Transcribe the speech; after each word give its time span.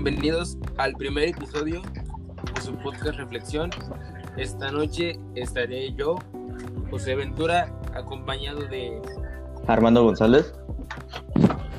bienvenidos 0.00 0.56
al 0.76 0.94
primer 0.94 1.30
episodio 1.30 1.82
de 2.54 2.60
su 2.60 2.72
podcast 2.76 3.18
Reflexión. 3.18 3.68
Esta 4.36 4.70
noche 4.70 5.18
estaré 5.34 5.92
yo, 5.94 6.20
José 6.88 7.16
Ventura, 7.16 7.76
acompañado 7.96 8.60
de 8.60 9.02
Armando 9.66 10.04
González 10.04 10.54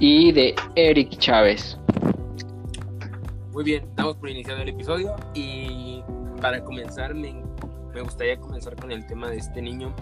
y 0.01 0.33
de 0.33 0.53
Eric 0.75 1.17
Chávez. 1.17 1.77
Muy 3.53 3.63
bien, 3.63 3.85
estamos 3.85 4.17
por 4.17 4.29
iniciar 4.29 4.59
el 4.59 4.67
episodio 4.67 5.15
y 5.33 6.03
para 6.41 6.61
comenzar 6.61 7.15
me, 7.15 7.41
me 7.93 8.01
gustaría 8.01 8.37
comenzar 8.37 8.75
con 8.75 8.91
el 8.91 9.07
tema 9.07 9.29
de 9.29 9.37
este 9.37 9.61
niño, 9.61 9.95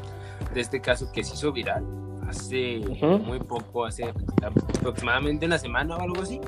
de 0.56 0.62
este 0.62 0.82
caso 0.82 1.12
que 1.12 1.24
se 1.24 1.36
hizo 1.36 1.52
viral 1.52 1.86
hace 2.28 2.80
muy 3.24 3.40
poco, 3.42 3.86
hace 3.86 4.12
aproximadamente 4.42 5.46
una 5.46 5.60
semana 5.60 5.98
o 5.98 6.02
algo 6.02 6.24
así, 6.24 6.42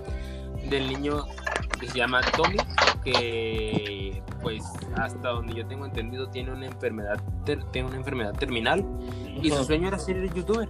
del 0.68 0.88
niño 0.88 1.26
que 1.80 1.88
se 1.88 1.98
llama 1.98 2.22
Tommy, 2.36 2.58
que 3.04 4.22
pues 4.42 4.64
hasta 4.96 5.30
donde 5.30 5.54
yo 5.54 5.66
tengo 5.66 5.86
entendido 5.86 6.28
tiene 6.30 6.52
una 6.52 6.66
enfermedad, 6.68 7.20
ter- 7.46 7.64
tiene 7.72 7.88
una 7.90 7.98
enfermedad 7.98 8.34
terminal 8.34 8.86
y 9.42 9.50
su 9.50 9.64
sueño 9.64 9.88
era 9.88 10.00
ser 10.00 10.32
youtuber. 10.34 10.70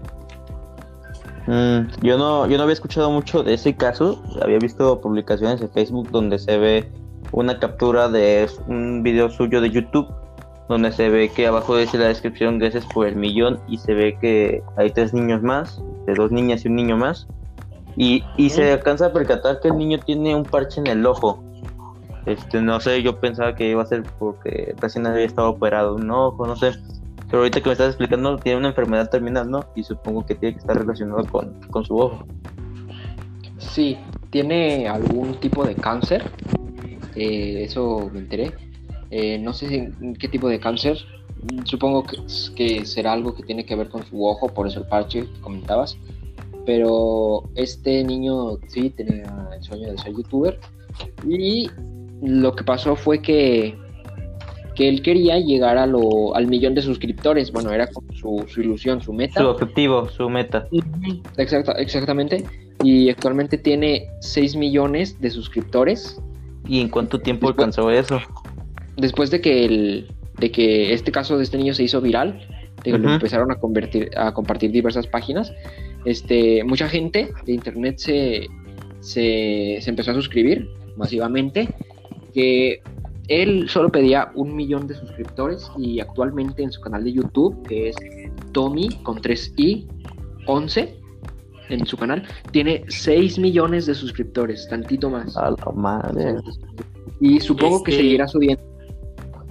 Mm, 1.47 1.87
yo 2.03 2.17
no, 2.17 2.47
yo 2.47 2.57
no 2.57 2.63
había 2.63 2.73
escuchado 2.73 3.09
mucho 3.11 3.43
de 3.43 3.53
ese 3.55 3.75
caso, 3.75 4.21
había 4.41 4.59
visto 4.59 5.01
publicaciones 5.01 5.61
en 5.61 5.69
Facebook 5.71 6.09
donde 6.11 6.37
se 6.37 6.57
ve 6.57 6.91
una 7.31 7.59
captura 7.59 8.09
de 8.09 8.49
un 8.67 9.01
video 9.03 9.29
suyo 9.29 9.61
de 9.61 9.69
YouTube, 9.69 10.07
donde 10.67 10.91
se 10.91 11.09
ve 11.09 11.29
que 11.29 11.47
abajo 11.47 11.75
dice 11.77 11.97
la 11.97 12.07
descripción 12.07 12.59
gracias 12.59 12.85
por 12.93 13.07
el 13.07 13.15
millón 13.15 13.59
y 13.67 13.77
se 13.77 13.93
ve 13.93 14.17
que 14.19 14.61
hay 14.77 14.91
tres 14.91 15.13
niños 15.13 15.41
más, 15.41 15.81
de 16.05 16.13
dos 16.13 16.31
niñas 16.31 16.65
y 16.65 16.67
un 16.67 16.75
niño 16.75 16.97
más, 16.97 17.27
y, 17.95 18.23
y 18.37 18.49
se 18.49 18.71
alcanza 18.71 19.07
a 19.07 19.13
percatar 19.13 19.59
que 19.59 19.69
el 19.69 19.77
niño 19.77 19.99
tiene 19.99 20.35
un 20.35 20.43
parche 20.43 20.79
en 20.79 20.87
el 20.87 21.05
ojo. 21.05 21.43
Este, 22.25 22.61
no 22.61 22.79
sé, 22.79 23.01
yo 23.01 23.19
pensaba 23.19 23.55
que 23.55 23.69
iba 23.69 23.81
a 23.81 23.85
ser 23.85 24.03
porque 24.19 24.75
recién 24.79 25.07
había 25.07 25.25
estado 25.25 25.49
operado 25.49 25.95
un 25.95 26.09
ojo, 26.11 26.45
no 26.45 26.55
sé. 26.55 26.71
Pero 27.27 27.39
ahorita 27.39 27.61
que 27.61 27.69
me 27.69 27.73
estás 27.73 27.89
explicando, 27.89 28.37
tiene 28.37 28.57
una 28.57 28.69
enfermedad 28.69 29.09
terminal, 29.09 29.49
¿no? 29.49 29.65
Y 29.75 29.83
supongo 29.83 30.25
que 30.25 30.35
tiene 30.35 30.53
que 30.53 30.59
estar 30.59 30.77
relacionado 30.77 31.25
con, 31.25 31.53
con 31.69 31.85
su 31.85 31.97
ojo. 31.97 32.25
Sí, 33.57 33.97
tiene 34.31 34.87
algún 34.87 35.35
tipo 35.35 35.65
de 35.65 35.75
cáncer. 35.75 36.23
eh, 37.15 37.63
eso 37.63 38.09
me 38.11 38.19
enteré. 38.19 38.53
Eh, 39.11 39.39
no 39.39 39.53
sé 39.53 39.91
en 40.01 40.15
qué 40.15 40.27
tipo 40.27 40.49
de 40.49 40.59
cáncer. 40.59 40.97
Supongo 41.63 42.03
que, 42.03 42.17
que 42.55 42.85
será 42.85 43.13
algo 43.13 43.33
que 43.33 43.43
tiene 43.43 43.65
que 43.65 43.75
ver 43.75 43.89
con 43.89 44.03
su 44.05 44.25
ojo, 44.25 44.49
por 44.49 44.67
eso 44.67 44.79
el 44.79 44.87
parche 44.87 45.21
que 45.21 45.41
comentabas. 45.41 45.97
Pero 46.65 47.49
este 47.55 48.03
niño 48.03 48.57
sí 48.67 48.89
tenía 48.91 49.49
el 49.55 49.63
sueño 49.63 49.91
de 49.91 49.97
ser 49.97 50.13
youtuber. 50.13 50.59
Y 51.27 51.69
lo 52.21 52.53
que 52.55 52.63
pasó 52.63 52.95
fue 52.95 53.21
que, 53.21 53.75
que 54.75 54.89
él 54.89 55.01
quería 55.01 55.39
llegar 55.39 55.77
a 55.77 55.85
lo, 55.87 56.35
al 56.35 56.47
millón 56.47 56.75
de 56.75 56.81
suscriptores. 56.81 57.51
Bueno, 57.51 57.71
era 57.71 57.87
como 57.87 58.11
su, 58.13 58.45
su 58.47 58.61
ilusión, 58.61 59.01
su 59.01 59.13
meta. 59.13 59.39
Su 59.41 59.47
objetivo, 59.47 60.09
su 60.09 60.29
meta. 60.29 60.67
Exacta- 61.37 61.73
exactamente. 61.79 62.43
Y 62.83 63.09
actualmente 63.09 63.57
tiene 63.57 64.07
6 64.21 64.55
millones 64.55 65.19
de 65.19 65.29
suscriptores. 65.29 66.21
¿Y 66.67 66.81
en 66.81 66.89
cuánto 66.89 67.19
tiempo 67.19 67.47
Después- 67.47 67.67
alcanzó 67.67 67.91
eso? 67.91 68.19
Después 68.97 69.31
de 69.31 69.41
que 69.41 69.65
el, 69.65 70.07
de 70.39 70.51
que 70.51 70.93
este 70.93 71.11
caso 71.11 71.37
de 71.37 71.43
este 71.43 71.57
niño 71.57 71.73
se 71.73 71.83
hizo 71.83 71.99
viral, 72.01 72.39
de 72.83 72.91
que 72.91 72.97
lo 72.97 73.13
empezaron 73.13 73.51
a 73.51 73.55
convertir, 73.55 74.11
a 74.17 74.33
compartir 74.33 74.71
diversas 74.71 75.07
páginas, 75.07 75.51
este, 76.05 76.63
mucha 76.63 76.87
gente 76.87 77.31
de 77.45 77.53
internet 77.53 77.97
se, 77.97 78.47
se, 78.99 79.79
se 79.81 79.89
empezó 79.89 80.11
a 80.11 80.13
suscribir 80.13 80.69
masivamente. 80.95 81.69
Que 82.33 82.81
él 83.27 83.69
solo 83.69 83.89
pedía 83.91 84.31
un 84.35 84.55
millón 84.55 84.87
de 84.87 84.95
suscriptores 84.95 85.71
y 85.77 85.99
actualmente 85.99 86.63
en 86.63 86.71
su 86.71 86.81
canal 86.81 87.03
de 87.03 87.13
YouTube, 87.13 87.67
que 87.67 87.89
es 87.89 87.95
Tommy 88.51 88.89
con 89.03 89.19
3i 89.21 89.87
11 90.45 90.95
en 91.69 91.85
su 91.85 91.97
canal, 91.97 92.23
tiene 92.51 92.83
6 92.87 93.37
millones 93.37 93.85
de 93.85 93.93
suscriptores, 93.93 94.67
tantito 94.69 95.09
más. 95.09 95.37
A 95.37 95.51
la 95.51 95.71
madre. 95.75 96.35
Y 97.19 97.39
supongo 97.39 97.83
que 97.83 97.91
Este- 97.91 98.03
seguirá 98.03 98.27
subiendo. 98.27 98.68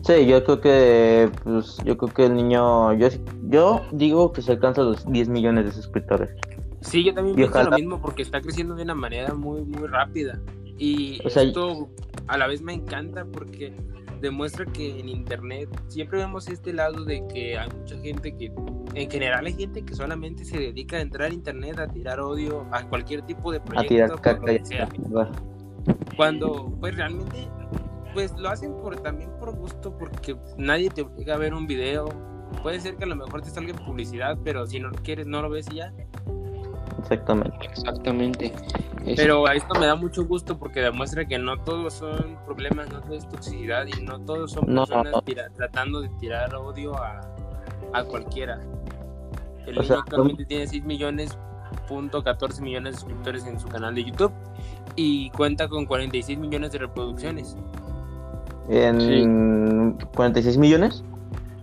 Sí, 0.09 0.25
yo 0.25 0.43
creo 0.43 0.59
que, 0.63 1.31
pues, 1.45 1.77
yo 1.85 1.99
creo 1.99 2.15
que 2.15 2.25
el 2.25 2.35
niño, 2.35 2.95
yo, 2.95 3.09
yo 3.51 3.83
digo 3.93 4.33
que 4.33 4.41
se 4.41 4.53
alcanza 4.53 4.81
los 4.81 5.05
10 5.13 5.29
millones 5.29 5.67
de 5.67 5.73
suscriptores. 5.73 6.31
Sí, 6.81 7.05
yo 7.05 7.13
también 7.13 7.35
Y 7.35 7.37
pienso 7.37 7.53
ojalá- 7.53 7.71
lo 7.73 7.77
mismo 7.77 8.01
porque 8.01 8.23
está 8.23 8.41
creciendo 8.41 8.75
de 8.75 8.85
una 8.85 8.95
manera 8.95 9.35
muy, 9.35 9.61
muy 9.67 9.87
rápida. 9.87 10.41
Y 10.79 11.21
O 11.27 11.29
sea, 11.29 11.43
esto 11.43 11.91
a 12.27 12.39
la 12.39 12.47
vez 12.47 12.63
me 12.63 12.73
encanta 12.73 13.27
porque 13.27 13.75
demuestra 14.23 14.65
que 14.65 14.99
en 14.99 15.11
internet 15.11 15.69
siempre 15.89 16.21
vemos 16.21 16.49
este 16.49 16.73
lado 16.73 17.05
de 17.05 17.27
que 17.29 17.59
hay 17.59 17.69
mucha 17.79 17.99
gente 17.99 18.35
que, 18.35 18.51
en 18.95 19.11
general 19.11 19.45
hay 19.45 19.53
gente 19.53 19.83
que 19.83 19.95
solamente 19.95 20.47
se 20.47 20.57
dedica 20.59 20.97
a 20.97 21.01
entrar 21.03 21.31
a 21.31 21.35
internet, 21.35 21.79
a 21.81 21.87
tirar 21.87 22.19
odio, 22.19 22.67
a 22.73 22.83
cualquier 22.89 23.21
tipo 23.27 23.53
de 23.53 23.59
A 23.59 23.63
proyecto, 23.63 23.89
tirar 23.89 24.11
por 24.13 24.21
caca. 24.23 24.89
Cuando 26.17 26.73
pues 26.81 26.97
realmente 26.97 27.47
pues 28.15 28.33
lo 28.37 28.49
hacen 28.49 28.73
por 28.77 28.97
también 29.01 29.31
por 29.39 29.55
gusto 29.57 29.97
porque 29.97 30.37
nadie 30.57 30.91
te 30.91 31.03
obliga 31.03 31.35
a 31.35 31.39
ver 31.39 31.55
un 31.55 31.67
video. 31.67 32.09
Puede 32.63 32.81
ser 32.81 32.97
que 32.97 33.05
a 33.05 33.07
lo 33.07 33.17
mejor 33.17 33.43
te 33.43 33.51
salga 33.51 33.71
en 33.71 33.77
publicidad, 33.85 34.39
pero 34.43 34.67
si 34.67 34.81
no 34.81 34.89
lo 34.89 34.97
quieres 35.03 35.27
no 35.27 35.43
lo 35.43 35.51
ves 35.51 35.67
y 35.71 35.77
ya. 35.77 35.93
Exactamente. 36.99 37.67
Exactamente. 37.67 38.53
Es- 39.07 39.17
Pero 39.17 39.47
a 39.47 39.55
esto 39.55 39.79
me 39.79 39.87
da 39.87 39.95
mucho 39.95 40.25
gusto 40.27 40.59
porque 40.59 40.81
demuestra 40.81 41.27
que 41.27 41.39
no 41.39 41.59
todos 41.63 41.95
son 41.95 42.39
problemas, 42.45 42.91
no 42.93 43.01
todo 43.01 43.15
es 43.15 43.29
toxicidad 43.29 43.87
y 43.87 44.03
no 44.03 44.21
todos 44.21 44.53
son 44.53 44.65
No. 44.67 44.85
personas 44.87 45.15
tira- 45.25 45.49
tratando 45.51 46.01
de 46.01 46.09
tirar 46.21 46.55
odio 46.55 46.97
a, 46.97 47.21
a 47.93 48.05
cualquiera. 48.05 48.61
El 49.67 49.79
O 49.79 49.83
niño 49.83 49.85
sea, 49.85 49.99
actualmente 49.99 50.45
tiene 50.47 50.67
6 50.67 50.85
millones, 50.85 51.39
punto 51.87 52.23
14 52.25 52.61
millones 52.63 52.95
de 52.95 53.01
suscriptores 53.01 53.47
en 53.47 53.61
su 53.61 53.69
canal 53.69 53.95
de 53.95 54.05
YouTube 54.05 54.33
y 54.97 55.31
cuenta 55.31 55.69
con 55.69 55.87
46 55.87 56.39
millones 56.39 56.73
de 56.73 56.79
reproducciones. 56.79 57.57
En 58.69 59.93
46 60.15 60.57
millones. 60.59 61.03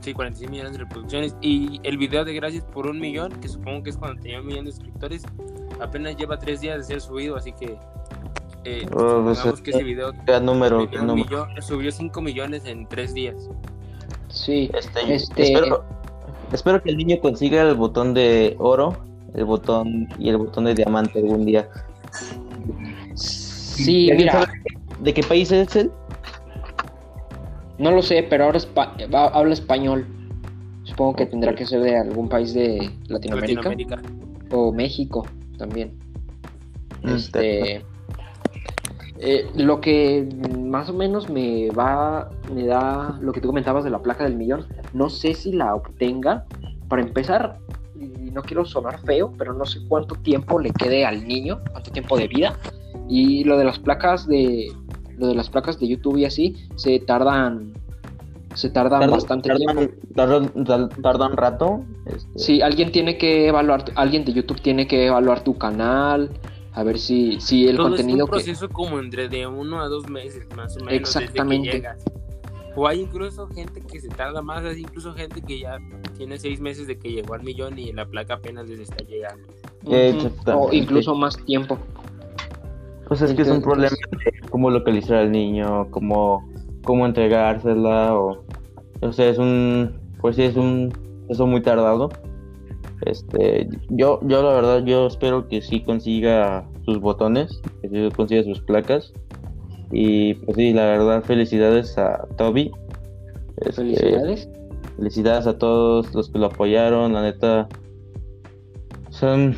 Sí, 0.01 0.13
46 0.13 0.49
millones 0.51 0.73
de 0.73 0.77
reproducciones. 0.79 1.35
Y 1.41 1.79
el 1.83 1.97
video 1.97 2.25
de 2.25 2.33
Gracias 2.33 2.63
por 2.65 2.87
un 2.87 2.99
millón, 2.99 3.31
que 3.41 3.47
supongo 3.47 3.83
que 3.83 3.89
es 3.91 3.97
cuando 3.97 4.21
tenía 4.21 4.39
un 4.39 4.47
millón 4.47 4.65
de 4.65 4.71
suscriptores, 4.71 5.23
apenas 5.79 6.15
lleva 6.17 6.37
3 6.37 6.61
días 6.61 6.77
de 6.79 6.83
ser 6.83 7.01
subido, 7.01 7.35
así 7.35 7.51
que... 7.53 7.77
Eh, 8.67 8.87
Oh, 8.95 9.21
pues, 9.23 9.61
que 9.61 9.69
ese 9.71 9.83
video 9.83 10.11
¿Qué 10.25 10.39
número? 10.39 10.89
Qué 10.89 10.97
un 10.99 11.07
número? 11.07 11.45
millón- 11.47 11.61
subió 11.61 11.91
5 11.91 12.19
millones 12.21 12.63
en 12.65 12.87
3 12.87 13.13
días. 13.13 13.35
Sí, 14.29 14.69
Este, 14.73 15.13
Este- 15.15 15.53
Espero, 15.53 15.83
espero 16.51 16.81
que 16.81 16.89
el 16.89 16.97
niño 16.97 17.17
consiga 17.21 17.61
el 17.61 17.75
botón 17.75 18.13
de 18.15 18.55
oro, 18.59 18.97
el 19.35 19.45
botón 19.45 20.07
y 20.17 20.29
el 20.29 20.37
botón 20.37 20.65
de 20.65 20.73
diamante 20.75 21.19
algún 21.19 21.45
día. 21.45 21.69
sí, 23.13 24.09
¿Alguien 24.09 24.17
mira, 24.27 24.31
sabe 24.45 24.53
¿De 25.01 25.13
qué 25.13 25.21
país 25.23 25.51
es 25.51 25.75
él? 25.75 25.91
No 27.77 27.91
lo 27.91 28.01
sé, 28.01 28.23
pero 28.29 28.45
ahora 28.45 28.57
espa- 28.59 28.93
habla 29.33 29.53
español. 29.53 30.05
Supongo 30.83 31.15
que 31.15 31.25
tendrá 31.25 31.55
que 31.55 31.65
ser 31.65 31.81
de 31.81 31.97
algún 31.97 32.29
país 32.29 32.53
de 32.53 32.91
Latinoamérica, 33.07 33.69
Latinoamérica. 33.69 34.01
o 34.51 34.71
México 34.71 35.25
también. 35.57 35.93
Mm, 37.03 37.09
Este, 37.09 37.83
eh, 39.17 39.47
lo 39.55 39.79
que 39.81 40.27
más 40.59 40.89
o 40.89 40.93
menos 40.93 41.29
me 41.29 41.71
va, 41.71 42.29
me 42.53 42.65
da 42.65 43.17
lo 43.21 43.31
que 43.31 43.41
tú 43.41 43.47
comentabas 43.47 43.83
de 43.83 43.89
la 43.89 43.99
placa 44.01 44.23
del 44.25 44.35
millón. 44.35 44.65
No 44.93 45.09
sé 45.09 45.33
si 45.33 45.51
la 45.51 45.73
obtenga. 45.75 46.45
Para 46.87 47.01
empezar, 47.01 47.57
y 47.99 48.29
no 48.29 48.43
quiero 48.43 48.63
sonar 48.63 48.99
feo, 48.99 49.33
pero 49.39 49.53
no 49.53 49.65
sé 49.65 49.79
cuánto 49.87 50.13
tiempo 50.15 50.59
le 50.59 50.69
quede 50.71 51.03
al 51.03 51.27
niño, 51.27 51.59
cuánto 51.71 51.89
tiempo 51.91 52.15
de 52.15 52.27
vida. 52.27 52.55
Y 53.09 53.43
lo 53.43 53.57
de 53.57 53.63
las 53.65 53.79
placas 53.79 54.27
de, 54.27 54.67
lo 55.17 55.27
de 55.27 55.35
las 55.35 55.49
placas 55.49 55.79
de 55.79 55.87
YouTube 55.87 56.17
y 56.17 56.25
así, 56.25 56.55
se 56.75 56.99
tardan, 56.99 57.73
se 58.53 58.69
tardan 58.69 59.01
Tarda- 59.01 59.11
bastante 59.13 59.49
tarda- 59.49 59.73
tiempo. 59.73 59.93
tarda- 60.15 60.49
tarda- 60.63 60.89
tarda 61.01 61.27
un 61.27 61.37
rato. 61.37 61.83
este, 62.05 62.39
Sí, 62.39 62.61
alguien 62.61 62.91
tiene 62.91 63.17
que 63.17 63.47
evaluar, 63.47 63.85
alguien 63.95 64.25
de 64.25 64.33
YouTube 64.33 64.61
tiene 64.61 64.87
que 64.87 65.07
evaluar 65.07 65.43
tu 65.43 65.57
canal, 65.57 66.29
a 66.73 66.83
ver 66.83 66.99
si, 66.99 67.39
si 67.39 67.67
el 67.67 67.77
Todo 67.77 67.87
contenido 67.89 68.17
es 68.17 68.23
un 68.23 68.27
que... 68.27 68.31
proceso 68.31 68.69
como 68.69 68.99
entre 68.99 69.29
de 69.29 69.47
uno 69.47 69.81
a 69.81 69.87
dos 69.87 70.09
meses, 70.09 70.47
más 70.55 70.75
o 70.75 70.79
menos. 70.79 70.93
Exactamente. 70.93 71.67
Desde 71.67 71.71
que 71.71 71.77
llegas. 71.87 72.03
O 72.77 72.87
hay 72.89 72.99
incluso 72.99 73.47
gente 73.47 73.79
que 73.79 74.01
se 74.01 74.09
tarda 74.09 74.41
más, 74.41 74.65
hay 74.65 74.81
incluso 74.81 75.13
gente 75.13 75.41
que 75.41 75.59
ya 75.59 75.77
tiene 76.17 76.37
seis 76.37 76.59
meses 76.59 76.87
de 76.87 76.97
que 76.99 77.09
llegó 77.09 77.33
al 77.33 77.41
millón 77.43 77.79
y 77.79 77.93
la 77.93 78.05
placa 78.05 78.33
apenas 78.33 78.67
les 78.67 78.81
está 78.81 79.01
llegando. 79.05 79.47
Ujú, 79.83 79.95
Exactamente. 79.95 80.51
O 80.53 80.73
incluso 80.73 81.15
más 81.15 81.37
tiempo. 81.45 81.77
Pues 83.07 83.21
es 83.21 83.33
que 83.33 83.43
es 83.43 83.49
un 83.49 83.61
problema 83.61 83.95
de 84.11 84.49
cómo 84.49 84.69
localizar 84.71 85.17
al 85.17 85.31
niño, 85.31 85.87
cómo, 85.91 86.49
cómo 86.83 87.05
entregársela, 87.05 88.15
o, 88.15 88.43
o 89.01 89.13
sea, 89.13 89.29
es 89.29 89.37
un, 89.37 89.93
pues 90.19 90.35
sí, 90.35 90.43
es 90.43 90.55
un, 90.55 90.91
eso 91.29 91.45
muy 91.45 91.61
tardado. 91.61 92.09
Este, 93.05 93.67
yo, 93.89 94.19
yo 94.23 94.41
la 94.41 94.53
verdad, 94.53 94.83
yo 94.85 95.05
espero 95.07 95.47
que 95.47 95.61
sí 95.61 95.81
consiga 95.81 96.67
sus 96.85 96.99
botones, 96.99 97.61
que 97.81 97.89
sí 97.89 98.15
consiga 98.15 98.43
sus 98.43 98.61
placas, 98.61 99.13
Y 99.91 100.35
pues 100.35 100.57
sí, 100.57 100.73
la 100.73 100.85
verdad, 100.85 101.23
felicidades 101.23 101.97
a 101.97 102.27
Toby. 102.37 102.71
Este, 103.57 103.73
Felicidades. 103.73 104.49
felicidades 104.97 105.47
a 105.47 105.57
todos 105.57 106.13
los 106.15 106.29
que 106.29 106.39
lo 106.39 106.47
apoyaron, 106.47 107.13
la 107.13 107.21
neta. 107.21 107.67
Son 109.09 109.55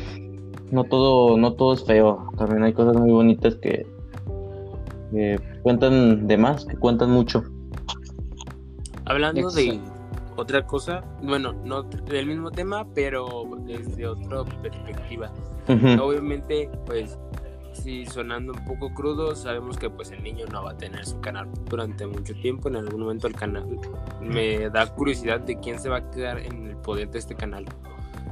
no 0.70 0.84
todo, 0.84 1.36
no 1.36 1.54
todo 1.54 1.74
es 1.74 1.84
feo. 1.84 2.30
También 2.36 2.62
hay 2.62 2.72
cosas 2.72 2.96
muy 2.96 3.10
bonitas 3.10 3.56
que, 3.56 3.86
que 5.12 5.40
cuentan 5.62 6.26
de 6.26 6.36
más, 6.36 6.64
que 6.64 6.76
cuentan 6.76 7.10
mucho. 7.10 7.42
Hablando 9.04 9.50
de 9.50 9.80
otra 10.36 10.66
cosa, 10.66 11.02
bueno, 11.22 11.52
no 11.64 11.82
del 11.82 12.26
mismo 12.26 12.50
tema, 12.50 12.86
pero 12.94 13.44
desde 13.60 14.06
otra 14.06 14.44
perspectiva. 14.44 15.32
Obviamente, 16.00 16.70
pues, 16.86 17.18
sí, 17.72 18.06
sonando 18.06 18.52
un 18.52 18.64
poco 18.64 18.92
crudo, 18.94 19.34
sabemos 19.34 19.76
que 19.78 19.90
pues 19.90 20.10
el 20.12 20.22
niño 20.22 20.46
no 20.52 20.64
va 20.64 20.72
a 20.72 20.76
tener 20.76 21.04
su 21.04 21.20
canal 21.20 21.48
durante 21.68 22.06
mucho 22.06 22.34
tiempo. 22.34 22.68
En 22.68 22.76
algún 22.76 23.00
momento 23.00 23.26
el 23.26 23.34
canal 23.34 23.66
me 24.20 24.70
da 24.70 24.86
curiosidad 24.94 25.40
de 25.40 25.58
quién 25.58 25.78
se 25.78 25.88
va 25.88 25.98
a 25.98 26.10
quedar 26.10 26.38
en 26.38 26.68
el 26.68 26.76
poder 26.76 27.10
de 27.10 27.18
este 27.18 27.34
canal. 27.34 27.64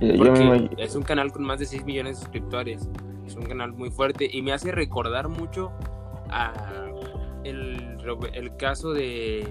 Me 0.00 0.16
Porque 0.16 0.68
es 0.78 0.94
un 0.94 1.02
canal 1.02 1.32
con 1.32 1.44
más 1.44 1.58
de 1.58 1.66
6 1.66 1.84
millones 1.84 2.16
de 2.18 2.22
suscriptores. 2.22 2.88
Es 3.26 3.34
un 3.36 3.44
canal 3.44 3.72
muy 3.72 3.90
fuerte 3.90 4.28
y 4.30 4.42
me 4.42 4.52
hace 4.52 4.70
recordar 4.72 5.28
mucho 5.28 5.72
a 6.30 6.52
el, 7.44 7.96
el 8.34 8.56
caso 8.56 8.92
de... 8.92 9.46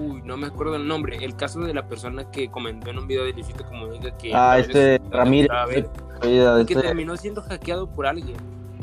Uy, 0.00 0.20
no 0.24 0.36
me 0.36 0.46
acuerdo 0.46 0.76
el 0.76 0.86
nombre. 0.86 1.16
El 1.24 1.36
caso 1.36 1.60
de 1.60 1.72
la 1.72 1.86
persona 1.88 2.30
que 2.30 2.50
comentó 2.50 2.90
en 2.90 2.98
un 2.98 3.06
video 3.06 3.24
de 3.24 3.32
Luisito 3.32 3.64
Comunica 3.64 4.16
que... 4.18 4.32
Ah, 4.34 4.58
este 4.58 5.00
Ramírez. 5.10 5.48
ver, 5.68 5.88
que 6.66 6.74
este- 6.74 6.82
terminó 6.86 7.16
siendo 7.16 7.42
hackeado 7.42 7.88
por 7.88 8.06
alguien. 8.06 8.36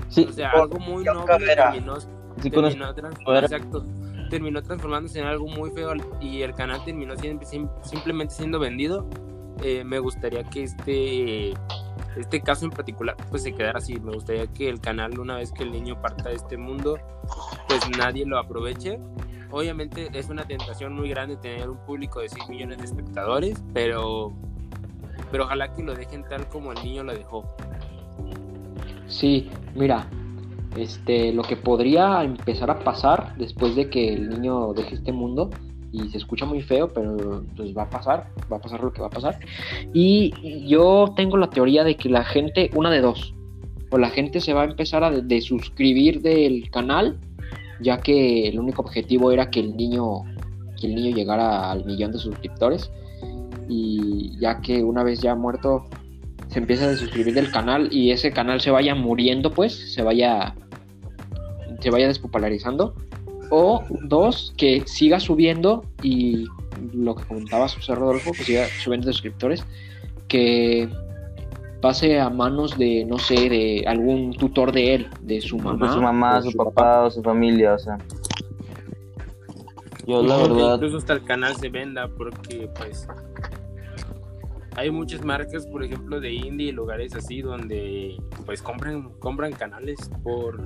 sí, 0.10 0.26
O 0.30 0.32
sea, 0.34 0.52
por- 0.52 0.62
algo 0.62 0.80
muy 0.80 1.04
noble 1.04 1.56
terminó, 1.56 2.00
sí 2.00 2.50
terminó, 2.50 2.94
Cabrera. 3.26 3.46
exacto, 3.46 3.86
terminó 4.30 4.62
transformándose 4.64 5.20
en 5.20 5.26
algo 5.28 5.48
muy 5.48 5.70
feo 5.72 5.94
y 6.20 6.42
el 6.42 6.54
canal 6.56 6.84
terminó 6.84 7.16
siendo, 7.16 7.46
simplemente 7.84 8.34
siendo 8.34 8.60
vendido. 8.60 9.08
Eh, 9.62 9.84
me 9.84 10.00
gustaría 10.00 10.44
que 10.44 10.64
este 10.64 11.54
este 12.16 12.42
caso 12.42 12.66
en 12.66 12.72
particular 12.72 13.16
pues 13.30 13.44
se 13.44 13.54
quedara 13.54 13.80
así. 13.80 14.00
Me 14.00 14.12
gustaría 14.14 14.48
que 14.48 14.70
el 14.70 14.80
canal 14.80 15.20
una 15.20 15.38
vez 15.38 15.52
que 15.52 15.64
el 15.64 15.72
niño 15.72 16.02
parta 16.02 16.30
de 16.30 16.36
este 16.36 16.58
mundo 16.58 16.98
pues 17.68 17.82
nadie 17.98 18.26
lo 18.26 18.38
aproveche. 18.38 19.00
Obviamente 19.52 20.10
es 20.14 20.30
una 20.30 20.46
tentación 20.46 20.94
muy 20.94 21.10
grande 21.10 21.38
tener 21.38 21.70
un 21.70 21.78
público 21.86 22.22
de 22.22 22.30
6 22.30 22.50
millones 22.50 22.80
de 22.80 22.86
espectadores, 22.86 23.64
pero 23.74 24.34
pero 25.32 25.46
ojalá 25.46 25.74
que 25.74 25.84
lo 25.84 25.96
dejen 25.96 26.24
tal 26.30 26.48
como 26.48 26.72
el 26.72 26.84
niño 26.84 27.04
lo 27.04 27.14
dejó. 27.14 27.44
Sí, 29.08 29.50
mira, 29.76 30.08
este, 30.78 31.32
lo 31.34 31.44
que 31.44 31.56
podría 31.56 32.24
empezar 32.24 32.72
a 32.72 32.80
pasar 32.80 33.36
después 33.38 33.76
de 33.76 33.90
que 33.90 34.14
el 34.14 34.30
niño 34.30 34.74
deje 34.74 34.96
este 34.96 35.12
mundo, 35.12 35.50
y 35.94 36.10
se 36.10 36.18
escucha 36.18 36.46
muy 36.46 36.62
feo, 36.62 36.90
pero 36.90 37.46
pues 37.56 37.78
va 37.78 37.84
a 37.84 37.90
pasar, 37.90 38.28
va 38.52 38.58
a 38.58 38.62
pasar 38.62 38.82
lo 38.82 38.92
que 38.92 39.00
va 39.00 39.08
a 39.08 39.12
pasar. 39.12 39.40
Y 39.94 40.34
yo 40.68 41.14
tengo 41.16 41.38
la 41.38 41.50
teoría 41.52 41.84
de 41.84 41.96
que 41.96 42.10
la 42.10 42.26
gente, 42.26 42.72
una 42.76 42.90
de 42.90 43.00
dos, 43.00 43.34
o 43.92 44.00
la 44.00 44.10
gente 44.10 44.42
se 44.42 44.54
va 44.54 44.64
a 44.64 44.66
empezar 44.66 45.04
a 45.04 45.12
de- 45.12 45.22
desuscribir 45.22 46.22
del 46.22 46.70
canal, 46.72 47.20
ya 47.80 48.00
que 48.00 48.48
el 48.48 48.60
único 48.60 48.82
objetivo 48.82 49.32
era 49.32 49.52
que 49.52 49.60
el 49.60 49.78
niño, 49.78 50.24
que 50.82 50.88
el 50.88 50.96
niño 50.96 51.16
llegara 51.16 51.72
al 51.72 51.86
millón 51.86 52.12
de 52.12 52.18
suscriptores, 52.18 52.92
y 53.70 54.36
ya 54.40 54.62
que 54.62 54.84
una 54.84 55.04
vez 55.04 55.22
ya 55.22 55.36
muerto 55.36 55.86
se 56.48 56.58
empieza 56.60 56.86
a 56.86 56.90
desuscribir 56.90 57.36
del 57.36 57.52
canal 57.52 57.90
y 57.92 58.12
ese 58.12 58.32
canal 58.32 58.62
se 58.62 58.72
vaya 58.72 58.96
muriendo, 58.96 59.52
pues, 59.52 59.94
se 59.94 60.02
vaya 60.02 60.56
se 61.80 61.90
vaya 61.92 62.08
despopularizando. 62.08 62.96
O 63.50 63.84
dos, 64.04 64.54
que 64.58 64.84
siga 64.86 65.20
subiendo 65.20 65.86
y 66.02 66.46
lo 66.94 67.16
que 67.16 67.24
comentaba 67.26 67.68
José 67.68 67.96
Rodolfo, 67.96 68.32
que 68.32 68.44
siga 68.44 68.68
subiendo 68.84 69.08
de 69.08 69.14
suscriptores, 69.14 69.66
que 70.28 70.90
pase 71.82 72.20
a 72.20 72.30
manos 72.30 72.78
de, 72.78 73.06
no 73.06 73.20
sé, 73.20 73.50
de 73.50 73.84
algún 73.86 74.34
tutor 74.34 74.72
de 74.72 74.96
él, 74.96 75.10
de 75.22 75.42
su 75.42 75.58
mamá. 75.58 75.86
de 75.86 75.94
su 75.94 76.02
mamá, 76.02 76.42
su 76.42 76.52
papá 76.54 77.04
o 77.04 77.12
su 77.12 77.22
familia, 77.22 77.74
o 77.74 77.80
sea. 77.80 77.98
Yo 80.08 80.24
la 80.24 80.38
verdad, 80.38 80.76
Incluso 80.76 80.98
hasta 80.98 81.14
el 81.14 81.24
canal 81.24 81.56
se 81.56 81.70
venda 81.70 82.10
porque 82.18 82.70
pues 82.78 83.08
hay 84.76 84.90
muchas 84.92 85.24
marcas, 85.24 85.66
por 85.68 85.84
ejemplo, 85.84 86.20
de 86.20 86.34
indie 86.34 86.70
y 86.70 86.72
lugares 86.72 87.16
así 87.16 87.42
donde 87.42 88.16
pues 88.46 88.62
compran 88.62 89.10
compran 89.20 89.52
canales 89.54 90.10
por, 90.24 90.64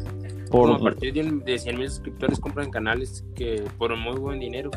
como 0.50 0.74
a 0.75 0.77
por 0.77 0.83
partir 0.94 1.13
de, 1.13 1.21
un- 1.21 1.44
de 1.44 1.57
100 1.59 1.77
mil 1.77 1.89
suscriptores 1.89 2.39
compran 2.39 2.69
canales 2.69 3.25
que 3.36 3.63
por 3.77 3.95
muy 3.98 4.18
buen 4.18 4.39
dinero. 4.39 4.71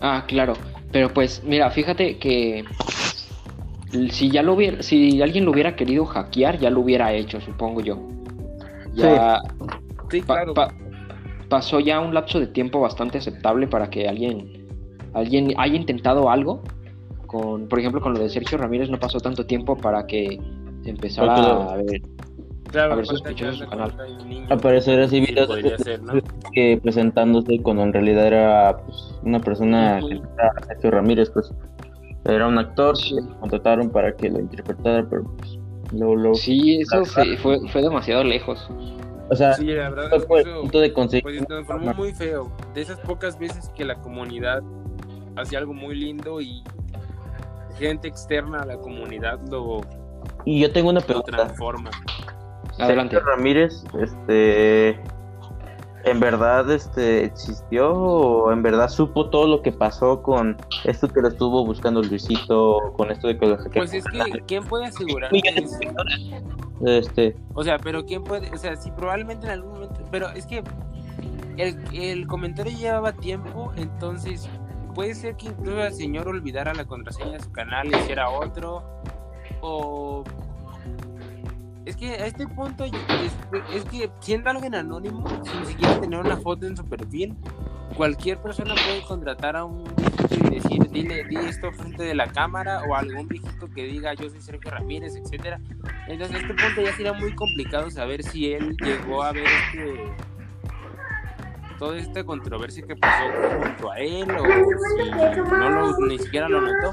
Ah, 0.00 0.24
claro. 0.26 0.54
Pero 0.92 1.12
pues, 1.12 1.42
mira, 1.44 1.70
fíjate 1.70 2.18
que 2.18 2.64
si 4.10 4.30
ya 4.30 4.42
lo 4.42 4.54
hubiera, 4.54 4.82
si 4.82 5.20
alguien 5.22 5.44
lo 5.44 5.50
hubiera 5.52 5.74
querido 5.76 6.04
hackear, 6.06 6.58
ya 6.58 6.70
lo 6.70 6.80
hubiera 6.80 7.12
hecho, 7.12 7.40
supongo 7.40 7.80
yo. 7.80 7.98
Ya 8.94 9.40
Sí, 10.10 10.20
pa- 10.22 10.34
claro. 10.36 10.54
pa- 10.54 10.74
pasó 11.48 11.80
ya 11.80 12.00
un 12.00 12.12
lapso 12.14 12.40
de 12.40 12.46
tiempo 12.48 12.80
bastante 12.80 13.18
aceptable 13.18 13.66
para 13.68 13.90
que 13.90 14.08
alguien, 14.08 14.66
alguien 15.12 15.54
haya 15.58 15.76
intentado 15.76 16.30
algo. 16.30 16.62
Con, 17.30 17.68
por 17.68 17.78
ejemplo, 17.78 18.00
con 18.00 18.12
lo 18.14 18.18
de 18.18 18.28
Sergio 18.28 18.58
Ramírez 18.58 18.90
no 18.90 18.98
pasó 18.98 19.20
tanto 19.20 19.46
tiempo 19.46 19.76
para 19.76 20.04
que 20.04 20.40
se 20.82 20.90
empezara 20.90 21.36
lo- 21.36 21.70
a 21.70 21.76
ver. 21.76 22.02
claro, 22.72 22.94
a 22.94 22.96
ver, 22.96 23.06
su 23.06 23.22
canal. 23.22 24.46
aparecer 24.50 24.98
así 25.00 25.20
videos 25.20 25.48
que 26.52 26.80
presentándose 26.82 27.60
cuando 27.62 27.84
en 27.84 27.92
realidad 27.92 28.26
era 28.26 28.76
pues, 28.84 29.14
una 29.22 29.38
persona 29.38 30.00
que 30.00 30.14
era 30.16 30.52
Sergio 30.66 30.90
Ramírez, 30.90 31.30
pues 31.30 31.52
era 32.24 32.48
un 32.48 32.58
actor 32.58 32.96
Sí. 32.96 33.14
que 33.14 33.38
contrataron 33.38 33.90
para 33.90 34.16
que 34.16 34.28
lo 34.28 34.40
interpretara, 34.40 35.06
pero 35.08 35.22
pues 35.38 35.58
luego, 35.92 36.16
luego- 36.16 36.34
Sí, 36.34 36.80
eso 36.80 37.04
se- 37.04 37.36
fue, 37.36 37.60
fue 37.68 37.80
demasiado 37.82 38.24
lejos. 38.24 38.68
o 39.30 39.36
sea, 39.36 39.54
Sí, 39.54 39.66
la 39.66 39.90
verdad 39.90 40.18
fue 40.26 40.40
el 40.42 40.50
punto 40.62 40.80
de 40.80 40.92
conseguir 40.92 41.22
pues 41.22 41.38
se 41.38 41.46
transformó 41.46 41.94
muy 41.94 42.12
feo. 42.12 42.50
De 42.74 42.80
esas 42.80 42.98
pocas 42.98 43.38
veces 43.38 43.68
que 43.76 43.84
la 43.84 43.94
comunidad 44.02 44.62
hacía 45.36 45.60
algo 45.60 45.72
muy 45.74 45.94
lindo 45.94 46.40
y 46.40 46.64
gente 47.80 48.06
externa 48.06 48.60
a 48.60 48.66
la 48.66 48.76
comunidad 48.78 49.40
lo, 49.50 49.80
y 50.44 50.60
yo 50.60 50.72
tengo 50.72 50.90
una 50.90 51.00
lo 51.00 51.06
pregunta. 51.06 51.32
transforma. 51.32 51.90
Adelante. 52.78 53.16
Sergio 53.16 53.30
Ramírez, 53.30 53.84
este, 54.00 54.90
¿en 56.04 56.20
verdad 56.20 56.70
este 56.70 57.24
existió 57.24 57.92
o 57.92 58.52
en 58.52 58.62
verdad 58.62 58.88
supo 58.88 59.28
todo 59.28 59.46
lo 59.46 59.62
que 59.62 59.72
pasó 59.72 60.22
con 60.22 60.56
esto 60.84 61.08
que 61.08 61.20
lo 61.20 61.28
estuvo 61.28 61.64
buscando 61.64 62.02
Luisito, 62.02 62.92
con 62.96 63.10
esto 63.10 63.28
de 63.28 63.38
que 63.38 63.46
lo 63.46 63.58
Pues 63.74 63.92
es 63.92 64.04
que, 64.04 64.40
¿quién 64.46 64.64
puede 64.64 64.86
asegurar. 64.86 65.30
Este, 66.86 67.36
O 67.52 67.62
sea, 67.62 67.78
pero 67.78 68.06
¿quién 68.06 68.24
puede? 68.24 68.50
O 68.54 68.56
sea, 68.56 68.74
sí, 68.76 68.90
probablemente 68.92 69.46
en 69.46 69.52
algún 69.52 69.72
momento. 69.72 70.00
Pero 70.10 70.30
es 70.30 70.46
que 70.46 70.64
el, 71.58 71.76
el 71.92 72.26
comentario 72.26 72.72
llevaba 72.76 73.12
tiempo, 73.12 73.72
entonces 73.76 74.48
puede 74.92 75.14
ser 75.14 75.36
que 75.36 75.46
incluso 75.46 75.82
el 75.82 75.94
señor 75.94 76.28
olvidara 76.28 76.74
la 76.74 76.84
contraseña 76.84 77.32
de 77.32 77.40
su 77.40 77.52
canal 77.52 77.88
y 77.88 77.96
hiciera 77.96 78.30
otro. 78.30 78.84
O. 79.60 80.24
Es 81.84 81.96
que 81.96 82.10
a 82.10 82.26
este 82.26 82.46
punto 82.46 82.84
es, 82.84 82.92
que 83.90 84.10
siendo 84.20 84.50
alguien 84.50 84.74
anónimo, 84.74 85.26
sin 85.44 85.66
siquiera 85.66 86.00
tener 86.00 86.20
una 86.20 86.36
foto 86.36 86.66
en 86.66 86.76
su 86.76 86.84
perfil, 86.84 87.36
cualquier 87.96 88.38
persona 88.38 88.74
puede 88.74 89.02
contratar 89.02 89.56
a 89.56 89.64
un 89.64 89.84
viejito 89.96 90.46
y 90.46 90.54
decir, 90.54 90.90
dile, 90.90 91.24
di 91.24 91.36
esto 91.36 91.72
frente 91.72 92.04
de 92.04 92.14
la 92.14 92.28
cámara, 92.28 92.82
o 92.88 92.94
algún 92.94 93.26
viejito 93.28 93.68
que 93.74 93.84
diga 93.84 94.14
yo 94.14 94.28
soy 94.28 94.40
Sergio 94.40 94.70
Ramírez, 94.70 95.16
etcétera. 95.16 95.60
Entonces, 96.06 96.36
a 96.36 96.40
este 96.40 96.54
punto 96.54 96.82
ya 96.82 96.92
sería 96.92 97.12
muy 97.12 97.34
complicado 97.34 97.90
saber 97.90 98.22
si 98.22 98.52
él 98.52 98.76
llegó 98.76 99.22
a 99.22 99.32
ver 99.32 99.46
este 99.46 100.29
toda 101.80 101.96
esta 101.96 102.22
controversia 102.22 102.86
que 102.86 102.94
pasó 102.94 103.24
junto 103.58 103.90
a 103.90 103.98
él 103.98 104.30
o 104.30 104.44
si 104.44 105.10
no 105.50 105.70
lo, 105.70 105.98
ni 106.06 106.18
siquiera 106.18 106.46
lo 106.46 106.60
notó. 106.60 106.92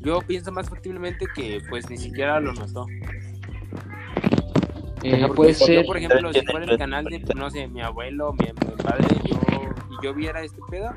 Yo 0.00 0.20
pienso 0.22 0.50
más 0.50 0.68
factiblemente 0.68 1.26
que 1.32 1.62
pues 1.70 1.88
ni 1.88 1.96
siquiera 1.96 2.40
lo 2.40 2.52
notó. 2.52 2.86
Eh, 5.04 5.28
puede 5.36 5.54
ser. 5.54 5.82
Yo, 5.82 5.86
por 5.86 5.96
ejemplo, 5.96 6.32
si 6.32 6.44
fuera 6.44 6.66
el 6.66 6.76
canal 6.76 7.04
de, 7.04 7.20
no 7.36 7.50
sé, 7.50 7.68
mi 7.68 7.82
abuelo, 7.82 8.32
mi, 8.32 8.46
mi 8.46 8.82
padre, 8.82 9.06
yo, 9.24 9.36
y 9.88 10.04
yo 10.04 10.12
viera 10.12 10.42
este 10.42 10.60
pedo, 10.68 10.92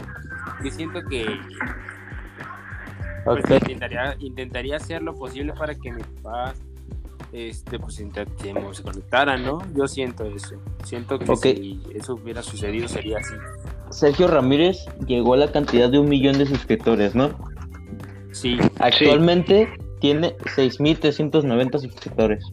yo 0.63 0.71
siento 0.71 1.03
que 1.07 1.39
pues, 3.25 3.45
intentaría, 3.51 4.15
intentaría 4.17 4.77
hacer 4.77 5.03
lo 5.03 5.13
posible 5.13 5.53
para 5.53 5.75
que 5.75 5.91
mi 5.91 6.01
papá 6.01 6.55
este 7.31 7.79
pues 7.79 7.95
se 7.95 8.83
conectaran, 8.83 9.43
¿no? 9.43 9.61
Yo 9.75 9.87
siento 9.87 10.25
eso. 10.25 10.55
Siento 10.83 11.17
que 11.19 11.35
si 11.35 11.81
eso 11.93 12.15
hubiera 12.15 12.43
sucedido 12.43 12.87
sería 12.87 13.19
así. 13.19 13.33
Sergio 13.89 14.27
Ramírez 14.27 14.85
llegó 15.05 15.33
a 15.33 15.37
la 15.37 15.51
cantidad 15.51 15.89
de 15.89 15.99
un 15.99 16.09
millón 16.09 16.37
de 16.37 16.45
suscriptores, 16.45 17.15
¿no? 17.15 17.29
Sí, 18.31 18.57
Actualmente 18.79 19.69
tiene 19.99 20.35
6.390 20.37 21.79
suscriptores. 21.79 22.45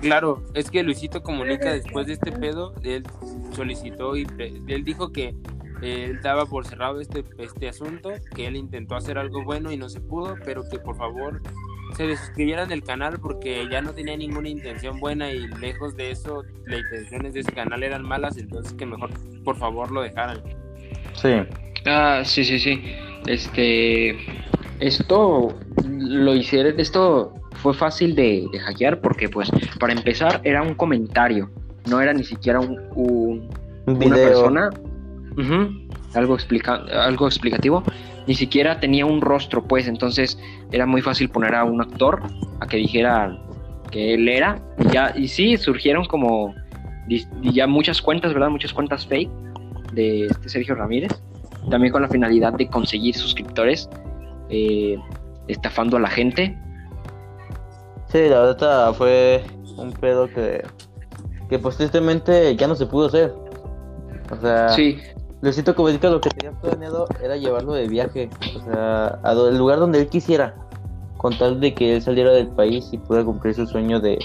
Claro, 0.00 0.42
es 0.54 0.70
que 0.70 0.82
Luisito 0.82 1.22
Comunica 1.22 1.72
después 1.72 2.06
de 2.06 2.14
este 2.14 2.32
pedo, 2.32 2.74
él 2.82 3.04
solicitó 3.52 4.16
y 4.16 4.26
él 4.38 4.84
dijo 4.84 5.10
que 5.10 5.34
él 5.82 6.20
daba 6.22 6.46
por 6.46 6.66
cerrado 6.66 7.00
este, 7.00 7.24
este 7.38 7.68
asunto, 7.68 8.10
que 8.34 8.46
él 8.46 8.56
intentó 8.56 8.94
hacer 8.94 9.18
algo 9.18 9.44
bueno 9.44 9.72
y 9.72 9.76
no 9.76 9.88
se 9.88 10.00
pudo, 10.00 10.36
pero 10.44 10.68
que 10.68 10.78
por 10.78 10.96
favor 10.96 11.42
se 11.96 12.16
suscribieran 12.16 12.68
del 12.68 12.82
canal 12.82 13.18
porque 13.20 13.66
ya 13.70 13.80
no 13.80 13.92
tenía 13.92 14.16
ninguna 14.16 14.48
intención 14.48 15.00
buena 15.00 15.30
y 15.30 15.48
lejos 15.48 15.96
de 15.96 16.10
eso, 16.10 16.44
las 16.66 16.80
intenciones 16.80 17.34
de 17.34 17.40
ese 17.40 17.52
canal 17.52 17.82
eran 17.82 18.02
malas, 18.02 18.36
entonces 18.36 18.72
que 18.74 18.86
mejor 18.86 19.10
por 19.44 19.56
favor 19.56 19.90
lo 19.90 20.02
dejaran. 20.02 20.40
Sí. 21.14 21.30
Ah, 21.86 22.22
sí, 22.24 22.44
sí, 22.44 22.58
sí. 22.58 22.82
Este, 23.26 24.16
esto 24.80 25.58
lo 25.88 26.34
hicieron, 26.34 26.78
esto 26.78 27.32
fue 27.62 27.74
fácil 27.74 28.14
de, 28.14 28.48
hackear 28.66 29.00
porque 29.00 29.28
pues 29.28 29.50
para 29.80 29.92
empezar 29.92 30.40
era 30.44 30.62
un 30.62 30.74
comentario, 30.74 31.50
no 31.88 32.00
era 32.00 32.12
ni 32.12 32.24
siquiera 32.24 32.60
un, 32.60 32.78
un, 32.94 33.48
una 33.86 34.16
persona, 34.16 34.70
algo, 36.14 36.34
explica, 36.34 36.74
algo 36.74 37.26
explicativo, 37.26 37.82
ni 38.26 38.34
siquiera 38.34 38.80
tenía 38.80 39.06
un 39.06 39.20
rostro 39.20 39.64
pues, 39.64 39.86
entonces 39.88 40.38
era 40.72 40.86
muy 40.86 41.02
fácil 41.02 41.28
poner 41.28 41.54
a 41.54 41.64
un 41.64 41.80
actor 41.80 42.22
a 42.60 42.66
que 42.66 42.76
dijera 42.78 43.38
que 43.90 44.14
él 44.14 44.28
era, 44.28 44.60
y 44.78 44.92
ya, 44.92 45.12
y 45.16 45.28
sí, 45.28 45.56
surgieron 45.56 46.04
como 46.06 46.54
ya 47.42 47.66
muchas 47.66 48.02
cuentas, 48.02 48.34
¿verdad? 48.34 48.50
Muchas 48.50 48.72
cuentas 48.72 49.06
fake 49.06 49.30
de 49.92 50.26
este 50.26 50.48
Sergio 50.48 50.74
Ramírez, 50.74 51.12
también 51.70 51.92
con 51.92 52.02
la 52.02 52.08
finalidad 52.08 52.52
de 52.54 52.66
conseguir 52.66 53.14
suscriptores, 53.14 53.88
eh, 54.50 54.96
estafando 55.48 55.96
a 55.96 56.00
la 56.00 56.10
gente 56.10 56.56
Sí, 58.08 58.28
la 58.28 58.40
verdad 58.40 58.94
fue 58.94 59.44
un 59.76 59.92
pedo 59.92 60.28
que, 60.28 60.64
que 61.48 61.58
pues 61.58 61.76
tristemente 61.76 62.54
ya 62.56 62.68
no 62.68 62.74
se 62.74 62.86
pudo 62.86 63.06
hacer. 63.06 63.34
O 64.30 64.36
sea, 64.40 64.68
sí. 64.70 64.98
Luisito 65.46 65.76
Comunica 65.76 66.10
lo 66.10 66.20
que 66.20 66.30
tenía 66.30 66.50
planeado 66.60 67.06
era 67.22 67.36
llevarlo 67.36 67.74
de 67.74 67.86
viaje, 67.86 68.28
o 68.56 68.64
sea, 68.64 69.06
al 69.22 69.56
lugar 69.56 69.78
donde 69.78 70.00
él 70.00 70.08
quisiera, 70.08 70.56
con 71.18 71.38
tal 71.38 71.60
de 71.60 71.72
que 71.72 71.94
él 71.94 72.02
saliera 72.02 72.32
del 72.32 72.48
país 72.48 72.88
y 72.90 72.98
pudiera 72.98 73.24
cumplir 73.24 73.54
su 73.54 73.64
sueño 73.64 74.00
de 74.00 74.18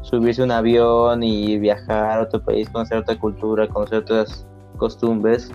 subirse 0.00 0.40
a 0.40 0.46
un 0.46 0.52
avión 0.52 1.22
y 1.22 1.58
viajar 1.58 2.18
a 2.18 2.22
otro 2.22 2.42
país, 2.42 2.70
conocer 2.70 2.96
otra 2.96 3.18
cultura, 3.18 3.68
conocer 3.68 3.98
otras 3.98 4.46
costumbres. 4.78 5.52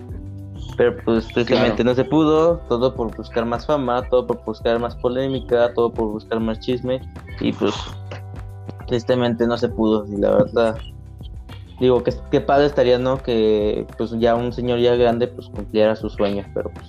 Pero 0.76 0.96
pues 1.04 1.26
tristemente 1.26 1.82
no 1.82 1.92
se 1.96 2.04
pudo, 2.04 2.58
todo 2.68 2.94
por 2.94 3.12
buscar 3.16 3.44
más 3.44 3.66
fama, 3.66 4.08
todo 4.10 4.28
por 4.28 4.44
buscar 4.44 4.78
más 4.78 4.94
polémica, 4.94 5.74
todo 5.74 5.92
por 5.92 6.06
buscar 6.06 6.38
más 6.38 6.60
chisme 6.60 7.00
y 7.40 7.52
pues 7.52 7.74
tristemente 8.86 9.44
no 9.44 9.58
se 9.58 9.68
pudo 9.70 10.06
y 10.06 10.18
la 10.18 10.36
verdad 10.36 10.76
digo 11.80 12.02
que, 12.04 12.12
qué 12.30 12.40
padre 12.40 12.66
estaría 12.66 12.98
no 12.98 13.22
que 13.22 13.86
pues 13.96 14.12
ya 14.18 14.34
un 14.34 14.52
señor 14.52 14.78
ya 14.78 14.94
grande 14.96 15.26
pues 15.26 15.48
cumpliera 15.48 15.96
sus 15.96 16.12
sueños 16.12 16.46
pero 16.54 16.70
pues 16.70 16.86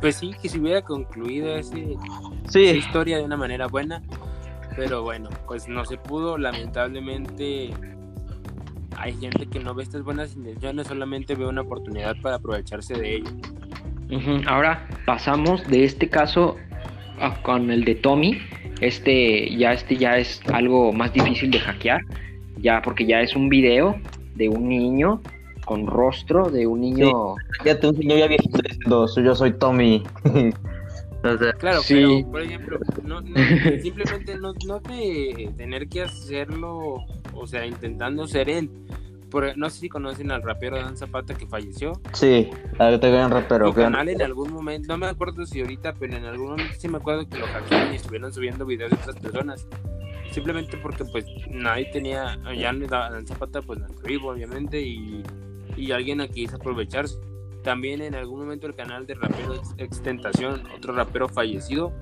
pues 0.00 0.16
sí 0.16 0.32
que 0.40 0.48
se 0.48 0.58
hubiera 0.58 0.82
concluido 0.82 1.56
ese, 1.56 1.96
sí. 2.48 2.64
esa 2.66 2.76
historia 2.76 3.16
de 3.16 3.24
una 3.24 3.36
manera 3.36 3.66
buena 3.66 4.02
pero 4.76 5.02
bueno 5.02 5.30
pues 5.46 5.68
no 5.68 5.84
se 5.84 5.96
pudo 5.96 6.36
lamentablemente 6.36 7.72
hay 8.98 9.14
gente 9.14 9.46
que 9.46 9.60
no 9.60 9.74
ve 9.74 9.82
estas 9.82 10.02
buenas 10.02 10.34
intenciones, 10.34 10.86
solamente 10.86 11.34
ve 11.34 11.46
una 11.46 11.62
oportunidad 11.62 12.16
para 12.22 12.36
aprovecharse 12.36 12.94
de 12.94 13.16
ello. 13.16 13.30
Ahora 14.46 14.88
pasamos 15.04 15.66
de 15.68 15.84
este 15.84 16.08
caso 16.08 16.56
con 17.42 17.70
el 17.70 17.84
de 17.84 17.96
Tommy. 17.96 18.38
Este 18.80 19.54
ya, 19.56 19.72
este 19.72 19.96
ya 19.96 20.16
es 20.18 20.40
algo 20.52 20.92
más 20.92 21.12
difícil 21.12 21.50
de 21.50 21.60
hackear, 21.60 22.02
ya 22.58 22.82
porque 22.82 23.06
ya 23.06 23.20
es 23.20 23.34
un 23.34 23.48
video 23.48 23.98
de 24.36 24.48
un 24.48 24.68
niño 24.68 25.20
con 25.64 25.86
rostro 25.86 26.50
de 26.50 26.66
un 26.66 26.80
niño. 26.80 27.34
ya 27.64 27.78
te 27.78 27.88
un 27.88 27.96
señor 27.96 28.18
ya 28.18 28.26
viejito 28.28 28.58
diciendo, 28.62 29.06
yo 29.16 29.34
soy 29.34 29.52
Tommy. 29.52 30.02
claro, 31.58 31.80
pero 31.88 32.30
por 32.30 32.42
ejemplo, 32.42 32.78
simplemente 33.82 34.36
no, 34.38 34.54
no 34.66 34.80
de 34.80 35.52
tener 35.56 35.88
que 35.88 36.02
hacerlo, 36.02 37.04
o 37.34 37.46
sea, 37.46 37.66
intentando 37.66 38.26
ser 38.28 38.48
él, 38.48 38.70
no 39.56 39.70
sé 39.70 39.80
si 39.80 39.88
conocen 39.88 40.30
al 40.30 40.42
rapero 40.42 40.76
Dan 40.76 40.96
Zapata 40.96 41.34
que 41.34 41.46
falleció. 41.46 41.92
Sí, 42.12 42.48
ahorita 42.78 43.08
gran 43.08 43.30
rapero. 43.30 43.68
Su 43.68 43.74
canal 43.74 44.08
en 44.08 44.22
algún 44.22 44.52
momento, 44.52 44.88
no 44.88 44.98
me 44.98 45.06
acuerdo 45.06 45.44
si 45.46 45.60
ahorita, 45.60 45.94
pero 45.94 46.16
en 46.16 46.24
algún 46.24 46.50
momento 46.50 46.74
sí 46.78 46.88
me 46.88 46.98
acuerdo 46.98 47.28
que 47.28 47.38
lo 47.38 47.46
hackearon 47.46 47.92
y 47.92 47.96
estuvieron 47.96 48.32
subiendo 48.32 48.64
videos 48.64 48.90
de 48.90 48.96
otras 48.96 49.16
personas. 49.16 49.66
Simplemente 50.30 50.76
porque 50.76 51.04
pues 51.04 51.24
nadie 51.50 51.86
tenía, 51.86 52.38
ya 52.56 52.72
Dan 52.72 53.26
Zapata 53.26 53.62
pues 53.62 53.78
no 53.78 53.86
vivo 54.04 54.30
obviamente 54.30 54.80
y, 54.80 55.22
y 55.76 55.92
alguien 55.92 56.20
aquí 56.20 56.44
quiso 56.44 56.56
aprovecharse. 56.56 57.18
También 57.62 58.00
en 58.00 58.14
algún 58.14 58.40
momento 58.40 58.66
el 58.66 58.74
canal 58.74 59.06
de 59.06 59.14
rapero 59.14 59.60
Extentación, 59.78 60.62
otro 60.76 60.94
rapero 60.94 61.28
fallecido, 61.28 61.92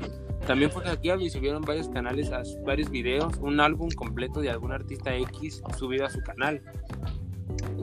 también 0.46 0.70
fue 0.70 0.84
hackeado 0.84 1.22
y 1.22 1.30
subieron 1.30 1.62
varios 1.62 1.88
canales, 1.88 2.30
varios 2.66 2.90
videos, 2.90 3.38
un 3.38 3.60
álbum 3.60 3.88
completo 3.90 4.40
de 4.40 4.50
algún 4.50 4.72
artista 4.72 5.14
X 5.16 5.62
subido 5.78 6.04
a 6.04 6.10
su 6.10 6.20
canal. 6.20 6.60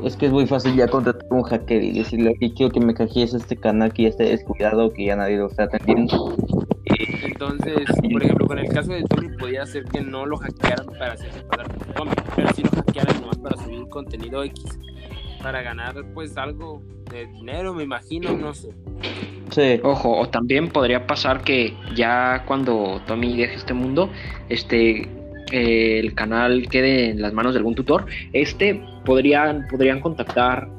Es 0.04 0.16
que 0.18 0.26
es 0.26 0.32
muy 0.32 0.48
fácil 0.48 0.76
ya 0.76 0.88
contratar 0.88 1.26
un 1.30 1.44
hacker 1.44 1.84
y 1.84 1.92
decirle, 1.92 2.36
que 2.40 2.54
quiero 2.54 2.72
que 2.72 2.80
me 2.80 2.94
hackees 2.94 3.34
este 3.34 3.56
canal 3.56 3.94
que 3.94 4.04
ya 4.04 4.10
esté 4.10 4.24
descuidado, 4.24 4.92
que 4.92 5.06
ya 5.06 5.16
nadie 5.16 5.38
lo 5.38 5.48
está 5.48 5.64
atendiendo. 5.66 6.36
Entonces, 7.24 7.86
por 8.12 8.24
ejemplo, 8.24 8.48
con 8.48 8.60
el 8.60 8.68
caso 8.70 8.94
de 8.94 9.04
Tommy, 9.04 9.30
podía 9.38 9.66
ser 9.66 9.86
que 9.86 10.02
no 10.02 10.26
lo 10.26 10.38
hackearan 10.38 10.88
para 10.88 11.14
hacerse 11.14 11.42
pasar 11.42 11.68
por 11.76 11.94
Tommy, 11.94 12.12
pero 12.36 12.54
sí 12.54 12.64
lo 12.64 12.70
hackearan 12.72 13.22
nomás 13.22 13.38
para 13.38 13.64
subir 13.64 13.88
contenido 13.90 14.44
X, 14.44 14.80
para 15.42 15.62
ganar 15.62 15.96
pues 16.14 16.36
algo 16.38 16.82
de 17.12 17.28
dinero, 17.28 17.74
me 17.74 17.84
imagino, 17.84 18.36
no 18.36 18.54
sé. 18.54 18.70
Sí. 19.52 19.80
Ojo, 19.84 20.18
o 20.18 20.30
también 20.30 20.70
podría 20.70 21.06
pasar 21.06 21.42
que 21.42 21.76
ya 21.96 22.44
cuando 22.48 23.02
Tommy 23.06 23.38
deje 23.38 23.56
este 23.56 23.74
mundo, 23.74 24.10
este 24.50 25.10
el 25.52 26.14
canal 26.14 26.68
quede 26.70 27.10
en 27.10 27.22
las 27.22 27.34
manos 27.34 27.54
de 27.54 27.60
algún 27.60 27.76
tutor, 27.76 28.06
este 28.34 28.82
podrían, 29.06 29.68
podrían 29.70 30.00
contactar 30.00 30.70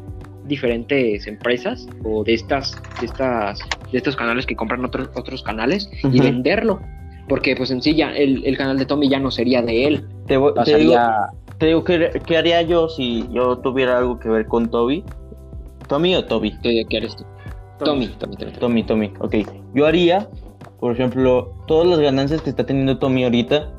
diferentes 0.44 1.26
empresas 1.26 1.88
o 2.04 2.24
de 2.24 2.34
estas, 2.34 2.80
de 3.00 3.06
estas, 3.06 3.60
de 3.90 3.98
estos 3.98 4.16
canales 4.16 4.46
que 4.46 4.56
compran 4.56 4.84
otros, 4.84 5.10
otros 5.14 5.42
canales 5.42 5.88
y 6.02 6.20
venderlo. 6.20 6.80
Porque 7.28 7.54
pues 7.56 7.70
en 7.70 7.80
sí 7.80 7.94
ya 7.94 8.12
el, 8.14 8.56
canal 8.56 8.78
de 8.78 8.84
Tommy 8.84 9.08
ya 9.08 9.18
no 9.18 9.30
sería 9.30 9.62
de 9.62 9.86
él. 9.86 10.06
Te, 10.26 10.34
digo, 10.76 11.84
¿qué, 11.84 12.36
haría 12.36 12.62
yo 12.62 12.88
si 12.88 13.26
yo 13.32 13.58
tuviera 13.58 13.98
algo 13.98 14.18
que 14.18 14.28
ver 14.28 14.46
con 14.46 14.70
Toby? 14.70 15.04
¿Tommy 15.88 16.16
o 16.16 16.24
Toby? 16.24 16.52
¿Qué, 16.62 16.84
eres 16.90 17.16
tú? 17.16 17.24
Tommy. 17.84 18.08
Tommy, 18.18 18.36
Tommy, 18.36 18.52
Tommy, 18.52 18.82
Tommy, 18.84 19.12
ok. 19.20 19.34
Yo 19.74 19.86
haría, 19.86 20.28
por 20.80 20.92
ejemplo, 20.92 21.54
todas 21.66 21.86
las 21.88 22.00
ganancias 22.00 22.42
que 22.42 22.50
está 22.50 22.64
teniendo 22.66 22.98
Tommy 22.98 23.24
ahorita, 23.24 23.72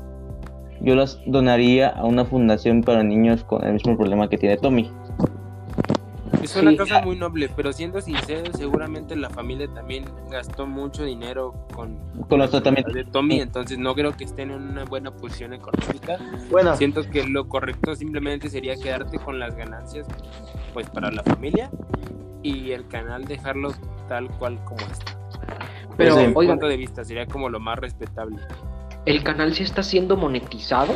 yo 0.84 0.94
las 0.94 1.18
donaría 1.26 1.88
a 1.88 2.04
una 2.04 2.24
fundación 2.24 2.82
para 2.82 3.02
niños 3.02 3.42
con 3.44 3.64
el 3.64 3.72
mismo 3.72 3.96
problema 3.96 4.28
que 4.28 4.38
tiene 4.38 4.56
Tommy. 4.58 4.90
Es 6.42 6.54
una 6.56 6.76
cosa 6.76 7.00
muy 7.00 7.16
noble, 7.16 7.48
pero 7.56 7.72
siendo 7.72 8.02
sincero, 8.02 8.52
seguramente 8.52 9.16
la 9.16 9.30
familia 9.30 9.66
también 9.72 10.04
gastó 10.30 10.66
mucho 10.66 11.02
dinero 11.02 11.54
con, 11.74 11.98
con 12.28 12.38
los 12.38 12.50
tratamientos 12.50 12.92
de 12.92 13.04
Tommy, 13.04 13.40
entonces 13.40 13.78
no 13.78 13.94
creo 13.94 14.14
que 14.14 14.24
estén 14.24 14.50
en 14.50 14.60
una 14.60 14.84
buena 14.84 15.10
posición 15.10 15.54
económica. 15.54 16.18
Bueno, 16.50 16.76
siento 16.76 17.02
que 17.10 17.24
lo 17.24 17.48
correcto 17.48 17.96
simplemente 17.96 18.50
sería 18.50 18.76
quedarte 18.76 19.18
con 19.18 19.38
las 19.38 19.56
ganancias, 19.56 20.06
pues 20.74 20.90
para 20.90 21.10
la 21.10 21.22
familia 21.22 21.70
y 22.42 22.72
el 22.72 22.86
canal 22.88 23.24
dejarlo 23.24 23.72
tal 24.06 24.28
cual 24.32 24.62
como 24.64 24.82
está. 24.82 25.16
Pero, 25.96 26.16
desde 26.16 26.28
mi 26.28 26.34
punto 26.34 26.66
de 26.66 26.76
vista, 26.76 27.04
sería 27.04 27.26
como 27.26 27.48
lo 27.48 27.58
más 27.58 27.78
respetable. 27.78 28.36
¿El 29.06 29.22
canal 29.22 29.54
sí 29.54 29.62
está 29.62 29.82
siendo 29.82 30.16
monetizado? 30.16 30.94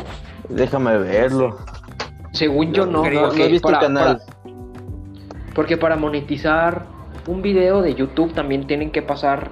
Déjame 0.49 0.97
verlo. 0.97 1.57
Según 2.31 2.73
yo 2.73 2.85
no, 2.85 3.03
no, 3.03 3.33
he 3.33 3.47
visto 3.47 3.69
el 3.69 3.79
canal. 3.79 4.21
porque 5.53 5.77
para 5.77 5.95
monetizar 5.95 6.85
un 7.27 7.41
video 7.41 7.81
de 7.81 7.93
YouTube 7.93 8.33
también 8.33 8.65
tienen 8.65 8.91
que 8.91 9.01
pasar, 9.01 9.49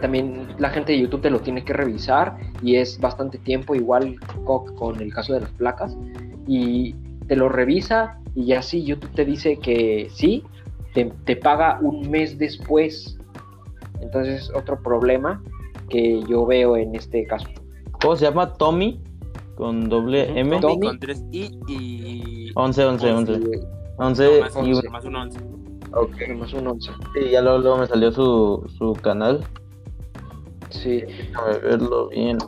también 0.00 0.48
la 0.58 0.70
gente 0.70 0.92
de 0.92 1.00
YouTube 1.00 1.22
te 1.22 1.30
lo 1.30 1.40
tiene 1.40 1.64
que 1.64 1.72
revisar 1.72 2.36
y 2.62 2.76
es 2.76 2.98
bastante 2.98 3.38
tiempo, 3.38 3.74
igual 3.74 4.16
con 4.44 5.00
el 5.00 5.12
caso 5.12 5.32
de 5.34 5.40
las 5.40 5.50
placas, 5.50 5.96
y 6.46 6.94
te 7.28 7.36
lo 7.36 7.48
revisa 7.48 8.18
y 8.34 8.46
ya 8.46 8.62
sí, 8.62 8.84
YouTube 8.84 9.12
te 9.14 9.24
dice 9.24 9.58
que 9.58 10.08
sí, 10.12 10.44
te, 10.94 11.12
te 11.24 11.36
paga 11.36 11.78
un 11.80 12.10
mes 12.10 12.38
después. 12.38 13.18
Entonces 14.00 14.50
otro 14.54 14.82
problema 14.82 15.42
que 15.88 16.22
yo 16.28 16.44
veo 16.44 16.76
en 16.76 16.94
este 16.94 17.26
caso. 17.26 17.48
¿Cómo 18.00 18.16
se 18.16 18.24
llama? 18.26 18.52
Tommy 18.54 19.00
con 19.56 19.88
doble 19.88 20.38
M. 20.38 20.60
Tommy 20.60 20.80
con 20.80 20.98
tres 20.98 21.22
I 21.32 21.58
y. 21.68 22.52
11, 22.54 22.84
11, 22.84 23.12
11. 23.12 23.32
11 23.98 24.38
y 24.84 24.88
más 24.90 25.04
un 25.04 25.16
11. 25.16 25.38
Ok. 25.92 26.14
Más 26.38 26.52
un 26.52 26.66
11. 26.66 26.90
Sí, 27.14 27.30
ya 27.30 27.40
luego, 27.40 27.58
luego 27.58 27.78
me 27.78 27.86
salió 27.86 28.12
su, 28.12 28.64
su 28.78 28.92
canal. 28.94 29.42
Sí. 30.70 31.00
Déjame 31.02 31.58
verlo 31.58 32.08
bien. 32.08 32.38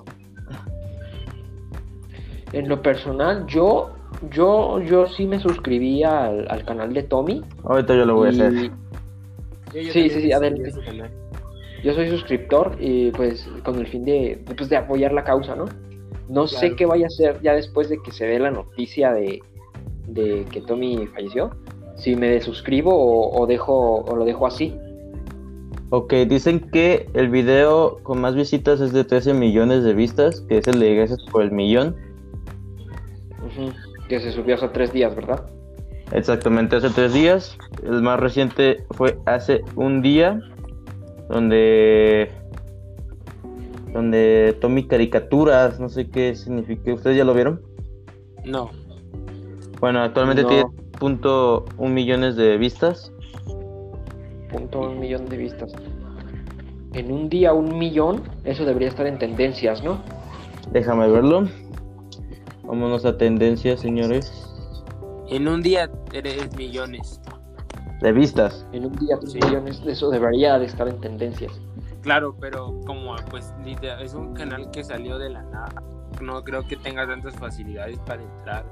En 2.53 2.69
lo 2.69 2.81
personal, 2.83 3.47
yo 3.47 3.91
Yo, 4.31 4.81
yo 4.81 5.07
sí 5.07 5.27
me 5.27 5.39
suscribí 5.39 6.03
al, 6.03 6.47
al 6.51 6.65
canal 6.65 6.93
de 6.93 7.03
Tommy. 7.05 7.43
Ahorita 7.65 7.95
yo 7.95 8.05
lo 8.05 8.17
voy 8.17 8.29
a 8.29 8.33
y- 8.33 8.41
hacer. 8.41 8.53
Yo- 8.55 8.61
yo 9.81 9.93
Sí, 9.93 10.09
sí, 10.09 10.11
sí, 10.11 10.31
ese 10.33 10.81
canal. 10.81 11.11
Yo 11.83 11.95
soy 11.95 12.09
suscriptor 12.09 12.77
y 12.81 13.11
pues 13.13 13.49
con 13.65 13.79
el 13.79 13.87
fin 13.87 14.05
de, 14.05 14.43
pues, 14.57 14.69
de 14.69 14.77
apoyar 14.77 15.13
la 15.13 15.25
causa, 15.25 15.55
¿no? 15.55 15.67
No 16.29 16.47
sé 16.47 16.77
qué 16.77 16.85
vaya 16.85 17.05
a 17.05 17.07
hacer 17.07 17.41
ya 17.41 17.55
después 17.55 17.89
de 17.89 18.03
que 18.03 18.11
se 18.11 18.27
dé 18.27 18.39
la 18.39 18.51
noticia 18.51 19.13
de, 19.13 19.41
de 20.09 20.45
que 20.51 20.61
Tommy 20.61 21.07
falleció. 21.07 21.51
Si 21.97 22.17
me 22.17 22.29
desuscribo 22.29 22.95
o, 22.95 23.41
o 23.41 23.47
dejo 23.47 24.05
o 24.05 24.17
lo 24.17 24.25
dejo 24.25 24.47
así. 24.47 24.77
Ok, 25.91 26.13
dicen 26.29 26.61
que 26.71 27.09
el 27.15 27.31
video 27.31 27.99
con 28.03 28.21
más 28.21 28.35
visitas 28.35 28.81
es 28.81 28.93
de 28.93 29.05
13 29.05 29.33
millones 29.33 29.85
de 29.85 29.95
vistas, 29.95 30.43
que 30.43 30.59
es 30.59 30.69
el 30.69 30.81
de 30.81 30.95
Gracias 30.97 31.25
por 31.33 31.43
el 31.43 31.51
Millón. 31.51 31.97
Que 34.09 34.21
se 34.21 34.33
subió 34.33 34.57
hace 34.57 34.69
tres 34.69 34.93
días, 34.93 35.15
¿verdad? 35.17 35.47
Exactamente, 36.13 36.77
hace 36.77 36.91
tres 36.91 37.15
días. 37.15 37.57
El 37.83 38.03
más 38.03 38.21
reciente 38.21 38.85
fue 38.91 39.19
hace 39.25 39.63
un 39.77 40.03
día, 40.03 40.41
donde 41.29 42.31
donde 43.93 44.57
Tommy 44.61 44.87
caricaturas, 44.87 45.81
no 45.81 45.89
sé 45.89 46.09
qué 46.11 46.35
significa. 46.35 46.93
¿Ustedes 46.93 47.17
ya 47.17 47.25
lo 47.25 47.35
vieron? 47.35 47.61
No, 48.45 48.71
Bueno, 49.81 50.01
actualmente 50.01 50.43
No. 50.43 50.49
tiene 50.49 50.65
punto 50.99 51.65
un 51.79 51.95
millones 51.95 52.37
de 52.37 52.57
vistas. 52.59 53.13
Punto 54.51 54.81
un 54.81 54.99
millón 55.01 55.27
de 55.27 55.37
vistas. 55.37 55.73
En 56.95 57.13
un 57.13 57.29
día 57.29 57.53
un 57.53 57.79
millón, 57.79 58.23
eso 58.45 58.65
debería 58.65 58.89
estar 58.89 59.07
en 59.07 59.19
tendencias, 59.19 59.83
¿no? 59.85 59.99
Déjame 60.73 61.09
verlo. 61.09 61.49
Vámonos 62.65 63.05
a 63.05 63.17
tendencias, 63.17 63.81
señores. 63.81 64.33
en 65.31 65.47
un 65.49 65.63
día 65.63 65.91
tres 66.11 66.55
millones. 66.57 67.21
De 68.01 68.13
vistas. 68.13 68.67
En 68.73 68.87
un 68.87 68.93
día 68.97 69.19
Sí. 69.27 69.39
millones, 69.45 69.83
eso 69.87 70.11
debería 70.11 70.59
de 70.59 70.67
estar 70.67 70.87
en 70.89 71.01
tendencias. 71.01 71.53
Claro, 72.03 72.35
pero 72.41 72.81
como 72.87 73.17
pues 73.31 73.53
es 74.01 74.15
un 74.15 74.35
canal 74.35 74.71
que 74.71 74.85
salió 74.85 75.19
de 75.19 75.31
la 75.31 75.43
nada, 75.43 75.83
no 76.23 76.43
creo 76.45 76.67
que 76.67 76.77
tenga 76.77 77.07
tantas 77.07 77.35
facilidades 77.35 77.99
para 78.01 78.23
entrar. 78.23 78.65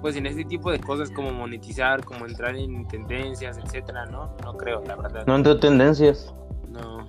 Pues 0.00 0.16
en 0.16 0.26
este 0.26 0.44
tipo 0.44 0.70
de 0.70 0.78
cosas 0.80 1.10
como 1.10 1.30
monetizar, 1.32 2.04
como 2.04 2.24
entrar 2.26 2.56
en 2.56 2.86
tendencias, 2.88 3.58
etcétera, 3.58 4.06
¿no? 4.06 4.34
No 4.44 4.56
creo, 4.56 4.82
la 4.86 4.96
verdad. 4.96 5.26
No 5.26 5.36
entró 5.36 5.58
tendencias. 5.58 6.32
No. 6.68 7.06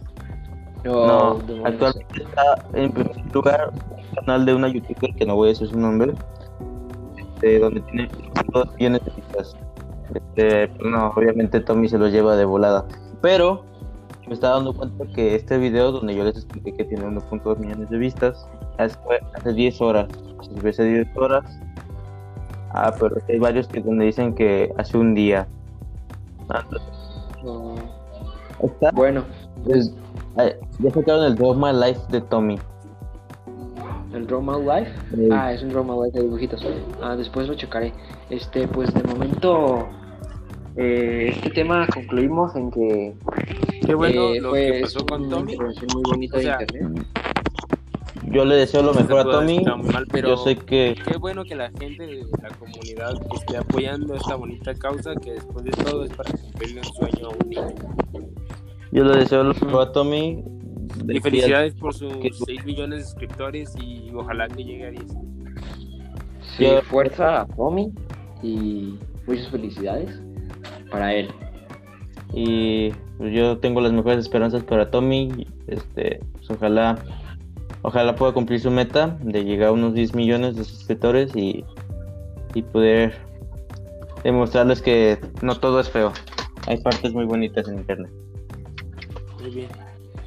No, 0.83 1.39
actualmente 1.63 2.23
está 2.23 2.65
en 2.73 2.91
primer 2.91 3.15
lugar 3.33 3.71
un 3.71 4.15
canal 4.15 4.45
de 4.45 4.55
una 4.55 4.67
youtuber 4.67 5.13
que 5.15 5.25
no 5.27 5.35
voy 5.35 5.49
a 5.49 5.51
decir 5.51 5.67
su 5.67 5.77
nombre, 5.77 6.13
este, 7.15 7.59
donde 7.59 7.81
tiene 7.81 8.09
2 8.51 8.75
millones 8.75 9.05
de 9.05 9.11
vistas. 9.11 9.55
Este, 10.13 10.68
no, 10.84 11.10
obviamente 11.15 11.60
Tommy 11.62 11.88
se 11.89 11.98
lo 11.98 12.08
lleva 12.08 12.36
de 12.36 12.46
volada. 12.46 12.86
Pero 13.22 13.63
me 14.27 14.34
estaba 14.34 14.56
dando 14.56 14.74
cuenta 14.74 15.06
que 15.13 15.36
este 15.36 15.58
video 15.58 15.91
donde 15.91 16.15
yo 16.15 16.24
les 16.24 16.36
expliqué 16.36 16.74
que 16.74 16.86
tiene 16.86 17.06
1.2 17.06 17.58
millones 17.58 17.89
de 17.89 17.98
vistas, 17.98 18.48
hace, 18.77 18.98
fue 19.06 19.20
hace 19.34 19.53
10 19.53 19.82
horas. 19.82 20.08
Subió 20.41 20.70
hace 20.70 20.84
10 20.84 21.18
horas. 21.18 21.44
Ah, 22.74 22.94
pero 23.00 23.18
hay 23.27 23.39
varios 23.39 23.68
que 23.68 23.82
donde 23.82 24.06
dicen 24.06 24.34
que 24.34 24.74
hace 24.77 24.98
un 24.98 25.13
día. 25.13 25.48
Ah, 26.50 26.63
No. 27.44 27.75
está. 28.63 28.91
Bueno, 28.91 29.24
Pues, 29.65 29.94
ya 30.80 30.89
sacaron 30.91 31.25
el 31.25 31.36
Dogma 31.36 31.74
Life 31.74 32.00
de 32.10 32.22
Tommy. 32.22 32.58
el 34.13 34.27
Drama 34.27 34.58
Life. 34.58 34.91
Ah, 35.32 35.53
es 35.53 35.62
un 35.63 35.70
Drama 35.70 35.96
Life 36.06 36.18
de 36.18 36.24
dibujitos. 36.25 36.65
Ah, 37.01 37.15
después 37.15 37.48
lo 37.48 37.53
checaré. 37.56 37.93
Este, 38.30 38.67
pues 38.67 38.93
de 38.93 39.04
momento, 39.04 39.88
eh, 40.77 41.31
este 41.36 41.49
tema 41.51 41.88
concluimos 41.88 42.55
en 42.55 42.71
que 42.71 43.13
Qué 43.86 43.93
bueno 43.95 44.34
eh, 44.34 44.41
lo 44.41 44.49
fue- 44.51 44.71
que 44.71 44.81
pasó 44.81 45.05
con 45.05 45.29
Tommy. 45.29 45.55
muy 45.57 46.03
bonita 46.03 46.36
O 46.36 46.39
de 46.39 46.45
sea, 46.45 46.57
internet. 46.62 47.05
Yo 48.31 48.45
le 48.45 48.55
deseo 48.55 48.81
lo 48.81 48.93
mejor 48.93 49.19
a 49.19 49.23
Tommy. 49.23 49.62
mal, 49.91 50.07
pero 50.10 50.29
Yo 50.29 50.38
sé 50.38 50.55
que 50.55 50.95
qué 51.05 51.17
bueno 51.17 51.43
que 51.43 51.55
la 51.55 51.69
gente 51.71 52.05
de 52.05 52.23
la 52.41 52.49
comunidad 52.57 53.13
esté 53.36 53.57
apoyando 53.57 54.15
esta 54.15 54.36
bonita 54.36 54.73
causa 54.75 55.13
que 55.15 55.34
después 55.34 55.65
de 55.65 55.71
todo 55.71 56.05
es 56.05 56.13
para 56.13 56.31
cumplirle 56.31 56.79
un 56.79 56.93
sueño 56.93 57.29
niño. 57.47 57.75
yo 58.93 59.03
le 59.03 59.17
deseo 59.17 59.43
lo 59.43 59.53
mejor 59.53 59.88
a 59.88 59.91
Tommy. 59.91 60.43
De 61.03 61.15
Y 61.15 61.19
felicidades 61.21 61.73
por 61.75 61.93
sus 61.93 62.15
que- 62.17 62.31
6 62.34 62.65
millones 62.65 62.99
de 62.99 63.05
suscriptores 63.05 63.73
y 63.81 64.12
ojalá 64.13 64.47
que 64.49 64.63
llegue 64.63 64.88
a 64.88 64.91
10. 64.91 65.05
Sí, 66.57 66.65
fuerza 66.89 67.41
a 67.41 67.45
Tommy 67.47 67.91
y 68.43 68.95
muchas 69.25 69.49
felicidades 69.49 70.21
para 70.91 71.13
él. 71.13 71.30
Y 72.34 72.91
pues, 73.17 73.34
yo 73.34 73.58
tengo 73.58 73.82
las 73.82 73.91
mejores 73.93 74.19
esperanzas 74.19 74.63
para 74.63 74.91
Tommy. 74.91 75.47
Este, 75.67 76.19
pues, 76.34 76.49
ojalá, 76.51 76.97
ojalá 77.82 78.15
pueda 78.15 78.34
cumplir 78.34 78.60
su 78.60 78.69
meta 78.71 79.17
de 79.21 79.43
llegar 79.43 79.69
a 79.69 79.71
unos 79.71 79.93
10 79.93 80.13
millones 80.15 80.56
de 80.56 80.63
suscriptores 80.63 81.36
y, 81.36 81.65
y 82.54 82.62
poder 82.62 83.15
demostrarles 84.23 84.82
que 84.82 85.19
no 85.41 85.56
todo 85.60 85.80
es 85.80 85.89
feo. 85.89 86.12
Hay 86.67 86.77
partes 86.82 87.12
muy 87.13 87.25
bonitas 87.25 87.67
en 87.67 87.80
internet. 87.80 88.12
Muy 89.41 89.49
bien. 89.49 89.69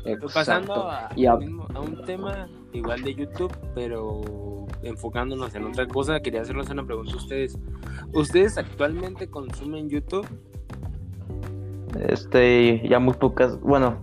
Exacto. 0.04 0.26
Pasando 0.34 0.74
a, 0.90 1.08
Y 1.16 1.26
a- 1.26 1.32
al 1.32 1.38
mismo- 1.38 1.66
a 1.72 1.80
un 1.80 2.04
tema 2.04 2.48
igual 2.74 3.02
de 3.02 3.14
YouTube, 3.14 3.52
pero 3.74 4.20
enfocándonos 4.82 5.54
en 5.54 5.64
otra 5.64 5.86
cosa, 5.86 6.20
quería 6.20 6.42
hacerles 6.42 6.68
una 6.68 6.84
pregunta 6.84 7.12
a 7.12 7.16
ustedes. 7.16 7.56
¿Ustedes 8.12 8.58
actualmente 8.58 9.28
consumen 9.30 9.88
YouTube? 9.88 10.26
Este, 12.08 12.86
ya 12.88 12.98
muy 12.98 13.14
pocas, 13.14 13.60
bueno, 13.60 13.98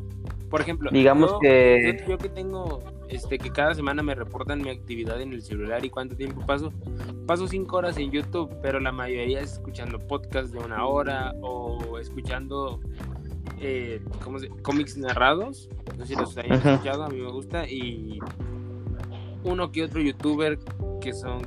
Por 0.49 0.59
ejemplo, 0.61 0.89
Digamos 0.91 1.31
yo, 1.31 1.39
que- 1.39 1.97
yo, 2.01 2.09
yo 2.11 2.17
que 2.17 2.27
tengo, 2.29 2.83
este, 3.07 3.37
que 3.37 3.49
cada 3.51 3.73
semana 3.73 4.03
me 4.03 4.15
reportan 4.15 4.61
mi 4.61 4.69
actividad 4.69 5.21
en 5.21 5.31
el 5.33 5.41
celular 5.41 5.83
y 5.85 5.89
cuánto 5.89 6.15
tiempo 6.17 6.45
paso. 6.45 6.73
Paso 7.25 7.47
cinco 7.47 7.77
horas 7.77 7.97
en 7.97 8.11
YouTube, 8.11 8.53
pero 8.61 8.79
la 8.81 8.91
mayoría 8.91 9.39
es 9.41 9.53
escuchando 9.53 9.97
podcasts 9.99 10.51
de 10.51 10.59
una 10.59 10.85
hora 10.85 11.33
o 11.41 11.97
escuchando, 11.99 12.81
eh, 13.61 14.01
¿cómo 14.25 14.39
se? 14.39 14.49
Cómics 14.49 14.97
narrados. 14.97 15.69
No 15.97 16.05
sé 16.05 16.15
si 16.15 16.19
los 16.19 16.35
hayan 16.37 16.53
escuchado, 16.67 17.03
a 17.05 17.09
mí 17.09 17.19
me 17.21 17.31
gusta. 17.31 17.65
Y 17.69 18.19
uno 19.45 19.71
que 19.71 19.83
otro 19.83 20.01
youtuber 20.01 20.59
que 20.99 21.13
son, 21.13 21.41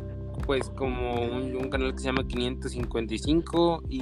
pues, 0.47 0.71
como 0.71 1.15
un, 1.15 1.55
un 1.57 1.69
canal 1.69 1.93
que 1.93 1.99
se 1.99 2.07
llama 2.07 2.27
555 2.27 3.83
y 3.91 4.01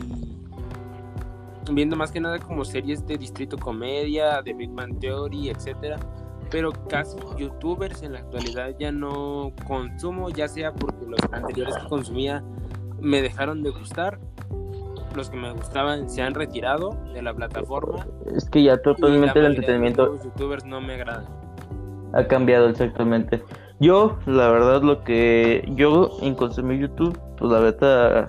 viendo 1.70 1.96
más 1.96 2.11
que 2.11 2.20
nada 2.20 2.38
como 2.38 2.64
series 2.64 3.07
de 3.07 3.16
Distrito 3.18 3.57
Comedia, 3.57 4.42
de 4.42 4.53
Big 4.53 4.70
Bang 4.70 4.98
Theory, 4.98 5.51
etcétera. 5.51 5.98
Pero 6.51 6.72
casi 6.88 7.16
youtubers 7.38 8.03
en 8.03 8.12
la 8.12 8.20
actualidad 8.20 8.75
ya 8.79 8.92
no 8.92 9.53
consumo, 9.66 10.29
ya 10.31 10.48
sea 10.48 10.72
porque 10.72 11.07
los 11.07 11.20
anteriores 11.33 11.77
que 11.77 11.88
consumía 11.88 12.42
me 13.01 13.22
dejaron 13.22 13.62
de 13.62 13.70
gustar, 13.70 14.18
los 15.14 15.31
que 15.31 15.37
me 15.37 15.53
gustaban 15.53 16.09
se 16.09 16.22
han 16.22 16.35
retirado 16.35 16.96
de 17.12 17.22
la 17.22 17.35
plataforma. 17.35 18.07
es 18.35 18.48
que 18.48 18.62
ya 18.62 18.81
totalmente 18.81 19.38
el 19.38 19.46
entretenimiento 19.46 20.07
nuevos 20.07 20.25
youtubers 20.25 20.64
no 20.64 20.81
me 20.81 20.94
agradan. 20.94 21.27
ha 22.12 22.25
cambiado 22.25 22.68
exactamente. 22.68 23.42
Yo, 23.81 24.18
la 24.27 24.48
verdad, 24.51 24.83
lo 24.83 25.03
que 25.03 25.68
yo 25.75 26.16
en 26.22 26.35
consumir 26.37 26.81
YouTube, 26.81 27.18
pues 27.37 27.51
la 27.51 27.59
verdad, 27.59 28.29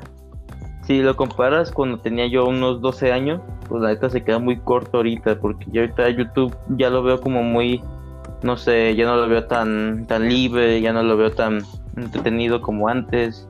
si 0.85 1.01
lo 1.01 1.15
comparas 1.15 1.71
cuando 1.71 1.99
tenía 1.99 2.27
yo 2.27 2.45
unos 2.45 2.81
12 2.81 3.11
años, 3.11 3.41
pues 3.69 3.81
la 3.81 3.89
neta 3.89 4.09
se 4.09 4.23
queda 4.23 4.39
muy 4.39 4.57
corto 4.57 4.97
ahorita, 4.97 5.39
porque 5.39 5.65
yo 5.71 5.81
ahorita 5.81 6.09
YouTube 6.09 6.55
ya 6.77 6.89
lo 6.89 7.03
veo 7.03 7.21
como 7.21 7.41
muy, 7.41 7.81
no 8.41 8.57
sé, 8.57 8.95
ya 8.95 9.05
no 9.05 9.15
lo 9.15 9.27
veo 9.29 9.45
tan, 9.45 10.05
tan 10.07 10.27
libre, 10.27 10.81
ya 10.81 10.91
no 10.91 11.01
lo 11.03 11.15
veo 11.15 11.31
tan 11.31 11.61
entretenido 11.95 12.61
como 12.61 12.89
antes. 12.89 13.47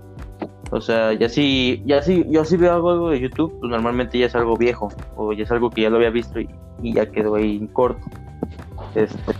O 0.71 0.81
sea, 0.81 1.13
ya 1.13 1.29
sí, 1.29 1.83
ya 1.85 2.01
sí, 2.01 2.25
yo 2.29 2.45
sí 2.45 2.57
veo 2.57 2.73
algo 2.73 3.09
de 3.09 3.19
YouTube, 3.19 3.59
pues 3.59 3.69
normalmente 3.69 4.17
ya 4.17 4.27
es 4.27 4.35
algo 4.35 4.55
viejo, 4.55 4.89
o 5.15 5.33
ya 5.33 5.43
es 5.43 5.51
algo 5.51 5.69
que 5.69 5.81
ya 5.81 5.89
lo 5.89 5.97
había 5.97 6.09
visto 6.09 6.39
y, 6.39 6.49
ya 6.81 7.09
quedó 7.09 7.35
ahí 7.35 7.67
corto. 7.73 8.05
Este, 8.93 9.33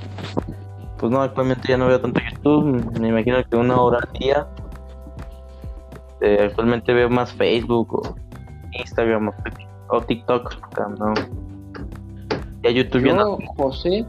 pues 0.98 1.12
no, 1.12 1.22
actualmente 1.22 1.68
ya 1.68 1.78
no 1.78 1.88
veo 1.88 2.00
tanto 2.00 2.20
YouTube, 2.32 3.00
me 3.00 3.10
imagino 3.10 3.38
que 3.44 3.56
una 3.56 3.80
hora 3.80 4.00
al 4.00 4.20
día. 4.20 4.48
Este, 6.24 6.42
actualmente 6.42 6.94
veo 6.94 7.10
más 7.10 7.34
Facebook 7.34 7.96
o 7.96 8.16
Instagram 8.80 9.30
o, 9.90 10.02
TikTok, 10.02 10.56
no. 10.98 11.14
Ya 12.64 12.70
YouTube 12.70 13.06
ya 13.06 13.14
no. 13.14 13.40
Yo, 13.40 13.48
José, 13.58 14.06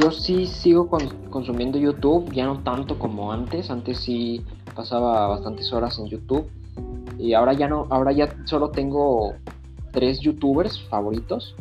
yo 0.00 0.10
sí 0.10 0.46
sigo 0.46 0.88
con- 0.88 1.08
consumiendo 1.30 1.78
YouTube, 1.78 2.32
ya 2.32 2.44
no 2.46 2.58
tanto 2.58 2.98
como 2.98 3.32
antes. 3.32 3.70
Antes 3.70 3.98
sí 3.98 4.44
pasaba 4.74 5.28
bastantes 5.28 5.72
horas 5.72 5.96
en 6.00 6.06
YouTube. 6.06 6.50
Y 7.18 7.34
ahora 7.34 7.52
ya 7.52 7.68
no, 7.68 7.86
ahora 7.90 8.10
ya 8.10 8.28
solo 8.44 8.70
tengo 8.70 9.34
tres 9.92 10.18
youtubers 10.20 10.80
favoritos. 10.88 11.54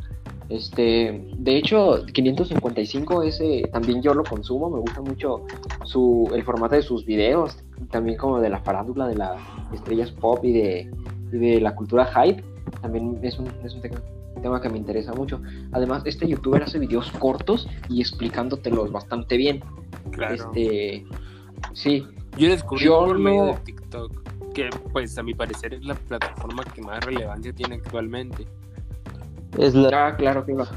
Este, 0.49 1.29
de 1.37 1.57
hecho, 1.57 2.03
555 2.13 3.21
ese 3.21 3.69
también 3.71 4.01
yo 4.01 4.15
lo 4.15 4.23
consumo, 4.23 4.69
me 4.71 4.79
gusta 4.79 5.01
mucho 5.01 5.45
su, 5.83 6.31
el 6.33 6.43
formato 6.43 6.75
de 6.75 6.81
sus 6.81 7.05
videos, 7.05 7.57
también 7.91 8.17
como 8.17 8.39
de 8.39 8.49
la 8.49 8.59
farándula 8.59 9.07
de 9.07 9.15
las 9.15 9.39
estrellas 9.73 10.11
pop 10.11 10.43
y 10.43 10.53
de, 10.53 10.91
y 11.31 11.37
de 11.37 11.61
la 11.61 11.75
cultura 11.75 12.05
hype, 12.05 12.43
también 12.81 13.19
es 13.21 13.37
un, 13.39 13.47
es 13.63 13.73
un 13.73 13.81
tema, 13.81 14.01
tema 14.41 14.61
que 14.61 14.69
me 14.69 14.77
interesa 14.77 15.13
mucho. 15.13 15.41
Además, 15.71 16.03
este 16.05 16.27
youtuber 16.27 16.63
hace 16.63 16.79
videos 16.79 17.11
cortos 17.11 17.67
y 17.89 18.01
explicándotelos 18.01 18.91
bastante 18.91 19.37
bien. 19.37 19.63
Claro. 20.11 20.35
Este, 20.35 21.05
sí, 21.73 22.05
Yo 22.37 22.49
descubrí 22.49 22.85
Yo 22.85 23.05
por 23.05 23.19
medio 23.19 23.45
de 23.45 23.53
TikTok 23.65 24.27
que, 24.53 24.69
pues, 24.91 25.17
a 25.17 25.23
mi 25.23 25.33
parecer 25.33 25.73
es 25.73 25.85
la 25.85 25.95
plataforma 25.95 26.63
que 26.63 26.81
más 26.81 27.03
relevancia 27.05 27.53
tiene 27.53 27.75
actualmente. 27.75 28.47
Es 29.57 29.73
la, 29.73 30.07
ah, 30.07 30.15
claro 30.15 30.45
que 30.45 30.53
va. 30.53 30.67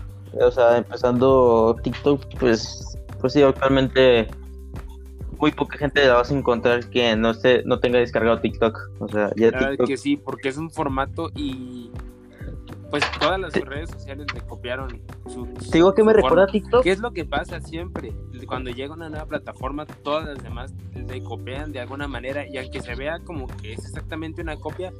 o 0.40 0.50
sea, 0.50 0.78
empezando 0.78 1.76
TikTok, 1.82 2.38
pues, 2.38 2.98
pues 3.20 3.32
sí, 3.32 3.42
actualmente 3.42 4.28
muy 5.40 5.52
poca 5.52 5.78
gente 5.78 6.04
la 6.06 6.14
vas 6.14 6.30
a 6.30 6.34
encontrar 6.34 6.88
que 6.90 7.16
no 7.16 7.30
esté, 7.30 7.62
no 7.64 7.80
tenga 7.80 7.98
descargado 7.98 8.40
TikTok. 8.40 8.78
O 9.00 9.08
sea, 9.08 9.30
ya 9.36 9.50
TikTok 9.50 9.86
que 9.86 9.96
sí, 9.96 10.16
porque 10.16 10.50
es 10.50 10.58
un 10.58 10.70
formato 10.70 11.30
y, 11.34 11.90
pues, 12.90 13.02
todas 13.18 13.40
las 13.40 13.54
redes 13.54 13.90
sociales 13.90 14.26
le 14.34 14.40
copiaron 14.42 15.00
su. 15.28 15.46
te 15.46 15.78
digo 15.78 15.94
que 15.94 16.04
me 16.04 16.12
recuerda 16.12 16.44
a. 16.44 16.46
TikTok. 16.46 16.82
¿Qué 16.82 16.90
es 16.90 17.00
lo 17.00 17.12
que 17.12 17.24
pasa 17.24 17.60
siempre? 17.60 18.12
Cuando 18.46 18.70
llega 18.70 18.92
una 18.92 19.08
nueva 19.08 19.26
plataforma, 19.26 19.86
todas 19.86 20.26
las 20.26 20.42
demás 20.42 20.74
le 20.94 21.22
copian 21.22 21.72
de 21.72 21.80
alguna 21.80 22.06
manera 22.06 22.46
y 22.46 22.58
aunque 22.58 22.82
se 22.82 22.94
vea 22.94 23.20
como 23.20 23.46
que 23.46 23.72
es 23.72 23.84
exactamente 23.84 24.42
una 24.42 24.56
copia, 24.56 24.92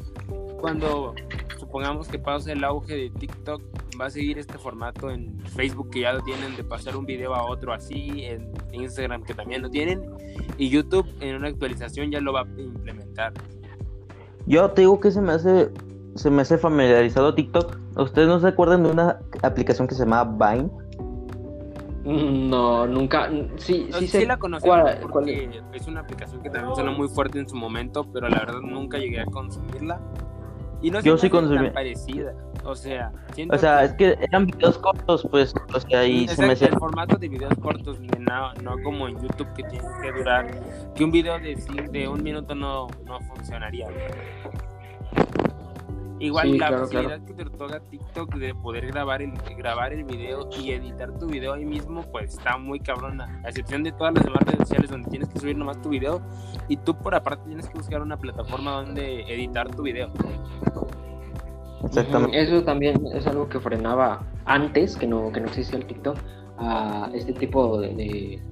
cuando 0.61 1.15
supongamos 1.59 2.09
que 2.09 2.19
pasa 2.19 2.53
el 2.53 2.65
auge 2.65 2.95
de 2.95 3.11
TikTok, 3.11 3.63
va 4.01 4.07
a 4.07 4.11
seguir 4.11 4.39
este 4.39 4.59
formato 4.59 5.11
en 5.11 5.39
Facebook 5.41 5.91
que 5.91 6.01
ya 6.01 6.13
lo 6.13 6.21
tienen 6.23 6.57
de 6.57 6.65
pasar 6.65 6.97
un 6.97 7.05
video 7.07 7.35
a 7.35 7.45
otro 7.45 7.73
así, 7.73 8.25
en 8.25 8.53
Instagram 8.73 9.23
que 9.23 9.35
también 9.35 9.63
lo 9.63 9.71
tienen 9.71 10.03
y 10.57 10.69
YouTube 10.69 11.07
en 11.21 11.37
una 11.37 11.49
actualización 11.49 12.11
ya 12.11 12.21
lo 12.21 12.33
va 12.33 12.43
a 12.43 12.61
implementar. 12.61 13.33
Yo 14.47 14.71
te 14.71 14.83
digo 14.83 15.01
que 15.01 15.11
se 15.11 15.21
me 15.21 15.33
hace, 15.33 15.71
se 16.15 16.31
me 16.31 16.43
hace 16.43 16.59
familiarizado 16.59 17.35
TikTok. 17.35 17.79
¿Ustedes 17.97 18.29
no 18.29 18.41
se 18.41 18.49
acuerdan 18.49 18.83
de 18.83 18.91
una 18.91 19.19
aplicación 19.43 19.87
que 19.87 19.95
se 19.95 20.05
llamaba 20.05 20.53
Vine? 20.53 20.71
Mm, 22.05 22.49
No, 22.51 22.87
nunca. 22.87 23.29
Sí, 23.57 23.89
No, 23.91 23.99
sí, 23.99 24.07
sí 24.07 24.09
sé 24.09 24.27
la 24.27 24.39
cuál 24.39 24.99
porque 25.13 25.61
es 25.73 25.87
una 25.87 26.01
aplicación 26.01 26.43
que 26.43 26.51
también 26.51 26.75
sonó 26.75 26.93
muy 26.93 27.09
fuerte 27.09 27.39
en 27.39 27.49
su 27.49 27.57
momento, 27.57 28.11
pero 28.13 28.29
la 28.29 28.39
verdad 28.41 28.61
nunca 28.61 28.99
llegué 28.99 29.21
a 29.21 29.27
consumirla. 29.27 30.01
Y 30.83 30.91
no 30.91 31.01
Yo 31.01 31.19
sí 31.19 31.29
consumí. 31.29 31.71
parecida. 31.71 32.35
O 32.65 32.75
sea, 32.75 33.13
O 33.51 33.59
sea, 33.59 33.85
es 33.85 33.93
que 33.95 34.19
eran 34.21 34.47
videos 34.47 34.79
cortos, 34.79 35.27
pues, 35.31 35.55
o 35.75 35.81
sea, 35.81 36.05
y 36.05 36.29
se 36.29 36.47
me 36.47 36.53
el 36.53 36.79
formato 36.79 37.17
de 37.17 37.29
videos 37.29 37.55
cortos, 37.61 37.99
no, 38.19 38.53
no 38.55 38.83
como 38.83 39.09
en 39.09 39.21
YouTube 39.21 39.53
que 39.55 39.63
tiene 39.65 39.85
que 40.03 40.13
durar, 40.13 40.47
que 40.95 41.05
un 41.05 41.11
video 41.11 41.39
de, 41.39 41.57
de 41.91 42.09
un 42.09 42.23
minuto 42.23 42.55
no, 42.55 42.89
no 43.07 43.21
funcionaría. 43.21 43.89
Igual 46.21 46.49
Sí, 46.49 46.59
la 46.59 46.69
claro, 46.69 46.83
posibilidad 46.83 47.21
que 47.25 47.33
te 47.33 47.43
otorga 47.45 47.81
TikTok 47.81 48.35
de 48.35 48.55
poder 48.55 48.87
grabar 48.89 49.23
el, 49.23 49.33
grabar 49.57 49.95
el 49.95 50.05
video 50.05 50.51
y 50.61 50.73
editar 50.73 51.19
tu 51.19 51.27
video 51.27 51.55
ahí 51.55 51.65
mismo, 51.65 52.03
pues 52.13 52.35
está 52.35 52.59
muy 52.59 52.79
cabrona. 52.79 53.41
A 53.43 53.49
excepción 53.49 53.83
de 53.83 53.93
todas 53.93 54.15
las 54.15 54.25
demás 54.25 54.43
redes 54.45 54.59
sociales 54.61 54.91
donde 54.91 55.09
tienes 55.09 55.31
que 55.31 55.41
subir 55.41 55.57
nomás 55.57 55.81
tu 55.81 55.89
video 55.89 56.21
y 56.69 56.77
tú 56.77 56.95
por 56.95 57.15
aparte 57.15 57.47
tienes 57.47 57.69
que 57.69 57.79
buscar 57.79 58.03
una 58.03 58.19
plataforma 58.19 58.73
donde 58.73 59.23
editar 59.33 59.75
tu 59.75 59.83
video. 59.83 60.13
Exactamente. 61.85 62.39
Eso 62.39 62.63
también 62.65 63.07
es 63.15 63.27
algo 63.27 63.49
que 63.49 63.59
frenaba 63.59 64.23
antes, 64.45 64.97
que 64.97 65.07
no, 65.07 65.33
que 65.33 65.41
no 65.41 65.47
existía 65.47 65.79
el 65.79 65.87
TikTok, 65.87 66.19
a 66.59 67.11
este 67.15 67.33
tipo 67.33 67.81
de, 67.81 67.95
de 67.95 68.43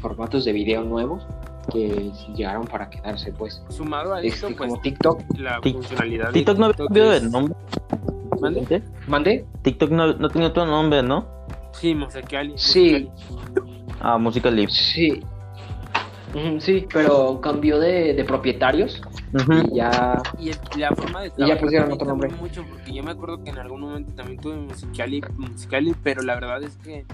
formatos 0.00 0.44
de 0.44 0.52
video 0.52 0.82
nuevos 0.82 1.24
que 1.66 2.10
llegaron 2.34 2.66
para 2.66 2.88
quedarse, 2.90 3.32
pues. 3.32 3.62
Sumado 3.68 4.14
a 4.14 4.22
esto, 4.22 4.46
Este, 4.48 4.56
pues 4.56 4.70
como 4.70 4.80
TikTok, 4.80 5.22
la 5.38 5.60
funcionalidad 5.62 6.26
de 6.28 6.32
TikTok 6.32 6.58
no 6.58 6.64
había 6.66 6.76
cambiado 6.76 7.10
de 7.10 7.20
nombre. 7.22 7.54
¿Mande? 8.40 8.82
¿mande? 9.06 9.46
TikTok 9.62 9.90
no, 9.90 10.14
no 10.14 10.28
tenía 10.28 10.48
otro 10.48 10.66
nombre, 10.66 11.02
¿no? 11.02 11.26
Sí, 11.72 11.94
Musicali. 11.94 12.52
Sí. 12.56 13.10
Musicali. 13.30 13.84
Ah, 14.00 14.18
Música 14.18 14.50
Live. 14.50 14.70
Sí. 14.70 15.22
Sí, 16.58 16.86
pero 16.92 17.40
cambió 17.40 17.78
de, 17.78 18.12
de 18.12 18.24
propietarios 18.24 19.00
Y 19.72 19.74
ya. 19.76 20.22
Y 20.38 20.50
el- 20.50 20.58
la 20.78 20.90
forma 20.94 21.22
de 21.22 21.28
ya 21.30 21.34
trabajar 21.36 21.60
pusieron 21.60 21.88
también 21.88 21.92
otro 21.94 22.06
nombre. 22.08 22.30
mucho 22.40 22.64
porque 22.68 22.92
yo 22.92 23.02
me 23.02 23.10
acuerdo 23.10 23.42
que 23.42 23.50
en 23.50 23.58
algún 23.58 23.80
momento 23.80 24.12
también 24.14 24.40
tuve 24.40 24.56
Musicali, 24.56 25.22
Musicali, 25.36 25.94
pero 26.02 26.22
la 26.22 26.34
verdad 26.34 26.62
es 26.62 26.76
que 26.76 27.04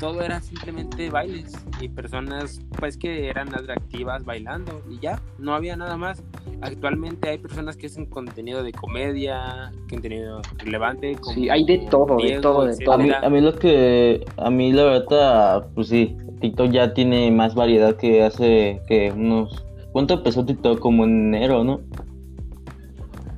todo 0.00 0.20
era 0.22 0.40
simplemente 0.40 1.10
bailes 1.10 1.52
y 1.80 1.88
personas 1.88 2.60
pues 2.78 2.96
que 2.96 3.28
eran 3.28 3.54
atractivas 3.54 4.24
bailando 4.24 4.82
y 4.90 4.98
ya, 5.00 5.20
no 5.38 5.54
había 5.54 5.76
nada 5.76 5.96
más. 5.96 6.22
Actualmente 6.60 7.28
hay 7.28 7.38
personas 7.38 7.76
que 7.76 7.86
hacen 7.86 8.06
contenido 8.06 8.64
de 8.64 8.72
comedia, 8.72 9.70
contenido 9.88 10.42
relevante. 10.58 11.14
como 11.16 11.34
Sí, 11.34 11.48
hay 11.48 11.64
de 11.64 11.78
todo, 11.88 12.16
de 12.16 12.40
todo, 12.40 12.64
de 12.64 12.76
todo. 12.84 12.94
A 12.94 12.98
mí, 12.98 13.04
etcétera. 13.04 13.26
a 13.26 13.30
mí 13.30 13.40
lo 13.40 13.54
que, 13.54 14.24
a 14.36 14.50
mí 14.50 14.72
la 14.72 14.84
verdad, 14.84 15.68
pues 15.74 15.86
sí, 15.88 16.16
TikTok 16.40 16.70
ya 16.72 16.94
tiene 16.94 17.30
más 17.30 17.54
variedad 17.54 17.96
que 17.96 18.24
hace 18.24 18.80
que 18.88 19.12
unos, 19.12 19.64
¿cuánto 19.92 20.14
empezó 20.14 20.44
TikTok? 20.44 20.78
Como 20.78 21.04
en 21.04 21.34
enero, 21.34 21.64
¿no? 21.64 21.80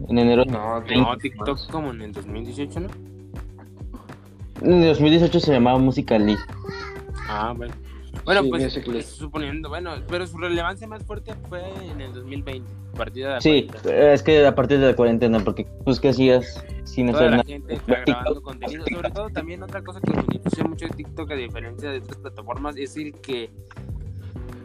En 0.08 0.18
enero, 0.18 0.44
No, 0.46 0.80
No, 0.80 1.16
TikTok 1.16 1.70
como 1.70 1.90
en 1.92 2.02
el 2.02 2.12
2018, 2.12 2.80
¿no? 2.80 2.88
en 4.62 4.82
2018 4.82 5.40
se 5.40 5.52
llamaba 5.52 5.78
Música 5.78 6.18
Live. 6.18 6.40
Ah, 7.28 7.54
bueno. 7.56 7.72
Bueno, 8.24 8.42
Sí, 8.42 8.50
pues, 8.50 8.82
pues, 8.84 9.06
suponiendo, 9.06 9.68
bueno, 9.68 9.92
pero 10.08 10.26
su 10.26 10.36
relevancia 10.36 10.86
más 10.86 11.02
fuerte 11.04 11.32
fue 11.48 11.62
en 11.90 12.00
el 12.00 12.12
2020, 12.12 12.70
a 12.92 12.96
partir 12.96 13.24
de 13.24 13.30
la 13.30 13.40
Sí, 13.40 13.66
cuarentena. 13.68 14.12
es 14.12 14.22
que 14.22 14.46
a 14.46 14.54
partir 14.54 14.78
de 14.80 14.86
la 14.88 14.96
cuarentena, 14.96 15.38
porque 15.40 15.66
pues 15.84 16.00
que 16.00 16.08
hacías 16.10 16.62
sin 16.84 17.06
Toda 17.06 17.18
hacer 17.18 17.30
la 17.30 17.36
nada. 17.38 17.48
gente 17.48 17.74
está 17.74 18.00
grabando 18.04 18.42
contenido. 18.42 18.84
Sobre 18.92 19.10
todo 19.10 19.30
también 19.30 19.62
otra 19.62 19.82
cosa 19.82 20.00
que 20.00 20.10
beneficia 20.12 20.64
mucho 20.64 20.86
de 20.86 20.90
TikTok 20.92 21.30
a 21.30 21.34
diferencia 21.34 21.90
de 21.90 21.98
otras 21.98 22.18
plataformas 22.18 22.76
es 22.76 22.96
el 22.96 23.12
que, 23.20 23.50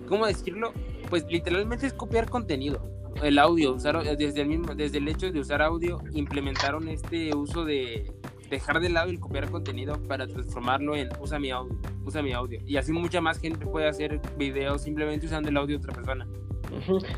¿cómo 0.07 0.25
decirlo? 0.25 0.73
Pues 1.09 1.25
literalmente 1.29 1.87
es 1.87 1.93
copiar 1.93 2.29
contenido. 2.29 2.81
El 3.23 3.39
audio, 3.39 3.73
usar 3.73 4.03
desde 4.17 4.41
el 4.41 4.47
mismo, 4.47 4.75
desde 4.75 4.97
el 4.97 5.07
hecho 5.07 5.31
de 5.31 5.39
usar 5.39 5.61
audio, 5.61 6.01
implementaron 6.13 6.87
este 6.89 7.33
uso 7.33 7.63
de 7.63 8.11
dejar 8.49 8.79
de 8.79 8.89
lado 8.89 9.09
el 9.09 9.19
copiar 9.19 9.49
contenido 9.49 9.95
para 10.07 10.27
transformarlo 10.27 10.95
en 10.95 11.09
usa 11.19 11.39
mi 11.39 11.51
audio, 11.51 11.77
usa 12.05 12.21
mi 12.21 12.33
audio. 12.33 12.59
Y 12.65 12.77
así 12.77 12.91
mucha 12.91 13.21
más 13.21 13.39
gente 13.39 13.65
puede 13.65 13.87
hacer 13.87 14.19
videos 14.37 14.81
simplemente 14.83 15.25
usando 15.25 15.49
el 15.49 15.57
audio 15.57 15.77
de 15.77 15.83
otra 15.83 15.93
persona. 15.93 16.27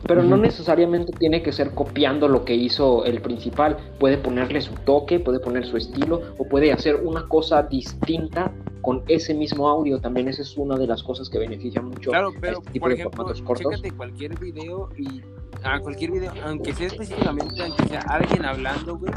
Pero 0.08 0.23
no 0.23 0.38
necesariamente 0.38 1.12
tiene 1.13 1.41
que 1.41 1.52
ser 1.52 1.73
copiando 1.73 2.28
lo 2.28 2.45
que 2.45 2.54
hizo 2.54 3.06
el 3.06 3.21
principal. 3.21 3.78
Puede 4.00 4.17
ponerle 4.17 4.62
su 4.62 4.73
toque, 4.86 5.19
puede 5.19 5.39
poner 5.39 5.65
su 5.65 5.78
estilo 5.78 6.21
o 6.38 6.47
puede 6.47 6.71
hacer 6.71 6.95
una 6.97 7.28
cosa 7.28 7.63
distinta 7.63 8.54
con 8.88 9.04
ese 9.10 9.34
mismo 9.34 9.67
audio. 9.67 10.00
También 10.00 10.30
esa 10.30 10.43
es 10.43 10.56
una 10.56 10.78
de 10.78 10.88
las 10.88 11.04
cosas 11.04 11.30
que 11.30 11.38
beneficia 11.38 11.82
mucho 11.82 12.10
Claro, 12.10 12.30
a 12.30 12.39
pero 12.39 12.60
este 12.60 12.71
tipo 12.71 12.84
por 12.84 12.89
de 12.91 12.95
ejemplo, 12.95 13.17
formatos 13.17 13.41
cortos. 13.41 13.76
chécate 13.76 13.91
cualquier 13.91 14.39
video 14.39 14.88
y 14.97 15.21
a 15.62 15.82
cualquier 15.82 16.12
video, 16.12 16.32
aunque 16.45 16.71
sea 16.71 16.88
específicamente, 16.88 17.62
aunque 17.62 17.86
sea 17.89 18.00
alguien 18.08 18.45
hablando, 18.45 18.97
güey, 18.97 19.12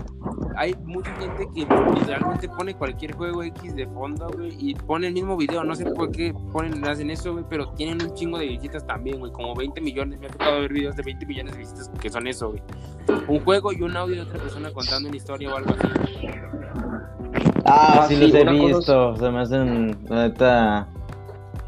hay 0.56 0.74
mucha 0.84 1.14
gente 1.20 1.46
que 1.54 1.60
literalmente 1.94 2.48
pone 2.48 2.74
cualquier 2.74 3.14
juego 3.14 3.44
X 3.44 3.76
de 3.76 3.86
fondo, 3.86 4.28
güey, 4.36 4.56
y 4.58 4.74
pone 4.74 5.06
el 5.06 5.12
mismo 5.12 5.36
video, 5.36 5.62
no 5.62 5.76
sé 5.76 5.84
por 5.84 6.10
qué 6.10 6.34
ponen, 6.50 6.84
hacen 6.84 7.08
eso, 7.08 7.32
güey, 7.34 7.44
pero 7.48 7.70
tienen 7.74 8.02
un 8.02 8.12
chingo 8.14 8.38
de 8.38 8.48
visitas 8.48 8.84
también, 8.84 9.20
güey, 9.20 9.30
como 9.30 9.54
20 9.54 9.80
millones, 9.82 10.18
me 10.18 10.26
ha 10.26 10.30
tocado 10.30 10.62
ver 10.62 10.72
videos 10.72 10.96
de 10.96 11.04
20 11.04 11.26
millones 11.26 11.52
de 11.52 11.58
visitas 11.60 11.88
que 12.00 12.10
son 12.10 12.26
eso, 12.26 12.48
güey. 12.48 12.62
Un 13.28 13.38
juego 13.44 13.72
y 13.72 13.82
un 13.82 13.96
audio 13.96 14.16
de 14.16 14.22
otra 14.22 14.40
persona 14.40 14.72
contando 14.72 15.08
una 15.08 15.16
historia 15.16 15.54
o 15.54 15.56
algo 15.56 15.70
así. 15.78 15.88
Ah, 17.70 18.00
Ah, 18.02 18.06
sí, 18.08 18.16
sí, 18.16 18.20
los 18.32 18.34
he 18.34 18.44
visto. 18.66 19.16
Se 19.16 19.30
me 19.30 19.40
hacen, 19.40 19.98
la 20.08 20.28
neta, 20.28 20.88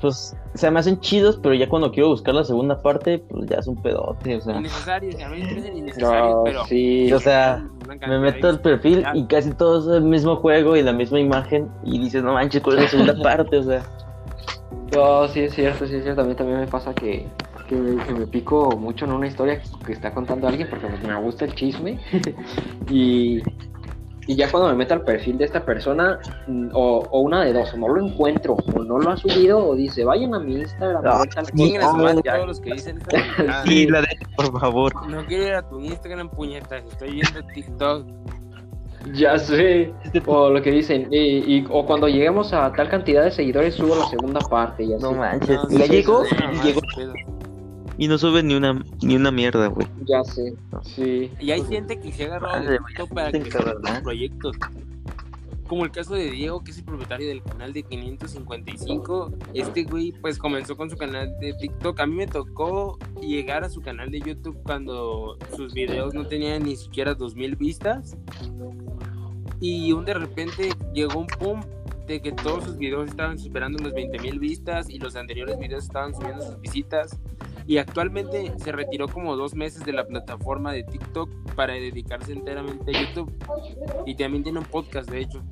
pues 0.01 0.37
se 0.55 0.71
me 0.71 0.81
hacen 0.81 1.01
chidos, 1.01 1.39
pero 1.43 1.55
ya 1.55 1.69
cuando 1.69 1.91
quiero 1.93 2.09
buscar 2.11 2.35
la 2.35 2.45
segunda 2.45 2.83
parte, 2.83 3.19
pues 3.31 3.49
ya 3.49 3.57
es 3.59 3.67
un 3.67 3.81
pedote, 3.81 4.37
o 4.37 4.41
sea. 4.41 4.57
Innecesarios, 4.57 5.15
a 5.23 5.29
mí 5.29 5.41
me 5.41 5.47
parecen 5.49 5.77
innecesarios, 5.79 6.35
No, 6.35 6.43
pero... 6.45 6.65
sí. 6.67 7.13
O 7.13 7.21
sea, 7.21 7.65
Me 8.07 8.19
meto 8.19 8.49
al 8.49 8.57
de- 8.57 8.63
perfil 8.63 9.01
Ya. 9.03 9.13
y 9.15 9.27
casi 9.27 9.53
todo 9.53 9.79
es 9.81 9.97
el 9.97 10.05
mismo 10.09 10.37
juego 10.37 10.77
y 10.77 10.83
la 10.83 10.93
misma 10.93 11.21
imagen 11.21 11.69
y 11.85 11.99
dices, 11.99 12.23
no 12.23 12.35
manches, 12.35 12.61
¿cuál 12.63 12.79
es 12.79 12.83
la 12.85 12.89
segunda 12.91 13.15
parte? 13.23 13.57
O 13.59 13.63
sea, 13.63 13.83
No, 14.93 15.27
sí 15.29 15.41
es 15.41 15.55
cierto, 15.55 15.87
sí 15.87 15.95
es 15.97 16.03
cierto. 16.03 16.21
A 16.21 16.25
mí 16.25 16.35
también 16.35 16.59
me 16.61 16.67
pasa 16.67 16.93
que, 16.95 17.27
que, 17.69 17.75
me- 17.77 18.05
que 18.05 18.13
me 18.13 18.27
pico 18.27 18.77
mucho 18.77 19.05
en 19.07 19.13
una 19.13 19.27
historia 19.29 19.63
que 19.87 19.93
está 19.93 20.13
contando 20.13 20.49
alguien 20.49 20.69
porque 20.69 20.87
pues, 20.87 21.03
me 21.03 21.19
gusta 21.21 21.47
el 21.47 21.55
chisme. 21.55 21.99
y, 22.91 23.41
y 24.27 24.37
ya 24.37 24.51
cuando 24.51 24.69
me 24.71 24.77
meto 24.77 24.95
al 24.95 25.03
perfil 25.03 25.37
de 25.39 25.45
esta 25.47 25.65
persona, 25.65 26.19
mm, 26.47 26.69
o, 26.75 26.99
o 27.11 27.21
una 27.21 27.45
de 27.45 27.53
dos, 27.53 27.73
o 27.75 27.77
no 27.77 27.89
lo 27.89 28.05
encuentro, 28.07 28.55
o 28.75 28.85
no 28.85 28.99
lo 28.99 29.11
ha 29.11 29.17
subido, 29.17 29.59
o 29.67 29.75
dice, 29.75 30.05
vayan 30.05 30.35
a 30.35 30.39
mi 30.39 30.55
Instagram. 30.61 31.05
a 31.07 31.19
ver 31.21 31.29
tal 31.29 31.45
cosa". 31.45 31.57
Chinguen 31.57 31.83
a 31.83 31.91
su 31.91 31.97
madre 31.97 32.21
Ya- 32.25 32.35
todos 32.35 32.47
los 32.49 32.61
que 32.61 32.73
dicen 32.75 32.99
pendejada. 33.01 33.65
la 33.67 34.01
de 34.03 34.09
por 34.37 34.61
favor. 34.61 35.09
No 35.09 35.25
quiero 35.27 35.47
ir 35.47 35.55
a 35.55 35.69
tu 35.69 35.81
Instagram, 35.81 36.29
puñetas. 36.31 36.85
Estoy 36.85 37.13
viendo 37.13 37.43
TikTok. 37.55 38.07
Ya 39.15 39.37
sé, 39.37 39.93
o 40.27 40.51
lo 40.51 40.63
que 40.63 40.71
dicen, 40.71 41.09
y, 41.11 41.19
y- 41.57 41.67
o 41.71 41.85
cuando 41.85 42.07
lleguemos 42.07 42.53
a 42.53 42.73
tal 42.73 42.89
cantidad 42.89 43.25
de 43.25 43.33
seguidores 43.33 43.75
subo 43.75 43.97
la 43.97 44.07
segunda 44.07 44.39
parte 44.49 44.85
y 44.85 44.93
así. 44.95 45.03
No 45.03 45.11
manches. 45.13 45.57
No, 45.57 45.69
ya 45.71 45.87
sí, 45.87 45.91
llegó, 45.91 46.23
y 46.25 46.65
llegó 46.65 46.81
más 46.81 46.95
pedo. 46.97 47.13
Y 48.03 48.09
no 48.09 48.19
sube 48.19 48.43
ni 48.43 48.55
una 48.57 48.85
ni 49.01 49.15
una 49.15 49.31
mierda, 49.31 49.69
güey. 49.69 49.87
Ya 50.07 50.25
sé, 50.25 50.57
sí. 50.83 51.31
Y 51.39 51.53
hay 51.53 51.63
gente 51.63 52.01
que 52.01 52.11
se 52.11 52.25
ha 52.25 52.35
agarrado 52.35 52.85
TikTok 52.85 53.15
para 53.15 53.31
¿verdad? 53.31 53.95
sus 53.95 54.01
proyectos. 54.03 54.57
Como 55.69 55.85
el 55.85 55.93
caso 55.93 56.15
de 56.15 56.29
Diego, 56.29 56.65
que 56.65 56.73
es 56.73 56.79
el 56.79 56.85
propietario 56.85 57.29
del 57.29 57.45
canal 57.45 57.73
de 57.73 57.85
555. 57.85 59.33
Este 59.55 59.85
güey, 59.85 60.11
pues 60.21 60.37
comenzó 60.37 60.77
con 60.77 60.91
su 60.91 60.97
canal 60.97 61.33
de 61.39 61.55
TikTok. 61.55 62.01
A 62.01 62.07
mí 62.07 62.17
me 62.17 62.27
tocó 62.27 62.99
llegar 63.21 63.63
a 63.63 63.71
su 63.71 63.81
canal 63.81 64.11
de 64.11 64.19
YouTube 64.19 64.59
cuando 64.65 65.39
sus 65.55 65.73
videos 65.73 66.13
no 66.13 66.27
tenían 66.27 66.65
ni 66.65 66.75
siquiera 66.75 67.15
2000 67.15 67.55
vistas. 67.55 68.17
Y 69.61 69.93
un 69.93 70.05
de 70.05 70.15
repente 70.15 70.71
llegó 70.93 71.21
un 71.21 71.29
pum 71.29 71.61
de 72.09 72.21
que 72.21 72.33
todos 72.33 72.65
sus 72.65 72.79
videos 72.79 73.11
estaban 73.11 73.39
superando 73.39 73.81
los 73.81 73.93
20.000 73.93 74.41
vistas 74.41 74.91
y 74.91 74.99
los 74.99 75.15
anteriores 75.15 75.57
videos 75.57 75.85
estaban 75.85 76.13
subiendo 76.17 76.45
sus 76.45 76.61
visitas. 76.61 77.17
Y 77.67 77.79
actualmente 77.79 78.53
se 78.59 78.73
retiró 78.73 79.09
como 79.09 79.37
dos 79.37 79.55
meses 79.55 79.85
de 79.85 79.93
la 79.93 80.05
plataforma 80.05 80.73
de 80.73 80.83
TikTok 80.85 81.31
para 81.55 81.75
dedicarse 81.75 82.33
enteramente 82.33 82.97
a 82.97 83.01
YouTube. 83.01 83.33
Y 84.07 84.15
también 84.17 84.43
tiene 84.43 84.59
un 84.59 84.65
podcast, 84.65 85.09
de 85.11 85.21
hecho. 85.21 85.43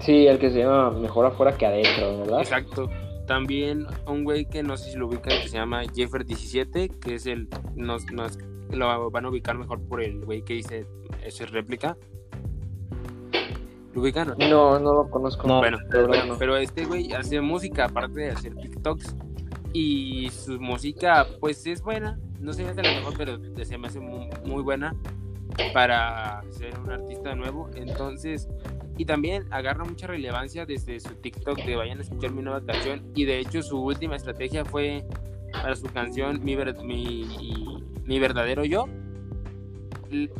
Sí, 0.00 0.26
el 0.26 0.38
que 0.38 0.50
se 0.50 0.60
llama 0.60 0.90
Mejor 0.90 1.26
afuera 1.26 1.56
que 1.56 1.66
adentro, 1.66 2.18
¿verdad? 2.18 2.40
Exacto. 2.40 2.88
También 3.26 3.86
un 4.06 4.22
güey 4.24 4.44
que 4.46 4.62
no 4.62 4.76
sé 4.76 4.92
si 4.92 4.98
lo 4.98 5.08
ubican, 5.08 5.32
que 5.42 5.48
se 5.48 5.56
llama 5.56 5.82
Jeffer17, 5.84 6.98
que 7.00 7.14
es 7.16 7.26
el. 7.26 7.48
Nos, 7.74 8.10
nos- 8.12 8.38
lo 8.70 9.10
van 9.10 9.24
a 9.24 9.28
ubicar 9.28 9.56
mejor 9.56 9.80
por 9.88 10.02
el 10.02 10.24
güey 10.24 10.42
que 10.42 10.54
dice 10.54 10.86
eso 11.24 11.44
es 11.44 11.50
réplica. 11.50 11.96
¿Lo 13.94 14.02
ubican? 14.02 14.34
no? 14.38 14.48
No, 14.48 14.78
no 14.78 14.92
lo 14.94 15.10
conozco. 15.10 15.46
No. 15.48 15.58
Bueno, 15.58 15.78
pero 15.90 16.06
bueno, 16.08 16.26
no. 16.26 16.38
pero 16.38 16.56
este 16.56 16.84
güey 16.84 17.12
hace 17.12 17.40
música 17.40 17.86
aparte 17.86 18.20
de 18.20 18.30
hacer 18.30 18.54
TikToks. 18.54 19.16
Y 19.78 20.30
su 20.30 20.58
música, 20.58 21.26
pues 21.38 21.66
es 21.66 21.82
buena. 21.82 22.18
No 22.40 22.54
sé 22.54 22.62
si 22.62 22.70
es 22.70 22.76
de 22.76 22.82
la 22.82 22.92
mejor, 22.92 23.12
pero 23.18 23.38
se 23.62 23.76
me 23.76 23.88
hace 23.88 24.00
muy, 24.00 24.26
muy 24.46 24.62
buena 24.62 24.96
para 25.74 26.42
ser 26.50 26.78
un 26.78 26.92
artista 26.92 27.34
nuevo. 27.34 27.68
Entonces, 27.74 28.48
y 28.96 29.04
también 29.04 29.44
agarra 29.50 29.84
mucha 29.84 30.06
relevancia 30.06 30.64
desde 30.64 30.98
su 30.98 31.14
TikTok 31.16 31.58
de 31.58 31.76
vayan 31.76 31.98
a 31.98 32.00
escuchar 32.00 32.32
mi 32.32 32.40
nueva 32.40 32.64
canción. 32.64 33.02
Y 33.14 33.26
de 33.26 33.38
hecho, 33.38 33.62
su 33.62 33.78
última 33.78 34.16
estrategia 34.16 34.64
fue 34.64 35.04
para 35.52 35.76
su 35.76 35.88
canción 35.88 36.42
Mi, 36.42 36.56
mi, 36.56 37.84
mi 38.06 38.18
verdadero 38.18 38.64
yo. 38.64 38.88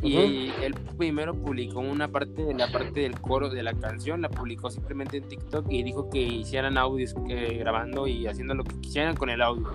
Y 0.01 0.17
y 0.37 0.53
él 0.61 0.73
primero 0.97 1.33
publicó 1.33 1.79
una 1.79 2.07
parte 2.07 2.43
de 2.43 2.53
la 2.53 2.71
parte 2.71 3.01
del 3.01 3.19
coro 3.19 3.49
de 3.49 3.63
la 3.63 3.73
canción, 3.73 4.21
la 4.21 4.29
publicó 4.29 4.69
simplemente 4.69 5.17
en 5.17 5.27
TikTok 5.27 5.65
y 5.69 5.83
dijo 5.83 6.09
que 6.09 6.19
hicieran 6.19 6.77
audios 6.77 7.15
eh, 7.29 7.57
grabando 7.59 8.07
y 8.07 8.27
haciendo 8.27 8.55
lo 8.55 8.63
que 8.63 8.79
quisieran 8.79 9.15
con 9.15 9.29
el 9.29 9.41
audio. 9.41 9.67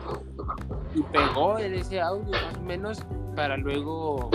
Y 0.95 1.03
pegó 1.03 1.59
en 1.59 1.75
ese 1.75 2.01
audio 2.01 2.33
más 2.33 2.57
o 2.59 2.63
menos 2.63 3.07
para 3.35 3.57
luego 3.57 4.31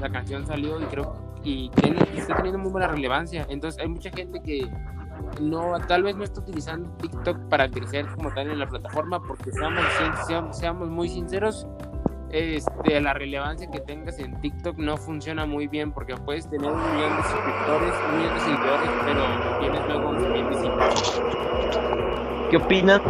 la 0.00 0.10
canción 0.10 0.46
salió 0.46 0.80
y 0.80 0.84
creo 0.84 1.14
y 1.44 1.68
tiene, 1.70 1.98
está 2.16 2.36
teniendo 2.36 2.58
muy 2.58 2.72
buena 2.72 2.88
relevancia. 2.88 3.46
Entonces 3.48 3.80
hay 3.80 3.88
mucha 3.88 4.10
gente 4.10 4.40
que 4.42 4.68
no, 5.40 5.78
tal 5.86 6.02
vez 6.02 6.16
no 6.16 6.24
está 6.24 6.40
utilizando 6.40 6.90
TikTok 6.96 7.48
para 7.48 7.70
crecer 7.70 8.06
como 8.14 8.32
tal 8.32 8.50
en 8.50 8.58
la 8.58 8.68
plataforma 8.68 9.22
porque 9.22 9.52
seamos, 9.52 9.82
seamos, 10.26 10.58
seamos 10.58 10.88
muy 10.88 11.08
sinceros, 11.08 11.66
este, 12.34 13.00
la 13.00 13.14
relevancia 13.14 13.70
que 13.70 13.78
tengas 13.78 14.18
en 14.18 14.40
TikTok 14.40 14.76
no 14.76 14.96
funciona 14.96 15.46
muy 15.46 15.68
bien 15.68 15.92
porque 15.92 16.16
puedes 16.16 16.50
tener 16.50 16.68
un 16.68 16.78
millón 16.78 17.16
de 17.16 17.22
suscriptores, 17.22 17.94
un 18.08 18.18
millón 18.18 18.34
de 18.34 18.40
seguidores, 18.40 18.90
pero 19.04 19.60
tienes 19.60 19.86
luego 19.86 20.08
un 20.08 20.16
millón 20.16 20.32
de 20.32 20.56
visitas. 20.56 21.20
¿Qué 22.50 22.56
opinan? 22.56 23.02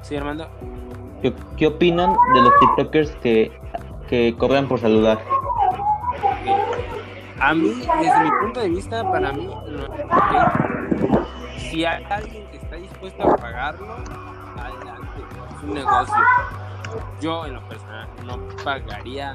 Sí, 0.00 0.16
Armando. 0.16 0.48
¿Qué, 1.20 1.34
qué 1.58 1.66
opinan 1.66 2.16
de 2.34 2.40
los 2.40 2.52
TikTokers 2.58 3.10
que, 3.16 3.52
que 4.08 4.34
cobran 4.38 4.66
por 4.66 4.80
saludar? 4.80 5.18
A 7.38 7.52
mí, 7.52 7.68
desde 8.00 8.24
mi 8.24 8.30
punto 8.40 8.60
de 8.60 8.68
vista, 8.70 9.10
para 9.10 9.30
mí, 9.32 9.46
no, 9.46 9.86
si 11.72 11.84
hay 11.86 12.04
alguien 12.04 12.46
que 12.48 12.58
dispuesto 13.02 13.22
a 13.32 13.36
pagarlo, 13.36 13.94
adelante, 14.56 15.24
es 15.56 15.62
un 15.62 15.74
negocio. 15.74 16.14
Yo, 17.20 17.46
en 17.46 17.54
lo 17.54 17.68
personal, 17.68 18.08
no 18.24 18.38
pagaría, 18.64 19.32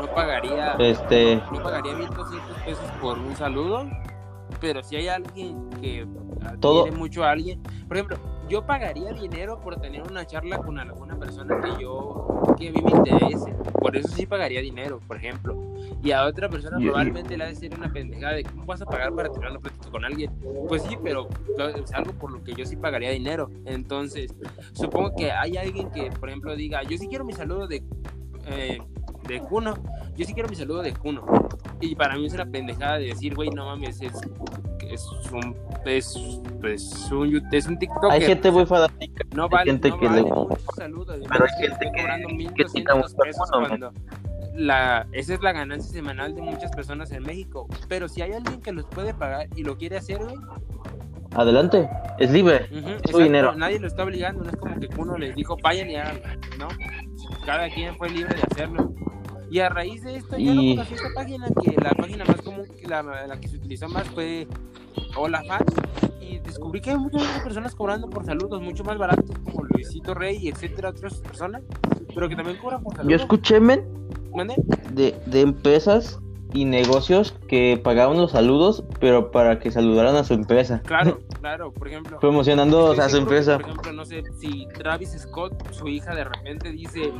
no 0.00 0.06
pagaría, 0.14 0.72
Este, 0.78 1.42
no 1.52 1.62
pagaría 1.62 1.94
1200 1.94 2.56
pesos 2.64 2.90
por 3.00 3.18
un 3.18 3.34
saludo, 3.36 3.86
pero 4.60 4.82
si 4.82 4.96
hay 4.96 5.08
alguien 5.08 5.68
que 5.80 6.06
Todo- 6.60 6.86
mucho 6.92 7.24
a 7.24 7.30
alguien, 7.32 7.62
por 7.88 7.96
ejemplo, 7.96 8.18
yo 8.48 8.64
pagaría 8.64 9.12
dinero 9.12 9.60
por 9.60 9.76
tener 9.80 10.02
una 10.02 10.26
charla 10.26 10.58
con 10.58 10.78
alguna 10.78 11.18
persona 11.18 11.60
que 11.60 11.82
yo, 11.82 12.42
que 12.58 12.68
a 12.68 12.72
mí 12.72 12.82
me 12.82 12.90
interese, 12.90 13.52
por 13.80 13.96
eso 13.96 14.08
sí 14.08 14.26
pagaría 14.26 14.60
dinero, 14.60 15.00
por 15.06 15.16
ejemplo, 15.16 15.56
y 16.02 16.12
a 16.12 16.24
otra 16.24 16.48
persona 16.48 16.78
probablemente 16.78 17.36
le 17.36 17.44
ha 17.44 17.48
de 17.48 17.54
ser 17.54 17.74
una 17.74 17.92
pendejada 17.92 18.34
de 18.34 18.44
cómo 18.44 18.64
vas 18.66 18.82
a 18.82 18.86
pagar 18.86 19.12
para 19.14 19.30
tener 19.30 19.50
una 19.50 19.60
plática 19.60 19.90
con 19.90 20.04
alguien, 20.04 20.32
pues 20.68 20.82
sí, 20.82 20.96
pero 21.02 21.28
es 21.76 21.92
algo 21.92 22.12
por 22.12 22.32
lo 22.32 22.42
que 22.42 22.54
yo 22.54 22.64
sí 22.64 22.76
pagaría 22.76 23.10
dinero, 23.10 23.50
entonces, 23.64 24.34
supongo 24.72 25.14
que 25.16 25.32
hay 25.32 25.56
alguien 25.56 25.90
que, 25.90 26.10
por 26.10 26.28
ejemplo, 26.28 26.54
diga, 26.56 26.82
yo 26.82 26.96
sí 26.98 27.08
quiero 27.08 27.24
mi 27.24 27.32
saludo 27.32 27.66
de... 27.66 27.82
eh, 28.46 28.78
de 29.26 29.40
Kuno, 29.40 29.74
yo 30.16 30.24
sí 30.24 30.34
quiero 30.34 30.48
mi 30.48 30.54
saludo 30.54 30.82
de 30.82 30.92
Kuno. 30.92 31.26
Y 31.80 31.94
para 31.96 32.16
mí 32.16 32.26
es 32.26 32.32
una 32.32 32.46
pendejada 32.46 32.98
de 32.98 33.06
decir, 33.06 33.34
güey, 33.34 33.50
no 33.50 33.66
mames, 33.66 34.00
es, 34.00 34.12
es 34.90 35.06
un 35.32 35.56
es, 35.84 36.16
es 36.64 37.10
un 37.12 37.42
es 37.52 37.66
un 37.66 37.78
TikTok 37.78 38.10
hay 38.10 38.20
gente 38.22 38.50
muy 38.50 38.66
fanática. 38.66 39.24
no 39.34 39.44
hay 39.44 39.48
vale, 39.50 39.70
gente 39.72 39.90
no 39.90 39.98
que 40.00 40.06
vale 40.08 40.22
le- 40.22 40.28
saludo, 40.76 41.14
Pero 41.28 41.44
hay 41.44 41.68
gente 41.68 41.90
que- 41.94 42.26
que 42.26 42.34
1200 42.34 42.72
tira 42.72 42.94
mucho 42.94 43.16
pesos 43.16 43.50
cuando 43.50 43.92
la 44.54 45.06
esa 45.12 45.34
es 45.34 45.42
la 45.42 45.52
ganancia 45.52 45.92
semanal 45.92 46.34
de 46.34 46.42
muchas 46.42 46.70
personas 46.72 47.10
en 47.12 47.22
México, 47.24 47.66
pero 47.88 48.08
si 48.08 48.22
hay 48.22 48.32
alguien 48.32 48.60
que 48.62 48.72
los 48.72 48.86
puede 48.86 49.12
pagar 49.14 49.48
y 49.54 49.62
lo 49.64 49.76
quiere 49.76 49.96
hacer, 49.98 50.18
güey, 50.18 50.34
Adelante, 51.34 51.86
es 52.18 52.30
libre. 52.30 52.66
Es 53.04 53.10
su 53.10 53.18
dinero. 53.18 53.54
Nadie 53.54 53.78
lo 53.78 53.88
está 53.88 54.04
obligando, 54.04 54.42
no 54.44 54.48
es 54.50 54.56
como 54.56 54.78
que 54.80 54.88
uno 54.96 55.18
les 55.18 55.34
dijo 55.34 55.56
vayan 55.62 55.90
y 55.90 55.96
háganlo, 55.96 56.22
¿no? 56.58 56.68
Cada 57.44 57.68
quien 57.68 57.94
fue 57.96 58.08
libre 58.08 58.34
de 58.34 58.42
hacerlo. 58.50 58.94
Y 59.50 59.60
a 59.60 59.68
raíz 59.68 60.02
de 60.02 60.16
esto, 60.16 60.36
ya 60.36 60.52
Y- 60.52 60.54
no 60.76 60.82
conocí 60.82 60.94
esta 60.94 61.08
página, 61.14 61.46
que 61.62 61.70
la 61.80 61.90
página 61.90 62.24
más 62.24 62.40
común, 62.42 62.66
la, 62.88 63.02
la 63.02 63.40
que 63.40 63.48
se 63.48 63.56
utilizó 63.56 63.88
más 63.88 64.08
fue 64.08 64.46
Hola 65.16 65.42
Fans. 65.46 65.72
Y 66.20 66.38
descubrí 66.40 66.80
que 66.80 66.90
hay 66.90 66.96
muchas 66.98 67.22
personas 67.42 67.74
cobrando 67.74 68.10
por 68.10 68.24
saludos, 68.26 68.60
mucho 68.60 68.82
más 68.82 68.98
baratos, 68.98 69.30
como 69.44 69.64
Luisito 69.64 70.14
Rey 70.14 70.48
etcétera, 70.48 70.90
otras 70.90 71.14
personas, 71.20 71.62
pero 72.14 72.28
que 72.28 72.34
también 72.34 72.58
cobran 72.58 72.82
por 72.82 72.96
saludos. 72.96 73.10
Yo 73.12 73.16
escuché, 73.16 73.60
men, 73.60 73.84
de, 74.92 75.14
de 75.26 75.40
empresas 75.40 76.18
y 76.56 76.64
negocios 76.64 77.34
que 77.48 77.78
pagaban 77.82 78.16
los 78.16 78.32
saludos, 78.32 78.82
pero 78.98 79.30
para 79.30 79.58
que 79.58 79.70
saludaran 79.70 80.16
a 80.16 80.24
su 80.24 80.32
empresa. 80.32 80.80
Claro, 80.86 81.20
claro, 81.40 81.70
por 81.70 81.88
ejemplo. 81.88 82.18
Promocionando 82.18 82.92
a 82.92 83.08
su 83.10 83.18
empresa. 83.18 83.58
por 83.58 83.68
ejemplo, 83.68 83.92
no 83.92 84.04
sé, 84.06 84.22
si 84.40 84.66
Travis 84.78 85.10
Scott, 85.18 85.70
su 85.70 85.86
hija, 85.86 86.14
de 86.14 86.24
repente 86.24 86.72
dice, 86.72 87.12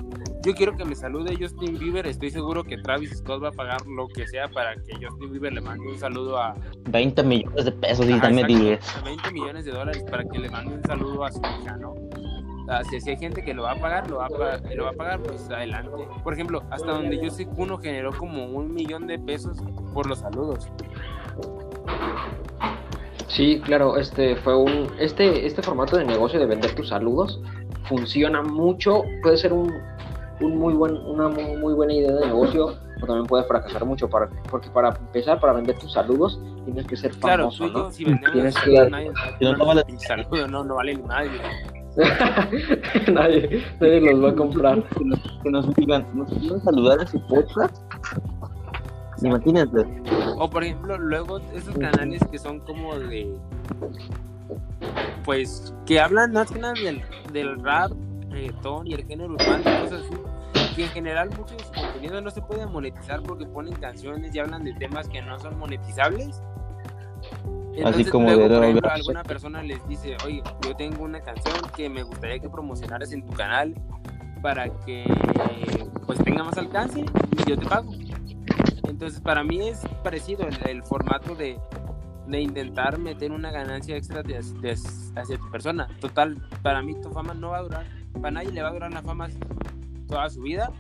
yo 0.42 0.55
quiero 0.55 0.75
que 0.75 0.87
me 0.87 0.94
salude 0.94 1.37
Justin 1.38 1.79
Bieber, 1.79 2.07
estoy 2.07 2.31
seguro 2.31 2.64
que 2.64 2.79
Travis 2.79 3.18
Scott 3.18 3.44
va 3.44 3.49
a 3.49 3.53
pagar 3.53 3.87
lo 3.87 4.09
que 4.09 4.27
sea 4.27 4.49
para 4.49 4.75
que 4.75 4.94
Justin 4.94 5.31
Bieber 5.31 5.53
le 5.53 5.61
mande 5.61 5.87
un 5.87 5.99
saludo 5.99 6.38
a... 6.38 6.55
20 6.88 7.22
millones 7.22 7.64
de 7.66 7.72
pesos 7.72 8.07
y 8.09 8.18
también 8.18 8.51
exacto, 8.51 8.64
dije. 8.64 8.79
a 8.99 9.05
20 9.05 9.31
millones 9.33 9.64
de 9.66 9.72
dólares 9.72 10.05
para 10.11 10.25
que 10.25 10.38
le 10.38 10.49
mande 10.49 10.77
un 10.77 10.83
saludo 10.85 11.25
a 11.25 11.31
su 11.31 11.40
hija, 11.40 11.77
¿no? 11.77 12.06
Ah, 12.68 12.83
si, 12.85 13.00
si 13.00 13.11
hay 13.11 13.16
gente 13.16 13.42
que 13.44 13.55
lo 13.55 13.62
va 13.62 13.72
a 13.72 13.76
pagar, 13.76 14.11
lo 14.11 14.16
va 14.18 14.26
a 14.26 14.29
pagar, 14.29 14.61
lo 14.74 14.85
va 14.85 14.90
a 14.90 14.94
pagar, 14.94 15.20
pues 15.20 15.48
adelante. 15.50 16.09
Por 16.24 16.33
ejemplo, 16.35 16.62
hasta 16.70 16.92
donde 16.92 17.18
yo 17.22 17.31
sé, 17.31 17.46
uno 17.57 17.79
generó 17.79 18.12
como 18.12 18.44
un 18.46 18.74
millón 18.74 19.07
de 19.07 19.18
pesos 19.18 19.57
por 19.94 20.07
los 20.09 20.18
saludos. 20.18 20.68
Sí, 23.29 23.61
claro, 23.64 23.96
este 23.98 24.37
fue 24.37 24.57
un 24.57 24.88
este 24.98 25.46
este 25.46 25.62
formato 25.62 25.96
de 25.96 26.05
negocio 26.05 26.38
de 26.40 26.46
vender 26.46 26.74
tus 26.74 26.88
saludos 26.88 27.40
funciona 27.88 28.42
mucho, 28.42 29.02
puede 29.22 29.37
ser 29.37 29.52
un, 29.52 29.72
un 30.40 30.59
muy 30.59 30.74
buen 30.74 30.96
una 30.96 31.29
muy, 31.29 31.57
muy 31.57 31.74
buena 31.74 31.92
idea 31.92 32.12
de 32.12 32.26
negocio 32.26 32.66
o 33.02 33.07
también 33.07 33.26
puede 33.26 33.44
fracasar 33.44 33.85
mucho 33.85 34.09
para 34.09 34.29
porque 34.50 34.70
para 34.70 34.88
empezar 34.88 35.38
para 35.38 35.52
vender 35.52 35.79
tus 35.79 35.92
saludos 35.92 36.40
tienes 36.64 36.87
que 36.87 36.96
ser 36.96 37.12
Claro, 37.18 37.50
famoso, 37.50 37.66
tú 37.66 37.72
yo, 37.72 37.79
¿no? 37.85 37.90
si 37.90 38.05
vendemos 38.05 38.33
Tienes 38.33 38.55
que- 38.55 38.61
saludo, 38.76 38.90
nadie, 38.90 39.12
Si 39.38 39.44
no, 39.44 39.52
no 39.52 39.59
no, 39.59 39.66
vale- 39.66 39.85
el 39.87 40.00
saludo 40.00 40.48
no, 40.48 40.64
no 40.64 40.74
vale 40.76 40.94
nadie. 40.96 41.31
nadie, 43.13 43.65
nadie 43.81 44.01
los 44.01 44.25
va 44.25 44.31
a 44.31 44.35
comprar. 44.35 44.83
Que 44.91 45.05
nos, 45.05 45.21
que 45.43 45.51
nos 45.51 45.75
digan, 45.75 46.07
nos 46.15 46.29
quieren 46.31 46.61
saludar 46.61 47.01
a 47.01 47.07
su 47.07 47.21
podcast. 47.27 47.77
Imagínate. 49.23 49.87
O 50.39 50.49
por 50.49 50.63
ejemplo, 50.63 50.99
luego 50.99 51.39
esos 51.55 51.75
canales 51.79 52.21
que 52.31 52.39
son 52.39 52.61
como 52.61 52.99
de 52.99 53.35
pues, 55.25 55.75
que 55.87 56.01
hablan 56.01 56.33
más 56.33 56.51
que 56.51 56.61
nada 56.61 56.75
del, 56.75 57.03
del 57.33 57.63
rap, 57.63 57.91
reggaetón 58.31 58.87
y 58.87 58.95
el 58.95 59.05
género 59.05 59.35
urbano, 59.35 59.65
cosas 59.65 60.05
así. 60.05 60.75
Que 60.77 60.85
en 60.85 60.91
general 60.91 61.31
muchos 61.31 61.63
contenidos 61.75 62.23
no 62.23 62.31
se 62.31 62.43
pueden 62.43 62.71
monetizar 62.71 63.23
porque 63.23 63.47
ponen 63.47 63.75
canciones 63.75 64.35
y 64.35 64.39
hablan 64.39 64.65
de 64.65 64.75
temas 64.75 65.09
que 65.09 65.23
no 65.23 65.39
son 65.39 65.59
monetizables. 65.59 66.43
Así 67.85 68.03
como 68.11 68.27
luego, 68.37 68.49
por 68.55 68.65
ejemplo, 68.65 68.91
alguna 68.91 69.23
persona 69.23 69.62
les 69.62 69.87
dice, 69.89 70.17
oye, 70.25 70.43
yo 70.65 70.77
tengo 70.77 71.05
una 71.05 71.21
canción 71.21 71.55
que 71.77 71.89
me 71.89 72.03
gustaría 72.03 72.39
que 72.39 72.49
promocionaras 72.49 73.12
en 73.12 73.25
tu 73.27 73.33
canal 73.35 73.75
para 74.43 74.69
que 74.85 75.05
pues 76.07 76.19
tenga 76.23 76.45
más 76.45 76.57
alcance 76.59 77.01
y 77.01 77.51
yo 77.51 77.59
te 77.59 77.67
pago. 77.67 77.91
Entonces 78.89 79.21
para 79.21 79.43
mí 79.45 79.69
es 79.69 79.81
parecido 80.03 80.47
el, 80.47 80.57
el 80.71 80.83
formato 80.85 81.35
de, 81.35 81.59
de 82.29 82.41
intentar 82.41 82.99
meter 82.99 83.33
una 83.33 83.51
ganancia 83.51 83.97
extra 83.97 84.23
de- 84.23 84.41
de- 84.61 84.73
hacia 85.17 85.39
tu 85.39 85.51
persona. 85.51 85.89
Total, 86.01 86.37
para 86.62 86.81
mí 86.83 86.95
tu 87.03 87.11
fama 87.11 87.35
no 87.35 87.51
va 87.51 87.59
a 87.59 87.62
durar, 87.62 87.87
para 88.15 88.31
nadie 88.31 88.53
le 88.53 88.62
va 88.62 88.69
a 88.69 88.73
durar 88.73 88.93
la 88.93 89.03
fama 89.03 89.29
toda 90.09 90.29
su 90.31 90.41
vida. 90.43 90.71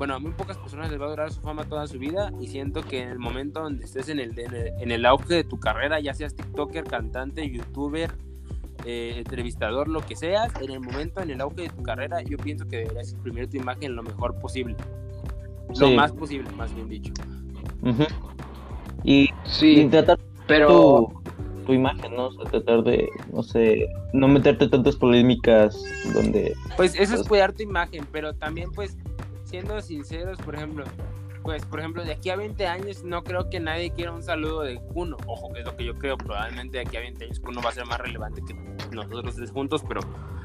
Bueno, 0.00 0.14
a 0.14 0.18
muy 0.18 0.32
pocas 0.32 0.56
personas 0.56 0.90
les 0.90 0.98
va 0.98 1.04
a 1.04 1.10
durar 1.10 1.30
su 1.30 1.42
fama 1.42 1.64
toda 1.64 1.86
su 1.86 1.98
vida 1.98 2.32
y 2.40 2.46
siento 2.46 2.80
que 2.80 3.02
en 3.02 3.10
el 3.10 3.18
momento 3.18 3.60
donde 3.60 3.84
estés 3.84 4.08
en 4.08 4.18
el, 4.18 4.30
en 4.38 4.54
el, 4.54 4.68
en 4.80 4.90
el 4.92 5.04
auge 5.04 5.34
de 5.34 5.44
tu 5.44 5.60
carrera, 5.60 6.00
ya 6.00 6.14
seas 6.14 6.34
TikToker, 6.34 6.84
cantante, 6.84 7.46
youtuber, 7.50 8.10
eh, 8.86 9.16
entrevistador, 9.18 9.88
lo 9.88 10.00
que 10.00 10.16
seas, 10.16 10.54
en 10.62 10.70
el 10.70 10.80
momento, 10.80 11.20
en 11.20 11.30
el 11.32 11.42
auge 11.42 11.64
de 11.64 11.68
tu 11.68 11.82
carrera, 11.82 12.22
yo 12.22 12.38
pienso 12.38 12.66
que 12.66 12.78
deberías 12.78 13.12
exprimir 13.12 13.50
tu 13.50 13.58
imagen 13.58 13.94
lo 13.94 14.02
mejor 14.02 14.40
posible. 14.40 14.74
Lo 15.78 15.90
más 15.90 16.12
posible, 16.12 16.50
más 16.52 16.74
bien 16.74 16.88
dicho. 16.88 17.12
Y 19.04 19.28
Sí, 19.44 19.86
tratar 19.90 20.18
pero 20.46 21.12
tu, 21.58 21.66
tu 21.66 21.72
imagen, 21.74 22.16
¿no? 22.16 22.28
O 22.28 22.32
sea, 22.32 22.50
tratar 22.50 22.84
de, 22.84 23.06
no 23.34 23.42
sé, 23.42 23.86
no 24.14 24.28
meterte 24.28 24.66
tantas 24.66 24.96
polémicas 24.96 25.78
donde... 26.14 26.54
Pues 26.78 26.94
eso 26.94 27.02
es 27.02 27.10
Pues- 27.10 27.28
cuidar 27.28 27.52
tu 27.52 27.62
imagen, 27.62 28.06
pero 28.10 28.32
también 28.34 28.72
pues 28.72 28.96
siendo 29.50 29.80
sinceros, 29.82 30.38
por 30.38 30.54
ejemplo, 30.54 30.84
pues 31.42 31.64
por 31.64 31.80
ejemplo, 31.80 32.04
de 32.04 32.12
aquí 32.12 32.30
a 32.30 32.36
20 32.36 32.66
años 32.66 33.02
no 33.02 33.22
creo 33.24 33.48
que 33.50 33.60
nadie 33.60 33.90
quiera 33.90 34.12
un 34.12 34.22
saludo 34.22 34.60
de 34.62 34.78
Kuno. 34.92 35.16
Ojo, 35.26 35.54
es 35.56 35.64
lo 35.64 35.76
que 35.76 35.84
yo 35.84 35.98
creo, 35.98 36.16
probablemente 36.16 36.78
de 36.78 36.84
aquí 36.86 36.96
a 36.96 37.00
20 37.00 37.24
años 37.24 37.40
Kuno 37.40 37.60
va 37.62 37.70
a 37.70 37.72
ser 37.72 37.86
más 37.86 37.98
relevante 37.98 38.42
que 38.46 38.54
nosotros 38.94 39.34
tres 39.36 39.50
juntos, 39.50 39.82
pero 39.88 40.00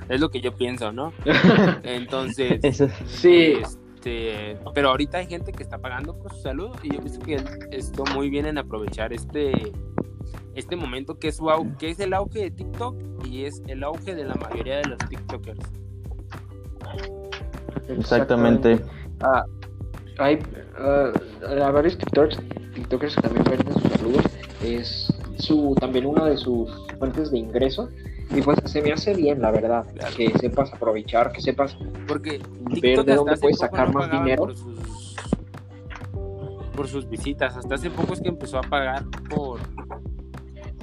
es 0.09 0.19
lo 0.19 0.29
que 0.29 0.41
yo 0.41 0.55
pienso, 0.55 0.91
¿no? 0.91 1.13
Entonces, 1.83 2.59
Eso, 2.63 2.87
sí, 3.05 3.53
este, 3.61 4.57
pero 4.73 4.89
ahorita 4.89 5.17
hay 5.19 5.27
gente 5.27 5.51
que 5.51 5.63
está 5.63 5.77
pagando 5.79 6.17
por 6.17 6.31
su 6.33 6.41
salud 6.41 6.71
y 6.83 6.93
yo 6.93 7.01
pienso 7.01 7.19
que 7.21 7.43
estoy 7.71 8.05
muy 8.13 8.29
bien 8.29 8.45
en 8.45 8.57
aprovechar 8.57 9.13
este 9.13 9.71
este 10.55 10.75
momento 10.77 11.19
que 11.19 11.27
es 11.27 11.35
su 11.35 11.45
au- 11.49 11.75
que 11.77 11.89
es 11.89 11.99
el 11.99 12.13
auge 12.13 12.39
de 12.39 12.51
TikTok 12.51 12.95
y 13.25 13.43
es 13.43 13.61
el 13.67 13.83
auge 13.83 14.15
de 14.15 14.23
la 14.23 14.35
mayoría 14.35 14.77
de 14.77 14.85
los 14.85 14.97
TikTokers. 15.09 15.59
Exactamente. 17.89 18.79
Ah, 19.21 19.43
hay 20.17 20.39
a 20.77 21.71
varios 21.71 21.97
TikTokers, 21.97 22.39
TikTokers 22.73 23.15
que 23.15 23.21
también 23.21 23.43
venden 23.45 23.73
sus 23.73 23.91
saludos. 23.91 24.25
Es 24.63 25.13
su 25.37 25.75
también 25.79 26.05
una 26.05 26.25
de 26.25 26.37
sus 26.37 26.69
fuentes 26.99 27.31
de 27.31 27.39
ingreso. 27.39 27.89
Y 28.35 28.41
pues 28.41 28.57
se 28.65 28.81
me 28.81 28.91
hace 28.91 29.13
bien, 29.13 29.39
la 29.41 29.51
verdad, 29.51 29.85
Claro. 29.93 30.15
que 30.17 30.31
sepas 30.39 30.73
aprovechar, 30.73 31.31
que 31.31 31.41
sepas 31.41 31.77
Porque 32.07 32.41
Ver 32.81 33.03
de 33.05 33.15
dónde 33.15 33.37
puedes 33.37 33.59
sacar 33.59 33.87
no 33.93 33.99
más 33.99 34.11
dinero. 34.11 34.45
por 34.45 34.55
sus 34.55 35.15
por 36.75 36.87
sus 36.89 37.07
visitas. 37.09 37.55
Hasta 37.55 37.75
hace 37.75 37.89
poco 37.89 38.13
es 38.13 38.21
que 38.21 38.27
empezó 38.29 38.57
a 38.57 38.61
pagar 38.61 39.05
por 39.29 39.59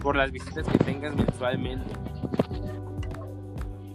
por 0.00 0.16
las 0.16 0.32
visitas 0.32 0.66
que 0.66 0.78
tengas 0.78 1.14
mensualmente. 1.14 1.84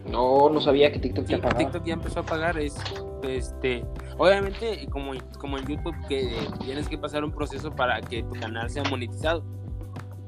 No, 0.09 0.49
no 0.49 0.61
sabía 0.61 0.91
que 0.91 0.99
TikTok 0.99 1.25
Sí, 1.27 1.33
te 1.35 1.39
pagaba. 1.41 1.57
TikTok 1.59 1.83
ya 1.85 1.93
empezó 1.93 2.19
a 2.21 2.23
pagar 2.23 2.57
es 2.57 2.75
este 3.23 3.83
obviamente 4.17 4.87
como, 4.91 5.11
como 5.39 5.57
en 5.57 5.65
YouTube 5.65 5.95
que 6.07 6.47
tienes 6.63 6.87
que 6.87 6.97
pasar 6.97 7.23
un 7.25 7.31
proceso 7.31 7.71
para 7.71 7.99
que 8.01 8.23
tu 8.23 8.31
canal 8.39 8.69
sea 8.69 8.83
monetizado 8.89 9.43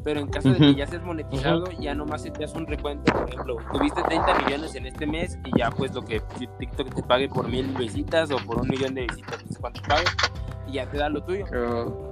pero 0.03 0.19
en 0.21 0.27
caso 0.27 0.49
de 0.49 0.57
que 0.57 0.69
Ujú. 0.69 0.77
ya 0.79 0.87
seas 0.87 1.03
monetizado 1.03 1.65
ya 1.79 1.93
nomás 1.93 2.23
se 2.23 2.31
te 2.31 2.43
hace 2.43 2.57
un 2.57 2.65
recuento 2.67 3.11
por 3.13 3.29
ejemplo 3.29 3.57
tuviste 3.71 4.01
30 4.03 4.39
millones 4.43 4.75
en 4.75 4.85
este 4.87 5.05
mes 5.07 5.37
y 5.45 5.59
ya 5.59 5.69
pues 5.71 5.93
lo 5.93 6.01
que 6.03 6.19
TikTok 6.59 6.93
te 6.95 7.03
pague 7.03 7.29
por 7.29 7.47
mil 7.47 7.67
visitas 7.77 8.31
o 8.31 8.37
por 8.37 8.59
un 8.61 8.67
millón 8.67 8.95
de 8.95 9.01
visitas 9.03 9.45
no 9.45 9.51
sé 9.51 9.59
cuánto 9.61 9.81
pague 9.87 10.05
y 10.67 10.73
ya 10.73 10.89
te 10.89 10.97
da 10.97 11.09
lo 11.09 11.23
tuyo 11.23 11.45
Pero- 11.49 12.09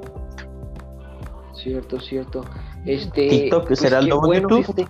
Cierto, 1.54 2.00
cierto. 2.00 2.46
Este, 2.86 3.28
TikTok 3.28 3.74
será 3.74 3.98
el 4.00 4.10
nuevo 4.10 4.28
bueno, 4.28 4.48
YouTube. 4.62 4.88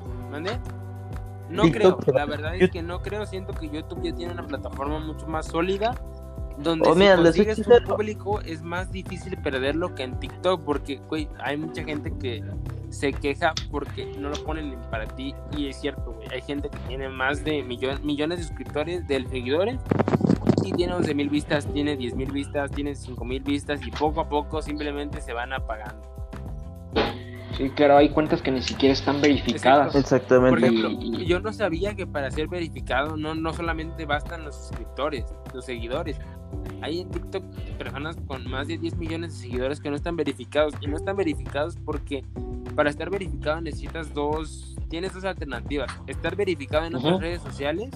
No 1.49 1.63
TikTok 1.63 2.03
creo, 2.03 2.15
la 2.15 2.25
verdad 2.25 2.55
es 2.55 2.69
que 2.71 2.81
no 2.81 3.01
creo, 3.01 3.25
siento 3.25 3.53
que 3.53 3.69
YouTube 3.69 4.01
ya 4.03 4.13
tiene 4.15 4.33
una 4.33 4.45
plataforma 4.45 4.99
mucho 4.99 5.27
más 5.27 5.45
sólida 5.47 5.95
donde 6.57 6.89
Oh, 6.89 6.93
si 6.93 6.99
mira, 6.99 7.15
consigues 7.17 7.59
un 7.59 7.83
público 7.85 8.41
es 8.41 8.61
más 8.63 8.91
difícil 8.91 9.37
perderlo 9.37 9.93
que 9.93 10.03
en 10.03 10.19
TikTok 10.19 10.63
porque 10.63 10.97
güey, 11.07 11.29
hay 11.39 11.55
mucha 11.57 11.83
gente 11.83 12.11
que 12.19 12.43
se 12.89 13.13
queja 13.13 13.53
porque 13.69 14.05
no 14.17 14.29
lo 14.29 14.43
ponen 14.43 14.73
en 14.73 14.81
para 14.89 15.05
ti 15.05 15.35
y 15.55 15.67
es 15.67 15.79
cierto, 15.79 16.13
güey, 16.13 16.27
hay 16.29 16.41
gente 16.41 16.69
que 16.69 16.77
tiene 16.87 17.09
más 17.09 17.43
de 17.43 17.63
millon- 17.63 18.01
millones 18.01 18.39
de 18.39 18.45
suscriptores, 18.45 19.07
de 19.07 19.23
seguidores 19.29 19.79
y 20.65 20.71
tiene 20.73 20.93
11 20.95 21.13
mil 21.13 21.29
vistas, 21.29 21.67
tiene 21.71 21.95
10 21.95 22.15
mil 22.15 22.31
vistas, 22.31 22.71
tiene 22.71 22.95
5 22.95 23.23
mil 23.23 23.43
vistas 23.43 23.85
y 23.85 23.91
poco 23.91 24.19
a 24.21 24.27
poco 24.27 24.61
simplemente 24.61 25.21
se 25.21 25.33
van 25.33 25.53
apagando. 25.53 26.01
Sí, 27.57 27.71
claro, 27.71 27.97
hay 27.97 28.09
cuentas 28.09 28.41
que 28.43 28.51
ni 28.51 28.61
siquiera 28.61 28.93
están 28.93 29.19
verificadas. 29.19 29.91
Por 29.93 30.01
Exactamente. 30.01 30.67
ejemplo, 30.67 30.89
Y- 30.91 31.25
yo 31.25 31.39
no 31.39 31.51
sabía 31.51 31.95
que 31.95 32.05
para 32.05 32.29
ser 32.29 32.47
verificado 32.47 33.17
no, 33.17 33.33
no 33.33 33.51
solamente 33.51 34.05
bastan 34.05 34.45
los 34.45 34.55
suscriptores, 34.55 35.25
los 35.55 35.65
seguidores. 35.65 36.19
Hay 36.81 36.99
en 37.01 37.09
TikTok 37.09 37.43
personas 37.79 38.15
con 38.27 38.47
más 38.49 38.67
de 38.67 38.77
10 38.77 38.95
millones 38.97 39.33
de 39.33 39.39
seguidores 39.47 39.79
que 39.81 39.89
no 39.89 39.95
están 39.95 40.15
verificados. 40.15 40.75
Y 40.81 40.87
no 40.87 40.97
están 40.97 41.17
verificados 41.17 41.75
porque 41.83 42.23
para 42.75 42.91
estar 42.91 43.09
verificado 43.09 43.59
necesitas 43.59 44.13
dos, 44.13 44.75
tienes 44.89 45.13
dos 45.13 45.25
alternativas. 45.25 45.91
Estar 46.05 46.35
verificado 46.35 46.85
en 46.85 46.95
otras 46.95 47.19
redes 47.19 47.41
sociales 47.41 47.89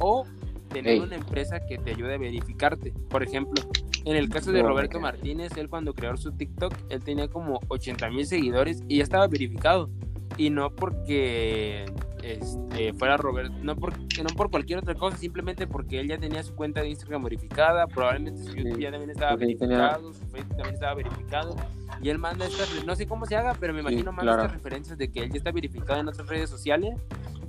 o 0.00 0.26
tener 0.72 0.94
Ey. 0.94 1.00
una 1.00 1.16
empresa 1.16 1.60
que 1.66 1.78
te 1.78 1.90
ayude 1.90 2.14
a 2.14 2.18
verificarte. 2.18 2.92
Por 3.08 3.22
ejemplo, 3.22 3.62
en 4.04 4.16
el 4.16 4.28
caso 4.28 4.52
de 4.52 4.62
Roberto. 4.62 5.00
Martínez, 5.00 5.56
él 5.56 5.68
cuando 5.68 5.94
creó 5.94 6.16
su 6.16 6.32
TikTok, 6.32 6.74
él 6.88 7.02
tenía 7.02 7.28
como 7.28 7.60
80 7.68 8.10
mil 8.10 8.26
seguidores 8.26 8.82
y 8.88 8.98
ya 8.98 9.04
estaba 9.04 9.26
verificado. 9.26 9.90
Y 10.36 10.50
no 10.50 10.70
porque 10.74 11.84
este, 12.22 12.92
fuera 12.94 13.16
Roberto, 13.16 13.54
no 13.62 13.76
por, 13.76 13.98
no 13.98 14.28
por 14.36 14.50
cualquier 14.50 14.78
otra 14.78 14.94
cosa, 14.94 15.16
simplemente 15.16 15.66
porque 15.66 16.00
él 16.00 16.08
ya 16.08 16.18
tenía 16.18 16.42
su 16.42 16.54
cuenta 16.54 16.80
de 16.80 16.88
Instagram 16.88 17.24
verificada, 17.24 17.86
probablemente 17.86 18.42
su 18.42 18.54
YouTube 18.54 18.76
Sí, 18.76 18.82
ya 18.82 18.90
también 18.90 19.10
estaba 19.10 19.36
verificado, 19.36 20.12
su 20.12 20.24
Facebook 20.26 20.56
también 20.56 20.74
estaba 20.74 20.94
verificado. 20.94 21.56
Y 22.00 22.08
él 22.08 22.18
manda 22.18 22.46
estas, 22.46 22.84
no 22.84 22.94
sé 22.96 23.06
cómo 23.06 23.26
se 23.26 23.36
haga, 23.36 23.54
pero 23.58 23.72
me 23.74 23.80
Sí, 23.80 23.88
imagino 23.88 24.12
manda 24.12 24.32
claro. 24.32 24.42
estas 24.42 24.56
referencias 24.56 24.98
de 24.98 25.10
que 25.10 25.24
él 25.24 25.30
ya 25.30 25.36
está 25.38 25.52
verificado 25.52 26.00
en 26.00 26.08
otras 26.08 26.28
redes 26.28 26.48
sociales 26.48 26.94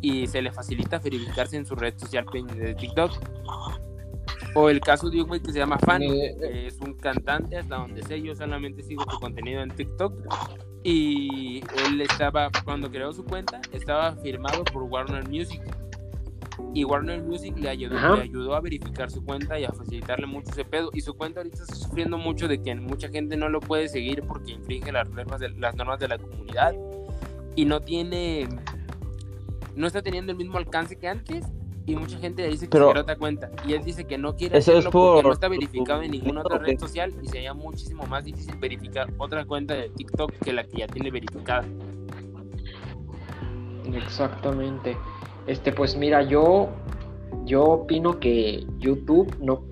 y 0.02 0.28
se 0.28 0.42
le 0.42 0.52
facilita 0.52 1.00
verificarse 1.00 1.56
en 1.56 1.66
su 1.66 1.76
red 1.76 1.98
social 1.98 2.26
de 2.58 2.76
TikTok. 2.76 3.12
O 4.56 4.70
el 4.70 4.80
caso 4.82 5.10
de 5.10 5.22
un 5.22 5.28
güey 5.28 5.42
que 5.42 5.52
se 5.52 5.60
llama 5.60 5.78
Fan, 5.80 6.02
que 6.02 6.68
es 6.68 6.80
un 6.80 6.94
cantante, 6.96 7.58
hasta 7.58 7.78
donde 7.78 8.04
sé, 8.04 8.22
yo 8.22 8.36
solamente 8.36 8.84
sigo 8.84 9.04
su 9.10 9.20
contenido 9.20 9.62
en 9.62 9.70
TikTok. 9.72 10.14
Y 10.84 11.64
él 11.86 12.02
estaba, 12.02 12.52
cuando 12.66 12.92
creó 12.92 13.14
su 13.14 13.24
cuenta, 13.24 13.62
estaba 13.72 14.16
firmado 14.18 14.66
por 14.66 14.84
Warner 14.84 15.28
Music. 15.30 15.62
Y 16.74 16.84
Warner 16.84 17.24
Music 17.24 17.56
le 17.58 17.70
ayudó, 17.70 18.16
le 18.16 18.24
ayudó 18.24 18.56
a 18.56 18.60
verificar 18.60 19.10
su 19.10 19.24
cuenta 19.24 19.60
y 19.60 19.64
a 19.64 19.72
facilitarle 19.72 20.28
mucho 20.28 20.52
ese 20.52 20.66
pedo. 20.66 20.90
Y 20.94 21.02
su 21.02 21.14
cuenta 21.14 21.40
ahorita 21.40 21.64
está 21.64 21.76
sufriendo 21.76 22.18
mucho 22.18 22.48
de 22.48 22.62
que 22.62 22.76
mucha 22.76 23.08
gente 23.10 23.38
no 23.38 23.48
lo 23.48 23.60
puede 23.60 23.88
seguir 23.88 24.24
porque 24.24 24.52
infringe 24.52 24.92
las 24.92 25.10
normas 25.10 25.40
de, 25.40 25.50
las 25.50 25.76
normas 25.76 26.00
de 26.00 26.08
la 26.10 26.18
comunidad. 26.18 26.74
Y 27.56 27.66
no 27.66 27.80
tiene. 27.80 28.50
No 29.76 29.88
está 29.88 30.02
teniendo 30.02 30.32
el 30.32 30.38
mismo 30.38 30.58
alcance 30.58 30.98
que 30.98 31.08
antes. 31.08 31.46
Y 31.86 31.96
mucha 31.98 32.18
gente 32.18 32.44
le 32.44 32.50
dice 32.50 32.66
que 32.66 32.72
Pero- 32.72 32.88
se 32.88 32.92
creó 32.92 33.02
otra 33.04 33.16
cuenta. 33.18 33.52
Y 33.68 33.74
él 33.74 33.84
dice 33.84 34.06
que 34.06 34.18
no 34.18 34.36
quiere 34.36 34.58
Eso 34.58 34.72
es 34.72 34.78
hacerlo 34.78 34.92
porque 34.92 35.16
por- 35.16 35.26
no 35.26 35.34
está 35.34 35.48
verificado 35.50 36.02
en 36.02 36.12
ninguna 36.12 36.42
otra 36.42 36.56
¿o 36.56 36.60
red 36.60 36.80
social. 36.80 37.14
Y 37.22 37.28
sería 37.28 37.54
muchísimo 37.54 38.06
más 38.08 38.24
difícil 38.24 38.56
verificar 38.58 39.12
otra 39.18 39.44
cuenta 39.46 39.74
de 39.74 39.90
TikTok 39.90 40.32
que 40.44 40.54
la 40.54 40.64
que 40.64 40.78
ya 40.78 40.88
tiene 40.88 41.12
verificada. 41.12 41.66
Exactamente. 43.94 44.98
Este, 45.48 45.72
pues 45.72 45.98
mira, 45.98 46.22
yo, 46.24 46.70
yo 47.46 47.64
opino 47.64 48.20
que 48.20 48.66
YouTube 48.80 49.36
no, 49.42 49.64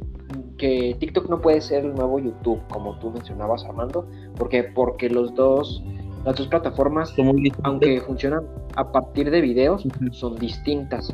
que 0.57 0.95
TikTok 0.99 1.29
no 1.29 1.39
puede 1.41 1.61
ser 1.61 1.85
el 1.85 1.95
nuevo 1.95 2.19
YouTube, 2.19 2.59
como 2.69 2.97
tú 2.99 3.11
mencionabas, 3.11 3.63
Armando, 3.63 4.05
porque, 4.37 4.63
porque 4.63 5.09
los 5.09 5.33
dos, 5.33 5.81
las 6.25 6.35
dos 6.35 6.47
plataformas, 6.47 7.09
Son 7.09 7.25
muy 7.27 7.35
diferentes. 7.43 7.65
aunque 7.65 8.01
funcionan 8.01 8.43
a 8.75 8.91
partir 8.91 9.29
de 9.31 9.41
videos, 9.41 9.83
son 10.11 10.35
distintas. 10.37 11.11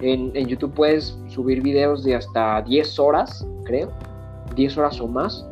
En, 0.00 0.30
en 0.34 0.46
YouTube 0.46 0.72
puedes 0.74 1.18
subir 1.28 1.62
videos 1.62 2.02
de 2.04 2.16
hasta 2.16 2.62
10 2.62 2.98
horas, 2.98 3.46
creo, 3.64 3.90
10 4.56 4.78
horas 4.78 5.00
o 5.00 5.06
más, 5.08 5.46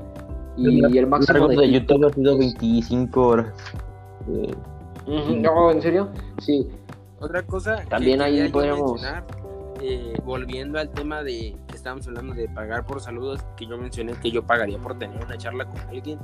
y, 0.57 0.85
el 0.99 1.07
máximo 1.07 1.39
largo 1.39 1.61
de, 1.61 1.71
YouTube 1.71 2.07
ha 2.07 2.11
sido 2.13 2.33
es- 2.33 2.39
25 2.39 3.27
horas. 3.27 3.53
Eh, 4.29 4.55
No, 5.07 5.71
¿en 5.71 5.83
serio? 5.83 6.09
Sí. 6.41 6.67
Otra 7.21 7.43
cosa 7.43 7.83
También 7.89 8.19
que 8.19 8.25
ahí 8.25 8.49
podríamos- 8.49 9.03
eh, 9.83 10.15
volviendo 10.25 10.79
al 10.79 10.91
tema 10.91 11.23
de 11.23 11.57
que 11.67 11.77
estábamos 11.77 12.07
hablando 12.07 12.35
de 12.35 12.49
pagar 12.49 12.85
por 12.85 13.01
saludos, 13.01 13.41
que 13.57 13.67
yo 13.67 13.79
mencioné 13.79 14.13
que 14.23 14.31
yo 14.31 14.43
pagaría 14.43 14.79
por 14.79 14.99
tener 14.99 15.25
una 15.25 15.39
charla 15.39 15.65
con 15.65 15.79
alguien. 15.89 16.19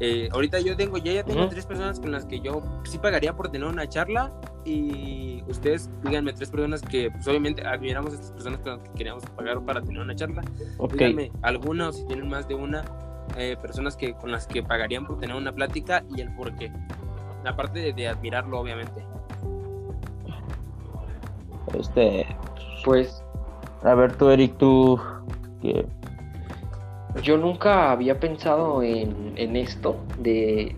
Eh, 0.00 0.28
ahorita 0.32 0.58
yo 0.60 0.76
tengo, 0.76 0.98
ya, 0.98 1.12
ya 1.12 1.24
tengo 1.24 1.48
tres 1.48 1.66
personas 1.66 2.00
con 2.00 2.10
las 2.10 2.26
que 2.26 2.40
yo 2.40 2.62
sí 2.84 2.98
pagaría 2.98 3.34
por 3.36 3.50
tener 3.50 3.68
una 3.68 3.88
charla 3.88 4.32
y 4.64 5.44
ustedes 5.48 5.88
díganme 6.02 6.32
tres 6.32 6.50
personas 6.50 6.82
que 6.82 7.10
pues 7.12 7.28
obviamente 7.28 7.64
admiramos 7.64 8.12
a 8.12 8.14
estas 8.16 8.32
personas 8.32 8.60
con 8.60 8.72
las 8.72 8.88
que 8.88 8.90
queríamos 8.94 9.24
pagar 9.36 9.64
para 9.64 9.80
tener 9.82 10.02
una 10.02 10.14
charla. 10.16 10.42
Ok. 10.78 10.94
Díganme 10.94 11.30
alguna 11.42 11.90
o 11.90 11.92
si 11.92 12.04
tienen 12.06 12.28
más 12.28 12.48
de 12.48 12.56
una 12.56 12.84
eh, 13.36 13.56
personas 13.60 13.96
que 13.96 14.14
con 14.14 14.32
las 14.32 14.46
que 14.46 14.62
pagarían 14.62 15.06
por 15.06 15.18
tener 15.20 15.36
una 15.36 15.52
plática 15.52 16.04
y 16.14 16.20
el 16.20 16.34
por 16.34 16.54
qué. 16.56 16.72
Aparte 17.44 17.78
de, 17.78 17.92
de 17.92 18.08
admirarlo, 18.08 18.58
obviamente. 18.58 19.04
Este, 21.78 22.26
Pues 22.84 23.22
a 23.82 23.94
ver 23.94 24.16
tú, 24.16 24.30
Eric, 24.30 24.56
tú, 24.56 25.00
que 25.60 25.86
yo 27.22 27.36
nunca 27.38 27.92
había 27.92 28.18
pensado 28.18 28.82
en, 28.82 29.34
en 29.36 29.56
esto 29.56 29.96
de 30.18 30.76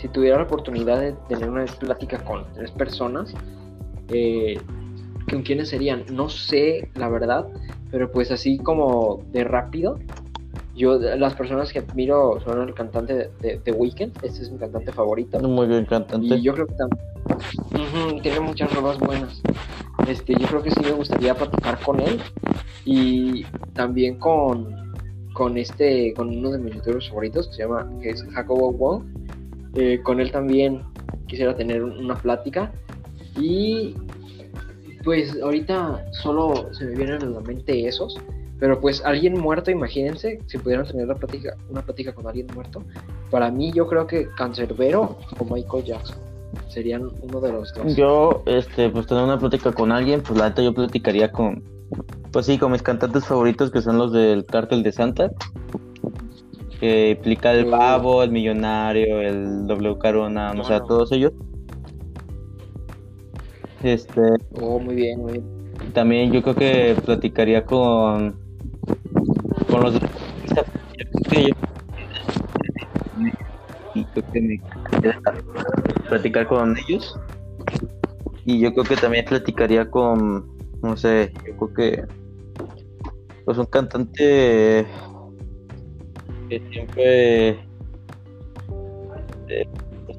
si 0.00 0.08
tuviera 0.08 0.38
la 0.38 0.44
oportunidad 0.44 0.98
de 0.98 1.12
tener 1.28 1.48
una 1.50 1.64
plática 1.66 2.18
con 2.24 2.44
tres 2.54 2.70
personas, 2.70 3.34
eh, 4.08 4.58
¿con 5.30 5.42
quiénes 5.42 5.68
serían? 5.68 6.04
No 6.10 6.28
sé, 6.30 6.88
la 6.94 7.08
verdad, 7.08 7.46
pero 7.90 8.10
pues 8.10 8.30
así 8.30 8.58
como 8.58 9.22
de 9.32 9.44
rápido, 9.44 9.98
yo 10.74 10.98
las 10.98 11.34
personas 11.34 11.72
que 11.72 11.80
admiro 11.80 12.40
son 12.40 12.66
el 12.66 12.74
cantante 12.74 13.14
de, 13.14 13.30
de, 13.40 13.58
The 13.58 13.72
Weeknd, 13.72 14.12
este 14.22 14.42
es 14.42 14.50
mi 14.50 14.58
cantante 14.58 14.90
favorito. 14.92 15.38
muy 15.40 15.66
bien 15.66 15.84
cantante. 15.84 16.34
Y 16.34 16.42
yo 16.42 16.54
creo 16.54 16.66
que 16.66 16.74
también 16.74 18.22
tiene 18.22 18.40
muchas 18.40 18.72
rolas 18.74 18.98
buenas. 18.98 19.42
Este, 20.08 20.32
yo 20.34 20.46
creo 20.46 20.62
que 20.62 20.70
sí 20.70 20.80
me 20.82 20.92
gustaría 20.92 21.34
platicar 21.34 21.78
con 21.80 22.00
él 22.00 22.20
y 22.86 23.44
también 23.74 24.18
con, 24.18 24.89
con 25.32 25.56
este, 25.56 26.12
con 26.14 26.28
uno 26.28 26.50
de 26.50 26.58
mis 26.58 26.74
youtubers 26.74 27.08
favoritos 27.08 27.48
que 27.48 27.54
se 27.54 27.62
llama, 27.62 27.88
que 28.00 28.10
es 28.10 28.22
Jacobo 28.32 28.72
Wong. 28.72 29.04
Eh, 29.74 30.00
con 30.02 30.20
él 30.20 30.32
también 30.32 30.82
quisiera 31.26 31.54
tener 31.54 31.82
una 31.84 32.16
plática 32.16 32.72
y 33.36 33.94
pues 35.04 35.40
ahorita 35.40 36.04
solo 36.12 36.72
se 36.74 36.84
me 36.86 36.96
vienen 36.96 37.22
a 37.22 37.26
la 37.26 37.40
mente 37.40 37.86
esos. 37.86 38.18
Pero 38.58 38.78
pues 38.78 39.02
alguien 39.06 39.40
muerto, 39.40 39.70
imagínense, 39.70 40.38
si 40.46 40.58
pudieran 40.58 40.86
tener 40.86 41.08
la 41.08 41.14
plática, 41.14 41.56
una 41.70 41.80
plática 41.80 42.12
con 42.12 42.26
alguien 42.26 42.46
muerto. 42.54 42.82
Para 43.30 43.50
mí 43.50 43.72
yo 43.72 43.86
creo 43.86 44.06
que 44.06 44.28
Cancerbero 44.36 45.16
o 45.38 45.44
Michael 45.44 45.84
Jackson 45.84 46.18
serían 46.68 47.08
uno 47.22 47.40
de 47.40 47.52
los 47.52 47.72
dos. 47.72 47.96
Yo, 47.96 48.42
este, 48.44 48.90
pues 48.90 49.06
tener 49.06 49.24
una 49.24 49.38
plática 49.38 49.72
con 49.72 49.92
alguien, 49.92 50.20
pues 50.20 50.38
la 50.38 50.50
neta 50.50 50.62
yo 50.62 50.74
platicaría 50.74 51.32
con, 51.32 51.64
pues 52.32 52.46
sí, 52.46 52.58
con 52.58 52.72
mis 52.72 52.82
cantantes 52.82 53.26
favoritos 53.26 53.70
que 53.70 53.82
son 53.82 53.98
los 53.98 54.12
del 54.12 54.44
Cártel 54.46 54.82
de 54.82 54.92
Santa, 54.92 55.30
que 56.78 57.10
implica 57.10 57.52
el. 57.52 57.66
Pavo, 57.66 58.22
el 58.22 58.30
Millonario, 58.30 59.20
el 59.20 59.66
W 59.66 59.98
Carona, 59.98 60.52
o 60.52 60.64
sea, 60.64 60.80
todos 60.80 61.12
ellos. 61.12 61.32
Este, 63.82 64.20
Oh, 64.60 64.78
muy 64.78 64.94
bien, 64.94 65.20
muy 65.20 65.32
bien. 65.32 65.92
también 65.94 66.32
yo 66.32 66.42
creo 66.42 66.54
que 66.54 66.96
platicaría 67.04 67.64
con, 67.64 68.38
con 69.70 69.82
los 69.82 69.94
y 73.94 74.04
creo 74.04 74.24
que 74.32 74.40
me 74.40 74.60
platicar 76.08 76.46
con 76.46 76.76
ellos 76.76 77.18
y 78.44 78.60
yo 78.60 78.72
creo 78.72 78.84
que 78.84 78.96
también 78.96 79.24
platicaría 79.24 79.90
con 79.90 80.46
no 80.82 80.96
sé 80.96 81.32
yo 81.46 81.56
creo 81.56 81.74
que 81.74 82.19
pues 83.50 83.58
un 83.58 83.66
cantante 83.66 84.86
que 86.48 86.62
siempre 86.70 87.48
eh, 89.48 89.66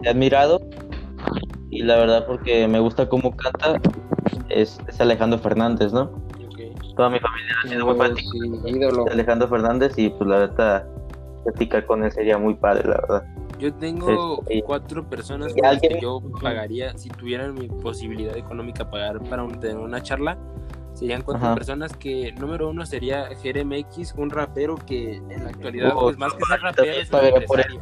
he 0.04 0.10
admirado. 0.10 0.60
Y 1.70 1.84
la 1.84 1.96
verdad 1.96 2.28
porque 2.28 2.68
me 2.68 2.82
gusta 2.82 3.08
cómo 3.08 3.34
canta 3.38 3.80
es, 4.50 4.82
es 4.86 5.00
Alejandro 5.00 5.40
Fernández 5.40 5.94
no 5.94 6.12
toda 6.98 7.10
mi 7.10 7.20
familia 7.20 7.56
ha 7.64 7.68
sido 7.70 7.86
muy 7.86 7.96
fanática 7.96 9.06
de 9.06 9.12
Alejandro 9.14 9.48
Fernández 9.48 9.98
y 9.98 10.10
pues 10.10 10.30
la 10.30 10.40
verdad 10.40 10.86
platicar 11.46 11.86
con 11.86 12.04
él 12.04 12.12
sería 12.12 12.38
muy 12.38 12.56
padre 12.56 12.84
la 12.90 13.00
verdad. 13.00 13.24
Yo 13.60 13.74
tengo 13.76 14.42
Este, 14.42 14.62
cuatro 14.64 15.08
personas 15.08 15.54
¿y 15.56 15.62
con 15.62 15.70
las 15.72 15.80
que 15.80 16.00
yo 16.02 16.22
pagaría, 16.42 16.98
si 16.98 17.08
tuvieran 17.08 17.54
mi 17.54 17.70
posibilidad 17.70 18.36
económica 18.36 18.92
pagar 18.92 19.24
para 19.24 19.42
un- 19.44 19.58
tener 19.58 19.78
una 19.78 20.04
charla, 20.04 20.38
serían 21.02 21.24
cuatro 21.24 21.48
Ajá. 21.48 21.56
personas 21.56 21.98
que, 21.98 22.32
número 22.34 22.70
uno 22.70 22.86
sería 22.86 23.28
Jerem 23.42 23.74
X, 23.74 24.14
un 24.16 24.30
rapero 24.30 24.76
que 24.76 25.16
en 25.16 25.44
la 25.44 25.50
actualidad, 25.50 25.94
Oh, 25.96 26.04
pues 26.04 26.18
más 26.20 26.32
que 26.36 26.46
ser 26.46 26.62
rapero, 26.62 26.92
es 26.92 27.12
un 27.12 27.26
empresario. 27.26 27.82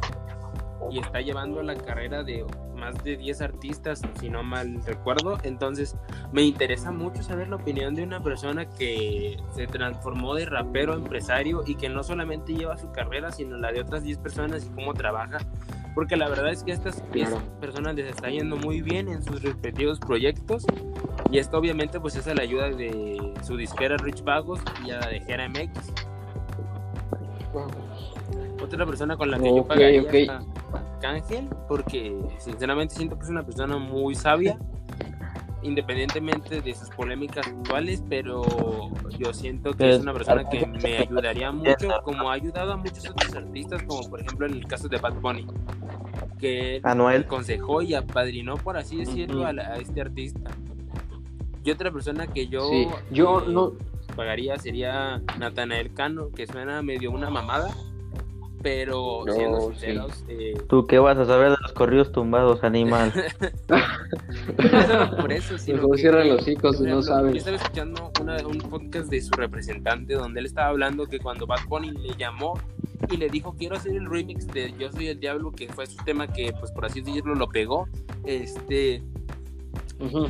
Y 0.90 0.98
está 1.00 1.20
llevando 1.20 1.62
la 1.62 1.74
carrera 1.76 2.22
de 2.22 2.46
más 2.74 3.04
de 3.04 3.18
10 3.18 3.42
artistas, 3.42 4.00
si 4.18 4.30
no 4.30 4.42
mal 4.42 4.82
recuerdo. 4.86 5.38
Entonces, 5.42 5.96
me 6.32 6.42
interesa 6.42 6.90
mucho 6.90 7.22
saber 7.22 7.48
la 7.48 7.56
opinión 7.56 7.94
de 7.94 8.04
una 8.04 8.22
persona 8.22 8.64
que 8.64 9.36
se 9.54 9.66
transformó 9.66 10.34
de 10.34 10.46
rapero 10.46 10.94
a 10.94 10.96
empresario 10.96 11.62
y 11.66 11.74
que 11.74 11.90
no 11.90 12.02
solamente 12.02 12.54
lleva 12.54 12.78
su 12.78 12.90
carrera, 12.90 13.30
sino 13.32 13.58
la 13.58 13.70
de 13.70 13.82
otras 13.82 14.02
10 14.02 14.16
personas 14.18 14.64
y 14.64 14.70
cómo 14.70 14.94
trabaja. 14.94 15.38
Porque 15.94 16.16
la 16.16 16.28
verdad 16.28 16.50
es 16.50 16.62
que 16.62 16.70
a 16.72 16.74
estas 16.74 17.02
10 17.12 17.28
Claro. 17.28 17.44
personas 17.60 17.94
les 17.96 18.06
está 18.08 18.28
yendo 18.30 18.56
muy 18.56 18.80
bien 18.80 19.08
en 19.08 19.22
sus 19.22 19.42
respectivos 19.42 19.98
proyectos. 19.98 20.64
Y 21.30 21.38
esto 21.38 21.58
obviamente 21.58 22.00
pues 22.00 22.16
es 22.16 22.26
a 22.28 22.34
la 22.34 22.42
ayuda 22.42 22.70
de 22.70 23.34
su 23.42 23.56
disquera 23.56 23.96
Rich 23.96 24.22
Vagos 24.24 24.60
y 24.86 24.90
a 24.90 25.00
la 25.00 25.08
de 25.08 25.20
Jera 25.20 25.48
MX. 25.48 25.92
Otra 28.62 28.86
persona 28.86 29.16
con 29.16 29.30
la 29.30 29.38
que 29.38 29.48
yo 29.56 29.64
pagaría 29.66 30.02
ok. 30.02 30.14
a 30.28 30.78
Arcángel, 30.78 31.48
porque 31.68 32.16
sinceramente 32.38 32.94
siento 32.94 33.16
que 33.18 33.24
es 33.24 33.30
una 33.30 33.42
persona 33.42 33.78
muy 33.78 34.14
sabia, 34.14 34.58
independientemente 35.62 36.60
de 36.60 36.74
sus 36.74 36.88
polémicas 36.90 37.46
actuales, 37.46 38.02
pero 38.08 38.42
yo 39.18 39.32
siento 39.32 39.72
que 39.72 39.78
Pues, 39.84 39.96
es 39.96 40.02
una 40.02 40.12
persona 40.12 40.48
que 40.48 40.66
me 40.82 40.98
ayudaría 40.98 41.52
mucho, 41.52 41.88
como 42.04 42.30
ha 42.30 42.34
ayudado 42.34 42.72
a 42.72 42.76
muchos 42.76 43.08
otros 43.08 43.34
artistas, 43.34 43.82
como 43.84 44.08
por 44.08 44.20
ejemplo 44.20 44.46
en 44.46 44.54
el 44.54 44.66
caso 44.66 44.88
de 44.88 44.96
Bad 44.98 45.14
Bunny, 45.20 45.46
que 46.38 46.80
Anuel 46.82 47.22
aconsejó 47.22 47.82
y 47.82 47.94
apadrinó, 47.94 48.56
por 48.56 48.76
así 48.76 48.96
decirlo, 48.96 49.46
a, 49.46 49.52
la- 49.52 49.68
a 49.74 49.76
este 49.76 50.00
artista. 50.00 50.50
Y 51.62 51.70
otra 51.70 51.90
persona 51.90 52.26
que 52.26 52.48
yo, 52.48 52.68
Sí, 52.70 52.86
yo 53.10 53.40
eh, 53.42 53.44
no. 53.48 53.72
pagaría 54.16 54.56
sería 54.58 55.20
Natanael 55.38 55.92
Cano, 55.92 56.30
que 56.30 56.46
suena 56.46 56.80
medio 56.80 57.10
una 57.10 57.28
mamada, 57.28 57.68
pero 58.62 59.24
No, 59.26 59.32
siendo 59.32 59.60
sí. 59.60 59.66
sinceros, 59.70 60.24
eh, 60.28 60.54
tú 60.68 60.86
qué 60.86 60.98
vas 60.98 61.16
a 61.18 61.24
saber 61.24 61.50
de 61.52 61.56
los 61.62 61.72
corridos 61.72 62.12
tumbados 62.12 62.62
animal 62.64 63.12
no 63.68 63.78
solo 64.86 65.16
por 65.20 65.32
eso, 65.32 65.58
sino 65.58 65.78
Mejor 65.78 65.96
que, 65.96 66.00
cierra 66.02 66.18
güey, 66.24 66.30
los 66.30 66.40
por 66.44 66.64
no 66.64 66.70
ejemplo, 66.70 67.02
sabes. 67.02 67.32
Yo 67.32 67.38
estaba 67.38 67.56
escuchando 67.56 68.12
una- 68.20 68.46
un 68.46 68.58
podcast 68.58 69.08
de 69.10 69.20
su 69.22 69.32
representante 69.32 70.14
donde 70.14 70.40
él 70.40 70.46
estaba 70.46 70.68
hablando 70.68 71.06
que 71.06 71.18
cuando 71.18 71.46
Bad 71.46 71.60
Bunny 71.68 71.90
le 71.92 72.14
llamó 72.16 72.58
y 73.10 73.16
le 73.16 73.28
dijo 73.28 73.54
quiero 73.58 73.76
hacer 73.76 73.92
el 73.96 74.06
remix 74.08 74.46
de 74.48 74.74
Yo 74.78 74.92
soy 74.92 75.08
el 75.08 75.18
diablo, 75.20 75.52
que 75.52 75.68
fue 75.68 75.86
su 75.86 75.96
tema 76.04 76.26
que 76.28 76.52
pues 76.58 76.70
por 76.72 76.84
así 76.84 77.00
decirlo 77.00 77.34
lo 77.34 77.48
pegó, 77.48 77.88
este 78.24 79.02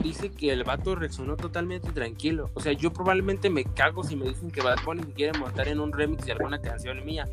dice 0.02 0.30
que 0.32 0.50
el 0.52 0.64
vato 0.64 0.96
reaccionó 0.96 1.36
totalmente 1.36 1.92
tranquilo. 1.92 2.50
O 2.54 2.60
sea, 2.60 2.72
yo 2.72 2.92
probablemente 2.92 3.48
me 3.50 3.64
cago 3.64 4.02
si 4.02 4.16
me 4.16 4.26
dicen 4.26 4.50
que 4.50 4.60
Bad 4.62 4.78
Bunny 4.84 5.02
quiere 5.14 5.38
montar 5.38 5.68
en 5.68 5.78
un 5.78 5.92
remix 5.92 6.26
de 6.26 6.32
alguna 6.32 6.60
canción 6.60 7.04
mía. 7.04 7.28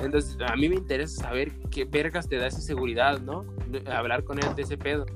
Entonces, 0.00 0.36
a 0.46 0.56
mí 0.56 0.68
me 0.68 0.74
interesa 0.76 1.22
saber 1.22 1.52
qué 1.70 1.84
vergas 1.84 2.28
te 2.28 2.36
da 2.36 2.46
esa 2.46 2.60
seguridad, 2.60 3.20
¿no? 3.20 3.44
Hablar 3.90 4.24
con 4.24 4.38
él 4.38 4.46
de 4.56 4.62
ese 4.62 4.76
pedo. 4.76 5.06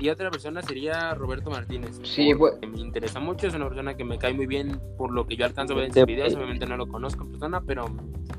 Y 0.00 0.08
otra 0.08 0.30
persona 0.30 0.60
sería 0.62 1.14
Roberto 1.14 1.50
Martínez. 1.50 2.00
Sí, 2.02 2.32
porque 2.36 2.66
me 2.66 2.80
interesa 2.80 3.20
mucho, 3.20 3.46
es 3.46 3.54
una 3.54 3.66
persona 3.68 3.96
que 3.96 4.04
me 4.04 4.18
cae 4.18 4.34
muy 4.34 4.46
bien 4.46 4.80
por 4.98 5.12
lo 5.12 5.26
que 5.26 5.36
yo 5.36 5.44
alcanzo 5.44 5.74
a 5.74 5.76
ver 5.76 5.84
en 5.86 5.90
sus 5.92 6.00
De- 6.00 6.04
videos. 6.06 6.34
Obviamente 6.34 6.66
no 6.66 6.76
lo 6.76 6.86
conozco 6.88 7.22
en 7.24 7.30
persona, 7.30 7.60
pero 7.60 7.84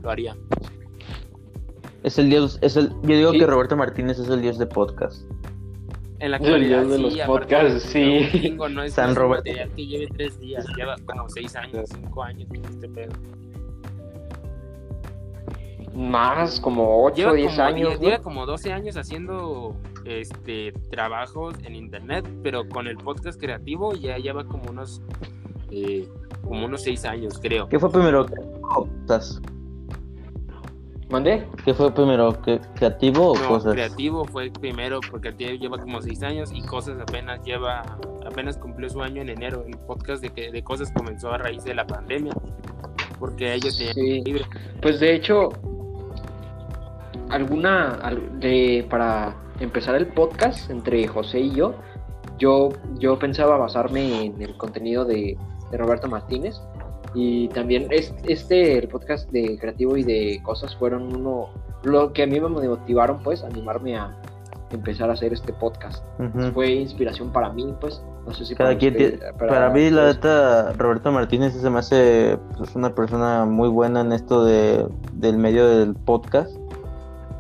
lo 0.03 0.09
haría. 0.09 0.35
es 2.03 2.19
el 2.19 2.29
dios 2.29 2.59
es 2.61 2.75
el 2.77 2.89
yo 3.01 3.17
digo 3.17 3.31
Sí. 3.31 3.39
que 3.39 3.47
Roberto 3.47 3.75
Martínez 3.75 4.19
es 4.19 4.29
el 4.29 4.41
dios 4.41 4.59
de 4.59 4.67
podcast 4.67 5.23
En 6.19 6.29
la 6.31 6.37
Es 6.37 6.43
el 6.43 6.53
actualidad, 6.53 6.79
dios 6.81 6.89
de 6.91 6.97
sí, 6.97 7.01
los 7.03 7.13
aparte, 7.21 7.27
podcasts, 7.55 7.83
sí. 7.89 8.57
no 8.71 8.83
es, 8.83 8.93
San 8.93 9.15
Roberto. 9.15 9.43
que 9.75 9.85
lleve 9.87 10.07
tres 10.15 10.39
días, 10.39 10.65
lleva 10.77 10.95
como 11.05 11.27
seis 11.29 11.55
años, 11.55 11.89
cinco 11.93 12.21
años 12.23 12.47
en 12.53 12.65
este 12.65 12.89
pedo. 12.89 13.11
Más, 15.95 16.59
como 16.59 17.05
8 17.05 17.15
Lleva 17.15 17.31
o 17.31 17.35
10 17.35 17.51
como, 17.51 17.63
años. 17.63 17.99
lleva 17.99 18.19
como 18.19 18.45
12 18.45 18.73
años 18.73 18.97
haciendo 18.97 19.75
este 20.05 20.73
trabajos 20.91 21.55
en 21.63 21.75
internet, 21.75 22.27
pero 22.43 22.67
con 22.67 22.87
el 22.87 22.97
podcast 22.97 23.39
creativo 23.39 23.93
ya 23.93 24.17
lleva 24.17 24.43
como 24.45 24.69
unos 24.69 25.01
eh, 25.71 26.07
como 26.43 26.65
unos 26.65 26.83
6 26.83 27.05
años, 27.05 27.39
creo. 27.41 27.67
¿qué 27.69 27.79
fue 27.79 27.89
primero? 27.91 28.25
Podcast. 28.61 29.39
¿Mandé? 31.09 31.47
¿Qué 31.63 31.73
fue 31.73 31.91
primero? 31.93 32.41
¿Qué, 32.41 32.59
¿Creativo 32.75 33.31
o 33.31 33.35
No, 33.39 33.47
cosas? 33.47 33.73
creativo 33.73 34.25
fue 34.25 34.49
primero 34.49 34.99
porque 35.11 35.31
lleva 35.57 35.77
como 35.77 36.01
seis 36.01 36.23
años 36.23 36.51
y 36.51 36.61
cosas 36.65 36.99
apenas 36.99 37.43
lleva, 37.45 37.83
apenas 38.25 38.57
cumplió 38.57 38.89
su 38.89 39.01
año 39.01 39.21
en 39.21 39.29
enero. 39.29 39.63
El 39.67 39.77
podcast 39.77 40.21
de, 40.23 40.29
que, 40.31 40.51
de 40.51 40.63
cosas 40.63 40.91
comenzó 40.91 41.31
a 41.31 41.37
raíz 41.37 41.63
de 41.63 41.75
la 41.75 41.85
pandemia 41.85 42.33
porque 43.19 43.53
ellos 43.53 43.75
Sí. 43.75 44.21
libre. 44.23 44.45
Pues 44.81 44.99
de 44.99 45.15
hecho, 45.15 45.49
alguna 47.29 47.91
al- 48.01 48.39
de 48.39 48.85
para 48.89 49.35
empezar 49.59 49.95
el 49.95 50.07
podcast 50.07 50.69
entre 50.69 51.07
José 51.07 51.39
y 51.39 51.51
yo, 51.51 51.73
yo, 52.37 52.69
yo 52.99 53.17
pensaba 53.17 53.57
basarme 53.57 54.25
en 54.25 54.41
el 54.41 54.57
contenido 54.57 55.05
de, 55.05 55.37
de 55.71 55.77
Roberto 55.77 56.07
Martínez 56.07 56.59
y 57.13 57.47
también 57.49 57.87
es- 57.91 58.13
este 58.27 58.77
el 58.77 58.87
podcast 58.87 59.29
de 59.31 59.57
creativo 59.57 59.95
y 59.97 60.03
de 60.03 60.41
cosas 60.43 60.75
fueron 60.75 61.15
uno 61.15 61.49
lo 61.83 62.11
que 62.13 62.23
a 62.23 62.27
mí 62.27 62.39
me 62.39 62.49
motivaron 62.49 63.19
pues 63.23 63.43
a 63.43 63.47
animarme 63.47 63.95
a 63.97 64.15
empezar 64.71 65.09
a 65.09 65.13
hacer 65.13 65.31
este 65.31 65.53
podcast. 65.53 66.03
Fue 66.53 66.71
inspiración 66.71 67.31
para 67.31 67.53
mí 67.53 67.73
pues, 67.79 68.03
no 68.25 68.33
sé 68.33 68.43
si 68.45 68.55
Cada 68.55 68.71
para 68.71 68.79
quien 68.79 68.93
usted- 68.95 69.19
tiene- 69.19 69.33
para, 69.37 69.69
mí, 69.69 69.89
la 69.91 70.07
neta, 70.07 70.73
Roberto 70.73 71.11
Martínez 71.11 71.53
se 71.53 71.69
me 71.69 71.79
hace 71.79 72.37
pues, 72.57 72.75
una 72.75 72.93
persona 72.93 73.45
muy 73.45 73.69
buena 73.69 74.01
en 74.01 74.11
esto 74.11 74.43
de, 74.43 74.85
del 75.13 75.37
medio 75.37 75.67
del 75.67 75.93
podcast. 75.93 76.51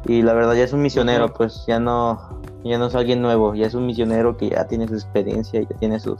Y 0.05 0.21
la 0.21 0.33
verdad, 0.33 0.53
ya 0.53 0.63
es 0.63 0.73
un 0.73 0.81
misionero, 0.81 1.33
pues 1.33 1.65
ya 1.67 1.79
no, 1.79 2.41
ya 2.63 2.77
no 2.77 2.87
es 2.87 2.95
alguien 2.95 3.21
nuevo, 3.21 3.55
ya 3.55 3.65
es 3.65 3.73
un 3.73 3.87
misionero 3.87 4.37
que 4.37 4.49
ya 4.49 4.67
tiene 4.67 4.87
su 4.87 4.93
experiencia, 4.93 5.61
ya 5.61 5.77
tiene 5.77 5.99
sus, 5.99 6.19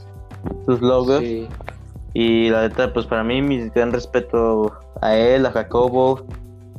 sus 0.66 0.82
logos. 0.82 1.20
Sí. 1.20 1.48
Y 2.14 2.50
la 2.50 2.62
neta, 2.62 2.94
pues 2.94 3.06
para 3.06 3.24
mí, 3.24 3.42
mi 3.42 3.70
gran 3.70 3.92
respeto 3.92 4.74
a 5.02 5.16
él, 5.16 5.46
a 5.46 5.52
Jacobo, 5.52 6.26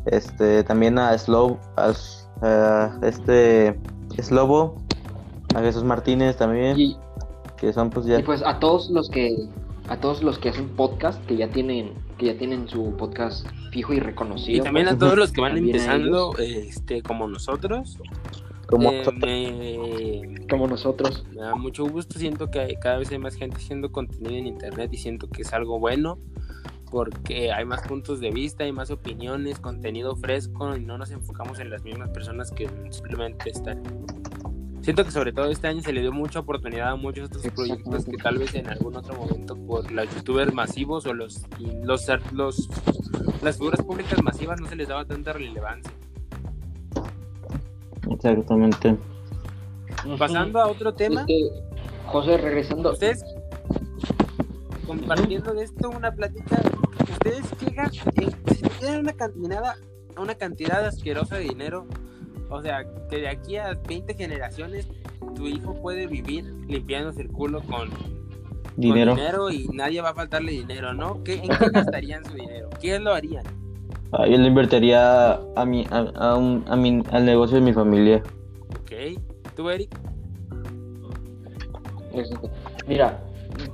este, 0.07 0.65
también 0.65 0.99
a 0.99 1.17
Slow, 1.17 1.59
a 1.77 1.93
este 3.03 3.79
Slobo, 4.21 4.77
a 5.55 5.61
Jesús 5.61 5.85
Martínez 5.85 6.37
también, 6.37 6.79
Y, 6.79 6.97
que 7.57 7.73
son 7.73 7.91
pues 7.91 8.07
ya 8.07 8.19
Y 8.19 8.23
pues 8.23 8.43
a 8.45 8.59
todos 8.59 8.91
los 8.91 9.09
que 9.09 9.49
a 9.89 9.97
todos 9.99 10.23
los 10.23 10.39
que 10.39 10.49
hacen 10.49 10.69
podcast 10.71 11.25
que 11.27 11.37
ya 11.37 11.49
tienen 11.49 11.93
que 12.19 12.27
ya 12.27 12.39
tienen 12.39 12.69
su 12.69 12.97
podcast 12.97 13.47
fijo 13.71 13.93
y 13.93 14.01
reconocido. 14.01 14.63
Y 14.63 14.65
también 14.65 14.87
a 14.87 14.91
pues, 14.91 15.01
todos 15.01 15.17
los 15.17 15.33
que 15.33 15.41
van 15.41 15.57
empezando, 15.57 16.37
este, 16.39 17.03
como 17.03 17.29
nosotros, 17.29 17.99
como 18.67 18.91
eh, 18.91 19.05
me, 19.17 20.47
como 20.49 20.67
nosotros. 20.67 21.25
me 21.31 21.43
da 21.43 21.55
mucho 21.55 21.87
gusto. 21.87 22.19
Siento 22.19 22.51
que 22.51 22.77
cada 22.81 22.99
vez 22.99 23.11
hay 23.13 23.19
más 23.19 23.35
gente 23.35 23.57
haciendo 23.57 23.93
contenido 23.93 24.37
en 24.37 24.47
internet 24.47 24.91
y 24.93 24.97
siento 24.97 25.29
que 25.29 25.43
es 25.43 25.53
algo 25.53 25.79
bueno 25.79 26.19
porque 26.91 27.53
hay 27.53 27.65
más 27.65 27.83
puntos 27.83 28.21
de 28.21 28.31
vista, 28.31 28.65
hay 28.65 28.73
más 28.73 28.91
opiniones, 28.91 29.59
contenido 29.59 30.17
fresco 30.17 30.77
y 30.77 30.85
no 30.85 30.97
nos 30.97 31.11
enfocamos 31.11 31.59
en 31.59 31.71
las 31.71 31.83
mismas 31.83 32.11
personas 32.11 32.51
que 32.51 32.71
simplemente 32.91 33.51
están. 33.51 33.83
Siento 34.87 35.05
que 35.05 35.11
sobre 35.11 35.33
todo 35.33 35.47
este 35.51 35.67
año 35.67 35.83
se 35.83 35.93
le 35.93 36.01
dio 36.01 36.13
mucha 36.13 36.39
oportunidad 36.39 36.91
a 36.91 36.95
muchos 36.95 37.27
otros 37.27 37.43
proyectos 37.53 38.05
que 38.05 38.17
tal 38.19 38.39
vez 38.39 38.55
en 38.55 38.69
algún 38.69 38.95
otro 38.95 39.17
momento 39.17 39.57
por 39.67 39.91
los 39.91 40.15
youtubers 40.15 40.55
masivos 40.55 41.05
o 41.07 41.13
los, 41.13 41.43
y 41.59 41.85
los, 41.85 42.07
los 42.31 42.69
las 43.43 43.57
figuras 43.59 43.83
públicas 43.83 44.23
masivas 44.23 44.61
no 44.61 44.69
se 44.69 44.77
les 44.77 44.87
daba 44.87 45.05
tanta 45.05 45.33
relevancia. 45.33 45.91
exactamente. 48.13 48.97
Pasando 50.21 50.61
a 50.61 50.69
otro 50.69 50.95
tema, 50.95 51.23
Este, 51.23 51.51
José, 52.07 52.37
regresando. 52.39 52.93
ustedes 52.93 53.25
compartiendo 54.87 55.53
de 55.53 55.65
esto 55.65 55.91
una 55.91 56.13
plática, 56.13 56.63
ustedes 57.11 57.45
llegan, 57.61 57.91
si 57.93 58.63
tienen 58.79 59.01
una 59.01 59.15
cantidad, 59.15 59.75
una 60.17 60.37
cantidad 60.37 60.87
asquerosa 60.87 61.39
de 61.39 61.43
dinero, 61.43 61.89
o 62.51 62.63
sea, 62.63 62.85
que 63.11 63.17
de 63.21 63.29
aquí 63.29 63.57
a 63.57 63.75
20 63.89 64.15
generaciones 64.15 64.89
tu 65.35 65.47
hijo 65.47 65.75
puede 65.81 66.07
vivir 66.07 66.45
limpiándose 66.69 67.23
el 67.23 67.29
culo 67.29 67.61
con 67.63 67.89
Dinero. 68.77 69.13
con 69.13 69.19
dinero 69.21 69.51
y 69.51 69.69
nadie 69.73 70.01
va 70.03 70.11
a 70.11 70.15
faltarle 70.15 70.53
dinero, 70.53 70.93
¿no? 70.95 71.23
¿Qué, 71.25 71.35
¿En 71.35 71.49
qué 71.49 71.71
gastarían 71.73 72.25
su 72.25 72.35
dinero? 72.35 72.69
¿Qué 72.81 72.99
lo 72.99 73.13
harían? 73.15 73.45
Ah, 74.13 74.27
yo 74.27 74.37
le 74.39 74.47
invertiría 74.47 75.33
a 75.57 75.65
mi, 75.67 75.85
a, 75.91 75.99
a 76.15 76.37
un- 76.37 76.65
a 76.69 76.77
mi- 76.77 77.03
al 77.11 77.25
negocio 77.25 77.57
de 77.57 77.63
mi 77.63 77.73
familia. 77.73 78.23
¿Ok? 78.81 79.19
¿Tú, 79.57 79.69
Eric? 79.71 79.99
Exacto. 82.15 82.51
Mira, 82.87 83.19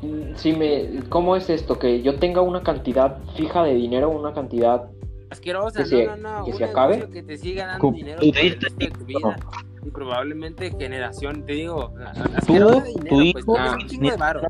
mm, 0.02 0.34
si 0.36 0.52
me 0.52 1.00
¿cómo 1.08 1.36
es 1.36 1.50
esto? 1.50 1.78
Que 1.78 2.02
yo 2.02 2.16
tenga 2.16 2.40
una 2.40 2.62
cantidad 2.62 3.18
fija 3.36 3.62
de 3.64 3.74
dinero, 3.74 4.08
una 4.10 4.32
cantidad 4.32 4.88
Asquerosa, 5.32 5.80
Que 5.80 5.86
se- 5.86 6.06
no, 6.06 6.16
no, 6.16 6.38
no. 6.38 6.44
que 6.44 6.50
un 6.52 6.56
se 6.58 6.64
acabe. 6.64 7.08
que 7.10 7.22
te 7.22 7.36
siga 7.38 7.66
dando 7.66 7.80
Cu- 7.88 7.92
dinero 7.94 8.18
por 8.18 8.26
el 8.26 8.34
resto 8.60 8.66
de 8.76 8.86
tu 8.90 9.04
vida. 9.04 9.36
Y 9.84 9.90
probablemente 9.90 10.70
generación, 10.78 11.44
te 11.44 11.52
digo, 11.54 11.92
Tú, 11.92 12.02
asquerosa 12.36 12.80
de 12.80 12.88
dinero, 12.88 13.02
tu 13.08 13.16
pues 13.16 13.26
hijo, 13.44 13.54
tienes 13.54 13.72
un 13.72 13.86
chingo 13.88 14.10
de 14.10 14.16
varo. 14.16 14.40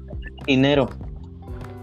Dinero. 0.46 0.88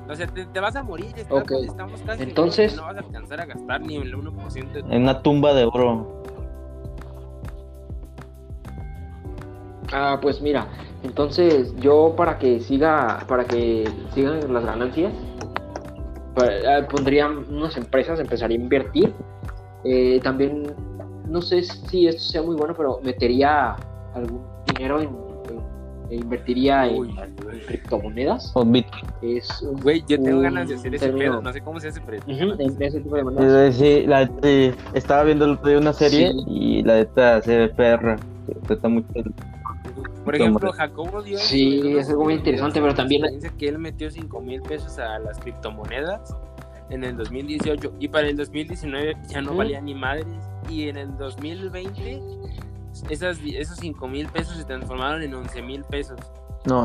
O 0.08 0.16
sea, 0.16 0.28
te, 0.28 0.46
te 0.46 0.60
vas 0.60 0.76
a 0.76 0.84
morir, 0.84 1.08
estás- 1.16 1.42
Ok. 1.44 1.52
estamos 1.64 2.02
casi 2.02 2.24
Entonces- 2.24 2.76
no 2.76 2.84
vas 2.84 2.96
a 2.98 3.00
alcanzar 3.00 3.42
a 3.42 3.46
gastar 3.46 3.82
ni 3.82 3.96
el 3.96 4.14
1% 4.16 4.74
de 4.74 4.84
tu 4.84 4.92
En 4.92 5.04
una 5.04 5.22
tumba 5.22 5.54
de 5.54 5.66
oro. 5.66 6.24
Ah, 9.92 10.20
pues 10.22 10.40
mira, 10.42 10.68
entonces 11.04 11.76
yo 11.78 12.14
para 12.16 12.38
que 12.38 12.60
siga, 12.60 13.24
para 13.28 13.46
que 13.46 13.90
sigan 14.14 14.54
las 14.54 14.64
ganancias, 14.66 15.12
ah, 16.42 16.88
pondría 16.90 17.28
unas 17.28 17.76
empresas, 17.78 18.20
empezaría 18.20 18.58
a 18.58 18.62
invertir. 18.62 19.14
Eh, 19.84 20.20
también, 20.24 20.64
no 21.28 21.42
sé 21.42 21.62
si 21.64 22.08
esto 22.08 22.22
sea 22.22 22.42
muy 22.42 22.56
bueno, 22.56 22.74
pero 22.76 23.00
metería 23.04 23.76
algún 24.14 24.42
dinero 24.66 25.00
en, 25.02 25.08
en- 25.10 26.10
e 26.12 26.16
invertiría 26.16 26.88
en, 26.88 27.00
Uy, 27.00 27.16
en 27.20 27.60
criptomonedas. 27.68 28.52
O 28.56 28.66
Bitcoin. 28.66 29.04
Es 29.22 29.62
un- 29.62 29.80
Güey, 29.80 30.04
yo 30.08 30.18
tengo 30.22 30.38
un 30.38 30.44
ganas 30.44 30.68
de 30.68 30.76
hacer 30.76 30.96
ese 30.96 31.10
pedo, 31.10 31.42
no 31.42 31.54
sé 31.54 31.62
cómo 31.62 31.80
se 31.80 31.90
hace, 31.90 32.02
pero 32.02 32.18
Ujú, 32.26 32.62
en 32.62 32.82
ese 32.82 33.00
tipo 33.00 33.16
de 33.16 33.24
monedas. 33.24 33.76
Sí, 33.76 34.04
la, 34.08 34.28
sí, 34.42 34.72
estaba 34.94 35.24
viendo 35.24 35.46
el 35.46 35.52
otro 35.52 35.70
día 35.70 35.78
una 35.78 35.94
serie 35.94 36.32
Sí. 36.32 36.44
y 36.48 36.84
la 36.84 36.96
neta 36.96 37.42
se 37.42 37.58
ve 37.58 37.70
perra. 37.70 38.16
que 38.68 38.74
Está 38.74 38.90
mucho. 38.90 39.08
Por 40.26 40.36
ejemplo, 40.36 40.72
Jacobo 40.72 41.22
dio 41.22 41.38
Sí, 41.38 41.82
es 41.98 42.10
algo 42.10 42.26
muy 42.26 42.36
interesante, 42.36 42.80
pero 42.82 42.94
también- 42.94 43.24
Dice 43.34 43.52
que 43.58 43.68
él 43.70 43.80
metió 43.80 44.10
5 44.12 44.42
mil 44.42 44.62
pesos 44.62 44.98
a 45.00 45.20
las 45.20 45.40
criptomonedas 45.40 46.36
en 46.90 47.04
el 47.04 47.16
2018 47.18 47.94
y 48.00 48.08
para 48.08 48.28
el 48.28 48.38
2019 48.38 49.16
ya 49.28 49.42
no 49.42 49.56
valía 49.56 49.80
ni 49.82 49.94
madres 49.94 50.26
y 50.70 50.90
en 50.90 50.98
el 50.98 51.16
2020 51.18 52.22
esas, 53.10 53.40
esos 53.46 53.78
5 53.78 54.08
mil 54.08 54.28
pesos 54.28 54.58
se 54.58 54.64
transformaron 54.66 55.22
en 55.22 55.34
11 55.34 55.62
mil 55.62 55.84
pesos. 55.84 56.20
No, 56.66 56.84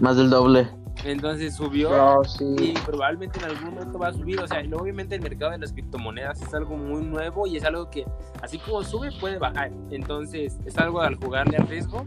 más 0.00 0.16
del 0.16 0.30
doble. 0.30 0.68
Entonces 1.04 1.54
subió 1.54 1.90
Pero 1.90 2.24
sí. 2.24 2.44
y 2.58 2.72
probablemente 2.84 3.38
en 3.38 3.44
algún 3.46 3.74
momento 3.74 3.98
va 3.98 4.08
a 4.08 4.12
subir. 4.12 4.40
O 4.40 4.46
sea, 4.46 4.62
obviamente 4.78 5.14
el 5.14 5.20
mercado 5.20 5.52
de 5.52 5.58
las 5.58 5.72
criptomonedas 5.72 6.40
es 6.40 6.52
algo 6.54 6.76
muy 6.76 7.02
nuevo 7.04 7.46
y 7.46 7.56
es 7.58 7.64
algo 7.64 7.90
que 7.90 8.04
así 8.42 8.58
como 8.58 8.82
sube 8.82 9.10
puede 9.20 9.38
bajar. 9.38 9.70
Entonces 9.90 10.58
es 10.64 10.78
algo 10.78 11.00
al 11.00 11.16
jugarle 11.16 11.56
al 11.58 11.68
riesgo. 11.68 12.06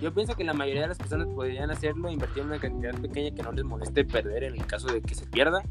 Yo 0.00 0.12
pienso 0.12 0.34
que 0.34 0.44
la 0.44 0.52
mayoría 0.52 0.82
de 0.82 0.88
las 0.88 0.98
personas 0.98 1.26
podrían 1.28 1.70
hacerlo, 1.70 2.10
invertir 2.10 2.42
en 2.42 2.48
una 2.48 2.58
cantidad 2.58 2.94
pequeña 3.00 3.34
que 3.34 3.42
no 3.42 3.52
les 3.52 3.64
moleste 3.64 4.04
perder 4.04 4.44
en 4.44 4.54
el 4.54 4.66
caso 4.66 4.86
de 4.88 5.00
que 5.00 5.14
se 5.14 5.26
pierda 5.26 5.62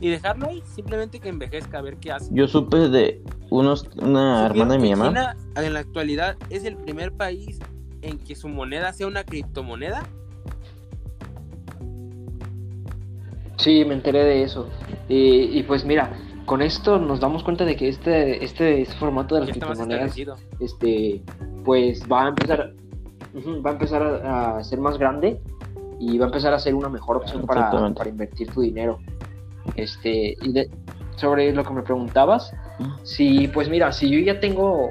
y 0.00 0.08
dejarlo 0.10 0.48
ahí, 0.48 0.62
simplemente 0.66 1.20
que 1.20 1.28
envejezca, 1.28 1.78
a 1.78 1.82
ver 1.82 1.96
qué 1.98 2.12
hace. 2.12 2.30
Yo 2.32 2.48
supe 2.48 2.88
de 2.88 3.22
unos, 3.50 3.88
una 3.96 4.48
¿Supieron 4.48 4.70
hermana 4.70 4.72
de 4.74 4.78
mi 4.78 4.88
que 4.90 4.96
mamá. 4.96 5.08
China 5.08 5.36
en 5.56 5.74
la 5.74 5.80
actualidad 5.80 6.36
es 6.50 6.64
el 6.64 6.76
primer 6.76 7.12
país 7.12 7.58
en 8.02 8.18
que 8.18 8.34
su 8.34 8.48
moneda 8.48 8.92
sea 8.92 9.06
una 9.06 9.24
criptomoneda. 9.24 10.02
Sí, 13.58 13.84
me 13.84 13.94
enteré 13.94 14.24
de 14.24 14.42
eso. 14.42 14.68
Y, 15.08 15.58
y 15.58 15.62
pues 15.62 15.84
mira, 15.84 16.10
con 16.46 16.62
esto 16.62 16.98
nos 16.98 17.20
damos 17.20 17.42
cuenta 17.42 17.64
de 17.64 17.76
que 17.76 17.88
este, 17.88 18.44
este, 18.44 18.82
este 18.82 18.94
formato 18.96 19.34
de 19.34 19.42
las 19.42 19.50
criptomonedas, 19.50 20.16
este, 20.60 21.22
pues 21.64 22.02
va 22.10 22.24
a 22.24 22.28
empezar, 22.28 22.74
va 23.34 23.70
a 23.70 23.72
empezar 23.74 24.02
a, 24.02 24.58
a 24.58 24.64
ser 24.64 24.78
más 24.80 24.98
grande 24.98 25.40
y 25.98 26.18
va 26.18 26.26
a 26.26 26.28
empezar 26.28 26.52
a 26.52 26.58
ser 26.58 26.74
una 26.74 26.88
mejor 26.88 27.16
opción 27.16 27.46
para, 27.46 27.70
invertir 28.08 28.50
tu 28.50 28.60
dinero. 28.60 28.98
Este, 29.76 30.34
y 30.42 30.52
de- 30.52 30.70
sobre 31.16 31.52
lo 31.52 31.64
que 31.64 31.72
me 31.72 31.82
preguntabas, 31.82 32.52
si, 33.04 33.48
pues 33.48 33.68
mira, 33.68 33.92
si 33.92 34.10
yo 34.10 34.18
ya 34.18 34.40
tengo 34.40 34.90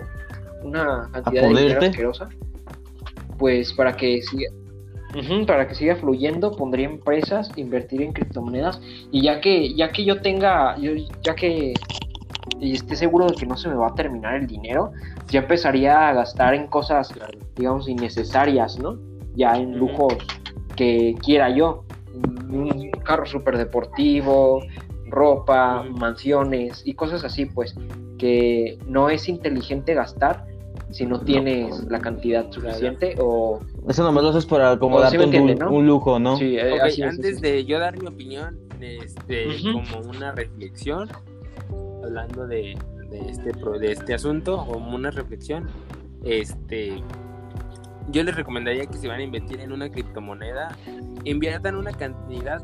una 0.63 1.09
cantidad 1.11 1.41
de 1.41 1.47
dinero 1.63 1.81
asquerosa, 1.89 2.29
pues 3.37 3.73
para 3.73 3.95
que 3.97 4.21
siga, 4.21 4.49
para 5.45 5.67
que 5.67 5.75
siga 5.75 5.95
fluyendo, 5.95 6.55
pondría 6.55 6.85
empresas, 6.87 7.51
invertir 7.57 8.01
en 8.03 8.13
criptomonedas 8.13 8.79
y 9.11 9.23
ya 9.23 9.41
que, 9.41 9.73
ya 9.75 9.91
que 9.91 10.05
yo 10.05 10.21
tenga, 10.21 10.77
yo, 10.77 10.91
ya 11.23 11.35
que 11.35 11.73
y 12.61 12.73
esté 12.73 12.95
seguro 12.95 13.25
de 13.25 13.35
que 13.35 13.45
no 13.45 13.57
se 13.57 13.67
me 13.67 13.75
va 13.75 13.87
a 13.87 13.95
terminar 13.95 14.35
el 14.35 14.45
dinero, 14.45 14.91
ya 15.27 15.39
empezaría 15.39 16.09
a 16.09 16.13
gastar 16.13 16.53
en 16.53 16.67
cosas, 16.67 17.11
digamos, 17.55 17.89
innecesarias, 17.89 18.77
¿no? 18.77 18.99
Ya 19.35 19.55
en 19.55 19.77
lujos 19.77 20.15
que 20.75 21.15
quiera 21.21 21.49
yo. 21.49 21.83
Un 22.13 22.91
carro 23.03 23.25
súper 23.25 23.57
deportivo, 23.57 24.61
ropa, 25.07 25.83
mansiones 25.83 26.83
y 26.85 26.93
cosas 26.93 27.23
así, 27.23 27.47
pues, 27.47 27.75
que 28.19 28.77
no 28.85 29.09
es 29.09 29.27
inteligente 29.27 29.95
gastar 29.95 30.45
si 30.91 31.05
no 31.05 31.21
tienes 31.21 31.85
la 31.85 31.99
cantidad 31.99 32.51
suficiente 32.51 33.15
o... 33.19 33.59
Eso 33.87 34.03
nomás 34.03 34.23
lo 34.23 34.29
haces 34.29 34.45
para 34.45 34.77
como 34.77 34.97
O 34.97 35.09
sí 35.09 35.17
darte 35.17 35.41
me 35.41 35.53
un, 35.55 35.63
un 35.63 35.87
lujo, 35.87 36.19
¿no? 36.19 36.37
Sí, 36.37 36.57
eh, 36.57 36.79
así 36.81 37.01
antes 37.01 37.37
así 37.37 37.41
de 37.41 37.65
yo 37.65 37.79
dar 37.79 37.97
mi 37.97 38.07
opinión, 38.07 38.59
este, 38.79 39.47
como 39.71 40.09
una 40.09 40.33
reflexión, 40.33 41.09
hablando 42.11 42.47
este 42.47 43.51
de 43.79 43.91
este 43.91 44.13
asunto, 44.13 44.65
como 44.65 44.95
una 44.95 45.11
reflexión, 45.11 45.67
este, 46.23 47.01
yo 48.09 48.23
les 48.23 48.35
recomendaría 48.35 48.85
que 48.85 48.97
si 48.97 49.07
van 49.07 49.19
a 49.19 49.23
invertir 49.23 49.61
en 49.61 49.71
una 49.71 49.89
criptomoneda, 49.89 50.75
inviertan 51.23 51.75
una 51.75 51.91
cantidad, 51.91 52.61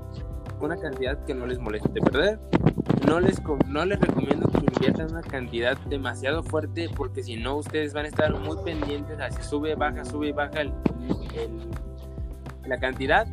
una 0.59 0.77
cantidad 0.77 1.23
que 1.25 1.33
no 1.33 1.45
les 1.45 1.59
moleste 1.59 2.01
perder. 2.01 2.39
No 3.05 3.21
les, 3.21 3.41
no 3.67 3.85
les 3.85 3.99
recomiendo 3.99 4.49
que 4.49 4.57
inviertan 4.57 5.11
una 5.11 5.21
cantidad 5.21 5.77
demasiado 5.87 6.43
fuerte 6.43 6.89
porque 6.93 7.23
si 7.23 7.37
no 7.37 7.55
ustedes 7.55 7.93
van 7.93 8.05
a 8.05 8.07
estar 8.09 8.37
muy 8.37 8.57
pendientes 8.65 9.19
a 9.19 9.31
si 9.31 9.41
sube, 9.43 9.75
baja, 9.75 10.03
sube, 10.03 10.33
baja 10.33 10.63
la 12.65 12.77
cantidad. 12.79 13.25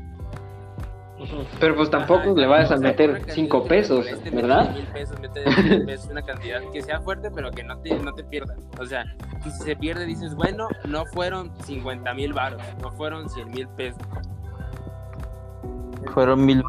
Pero 1.61 1.77
pues 1.77 1.91
tampoco 1.91 2.31
Ajá, 2.31 2.41
le 2.41 2.47
vayas 2.47 2.73
a 2.73 2.79
sea, 2.79 2.89
meter 2.89 3.11
una 3.11 3.19
cantidad 3.21 3.35
5 3.37 3.63
que 3.63 3.69
te 3.69 3.75
pesos, 3.77 3.99
moleste, 4.05 4.31
¿verdad? 4.31 4.75
mil 4.75 4.87
pesos, 4.89 5.17
pesos, 5.87 6.11
una 6.11 6.23
cantidad 6.23 6.61
que 6.73 6.83
sea 6.83 7.01
fuerte, 7.01 7.31
pero 7.31 7.51
que 7.51 7.63
no 7.63 7.79
te, 7.79 7.99
no 7.99 8.13
te 8.15 8.25
pierdas. 8.25 8.59
O 8.81 8.87
sea, 8.87 9.05
que 9.43 9.51
si 9.51 9.63
se 9.63 9.77
pierde, 9.77 10.07
dices, 10.07 10.35
bueno, 10.35 10.69
no 10.89 11.07
fueron 11.07 11.53
50 11.65 12.15
mil 12.15 12.33
baros, 12.33 12.61
no 12.83 12.91
fueron 12.93 13.29
100 13.29 13.51
mil 13.51 13.69
pesos. 13.69 14.03
Fueron 16.13 16.45
mil. 16.45 16.63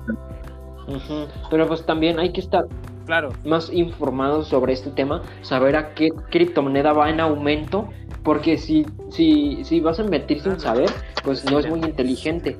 Ujú. 0.88 1.28
Pero 1.50 1.68
pues 1.68 1.86
también 1.86 2.20
hay 2.20 2.32
que 2.32 2.42
estar 2.42 2.66
Claro, 3.06 3.30
más 3.44 3.72
informados 3.72 4.48
sobre 4.48 4.74
este 4.74 4.90
tema, 4.90 5.22
saber 5.42 5.76
a 5.76 5.94
qué 5.94 6.10
criptomoneda 6.32 6.92
va 6.94 7.10
en 7.10 7.20
aumento, 7.20 7.88
porque 8.24 8.58
si, 8.58 8.86
si, 9.10 9.64
si 9.64 9.80
vas 9.80 10.00
a 10.00 10.04
invertir 10.04 10.42
sin 10.42 10.54
Ah, 10.54 10.60
saber, 10.60 10.90
pues 11.24 11.46
no 11.46 11.60
es 11.60 11.68
muy 11.68 11.80
inteligente. 11.82 12.58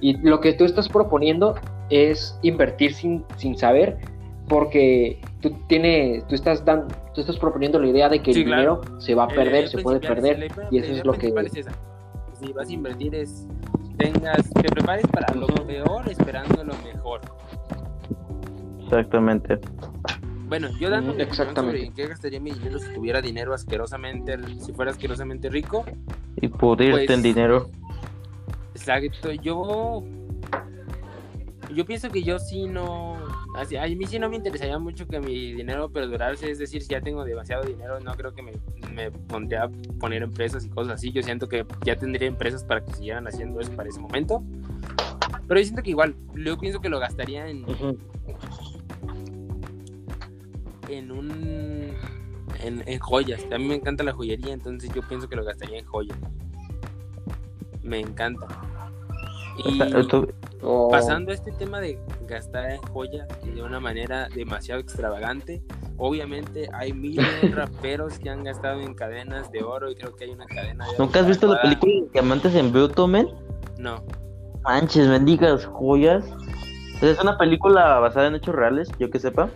Y 0.00 0.16
lo 0.18 0.40
que 0.40 0.52
tú 0.52 0.64
estás 0.64 0.88
proponiendo 0.88 1.54
es 1.90 2.38
invertir 2.42 2.94
sin, 2.94 3.24
sin 3.36 3.56
saber, 3.56 3.98
porque 4.48 5.20
tú 5.40 5.56
tienes, 5.68 6.26
tú 6.26 6.34
estás 6.34 6.64
dan, 6.64 6.86
tú 7.14 7.20
estás 7.20 7.38
proponiendo 7.38 7.78
la 7.78 7.86
idea 7.88 8.08
de 8.08 8.20
que 8.22 8.32
Sí, 8.34 8.40
el 8.40 8.46
claro. 8.46 8.80
dinero 8.82 9.00
se 9.00 9.14
va 9.14 9.24
a 9.24 9.28
la 9.28 9.34
perder, 9.34 9.68
se 9.68 9.78
puede 9.78 10.00
perder, 10.00 10.50
y 10.70 10.78
eso 10.78 10.92
es 10.92 11.04
lo 11.04 11.12
que 11.12 11.18
principal 11.32 11.46
es 11.46 11.56
esa. 11.56 11.72
Si 12.38 12.52
vas 12.52 12.68
a 12.68 12.72
invertir 12.72 13.14
es, 13.14 13.46
tengas, 13.96 14.50
te 14.50 14.68
prepares 14.68 15.06
para 15.06 15.32
lo 15.34 15.46
peor 15.46 16.08
esperando 16.10 16.62
lo 16.64 16.74
mejor. 16.84 17.20
Exactamente. 18.82 19.58
Bueno, 20.46 20.68
yo 20.78 20.90
dando 20.90 21.10
Ujú, 21.10 21.16
mi 21.16 21.22
exactamente. 21.22 21.78
sobre 21.78 21.86
en 21.86 21.94
qué 21.94 22.06
gastaría 22.06 22.40
mi 22.40 22.50
dinero 22.50 22.78
si 22.78 22.92
tuviera 22.92 23.20
dinero 23.22 23.54
asquerosamente, 23.54 24.36
si 24.58 24.72
fuera 24.72 24.90
asquerosamente 24.90 25.48
rico, 25.48 25.84
Y 26.40 26.48
pudrirte 26.48 27.06
Pues- 27.06 27.10
en 27.10 27.22
dinero. 27.22 27.70
Exacto, 28.74 29.32
yo 29.32 30.04
yo 31.72 31.84
pienso 31.84 32.10
que 32.10 32.22
yo 32.22 32.38
sí 32.38 32.66
no 32.66 33.16
así, 33.56 33.76
a 33.76 33.86
mí 33.86 34.06
sí 34.06 34.18
no 34.18 34.28
me 34.28 34.36
interesaría 34.36 34.78
mucho 34.78 35.06
que 35.06 35.20
mi 35.20 35.52
dinero 35.52 35.88
perdurase, 35.90 36.50
es 36.50 36.58
decir, 36.58 36.82
si 36.82 36.88
ya 36.90 37.00
tengo 37.00 37.24
demasiado 37.24 37.64
dinero, 37.64 38.00
no 38.00 38.14
creo 38.14 38.34
que 38.34 38.42
me, 38.42 38.52
me 38.92 39.10
pondría 39.10 39.64
a 39.64 39.70
poner 39.98 40.22
empresas 40.22 40.64
y 40.64 40.68
cosas 40.68 40.94
así, 40.94 41.12
yo 41.12 41.22
siento 41.22 41.48
que 41.48 41.64
ya 41.84 41.96
tendría 41.96 42.28
empresas 42.28 42.64
para 42.64 42.84
que 42.84 42.92
siguieran 42.92 43.26
haciendo 43.26 43.60
eso 43.60 43.72
para 43.72 43.88
ese 43.88 44.00
momento. 44.00 44.42
Pero 45.46 45.60
yo 45.60 45.64
siento 45.64 45.82
que 45.82 45.90
igual, 45.90 46.14
yo 46.34 46.58
pienso 46.58 46.80
que 46.80 46.88
lo 46.88 46.98
gastaría 46.98 47.48
en, 47.48 47.64
en 50.88 51.10
un 51.10 51.94
en, 52.62 52.82
en 52.86 52.98
joyas. 52.98 53.44
A 53.52 53.58
mí 53.58 53.66
me 53.66 53.74
encanta 53.74 54.04
la 54.04 54.12
joyería, 54.12 54.52
entonces 54.54 54.90
yo 54.94 55.02
pienso 55.02 55.28
que 55.28 55.36
lo 55.36 55.44
gastaría 55.44 55.78
en 55.78 55.84
joyas. 55.84 56.18
Me 57.82 58.00
encanta. 58.00 58.46
Y 59.56 59.76
sea, 59.78 60.02
tú- 60.08 60.28
O- 60.62 60.90
pasando 60.90 61.30
a 61.30 61.34
este 61.34 61.52
tema 61.52 61.80
de 61.80 61.98
gastar 62.26 62.70
en 62.70 62.80
joyas 62.82 63.28
de 63.44 63.62
una 63.62 63.80
manera 63.80 64.28
demasiado 64.34 64.80
extravagante, 64.80 65.62
obviamente 65.96 66.68
hay 66.72 66.92
miles 66.92 67.26
de 67.42 67.48
raperos 67.48 68.18
que 68.18 68.30
han 68.30 68.44
gastado 68.44 68.80
en 68.80 68.94
cadenas 68.94 69.50
de 69.52 69.62
oro 69.62 69.90
y 69.90 69.94
creo 69.94 70.16
que 70.16 70.24
hay 70.24 70.30
una 70.30 70.46
cadena 70.46 70.84
de 70.84 70.90
oro 70.90 70.98
¿Nunca 71.04 71.20
has 71.20 71.26
visto 71.26 71.46
la 71.46 71.60
película 71.62 71.92
de 71.92 72.08
Diamantes 72.12 72.54
en 72.54 72.72
Bruto, 72.72 73.06
men? 73.06 73.28
No. 73.78 74.02
Manches, 74.62 75.08
bendigas 75.08 75.66
joyas. 75.66 76.24
Es 77.02 77.20
una 77.20 77.36
película 77.36 77.98
basada 77.98 78.28
en 78.28 78.36
hechos 78.36 78.54
reales, 78.54 78.88
yo 78.98 79.10
que 79.10 79.18
sepa. 79.20 79.50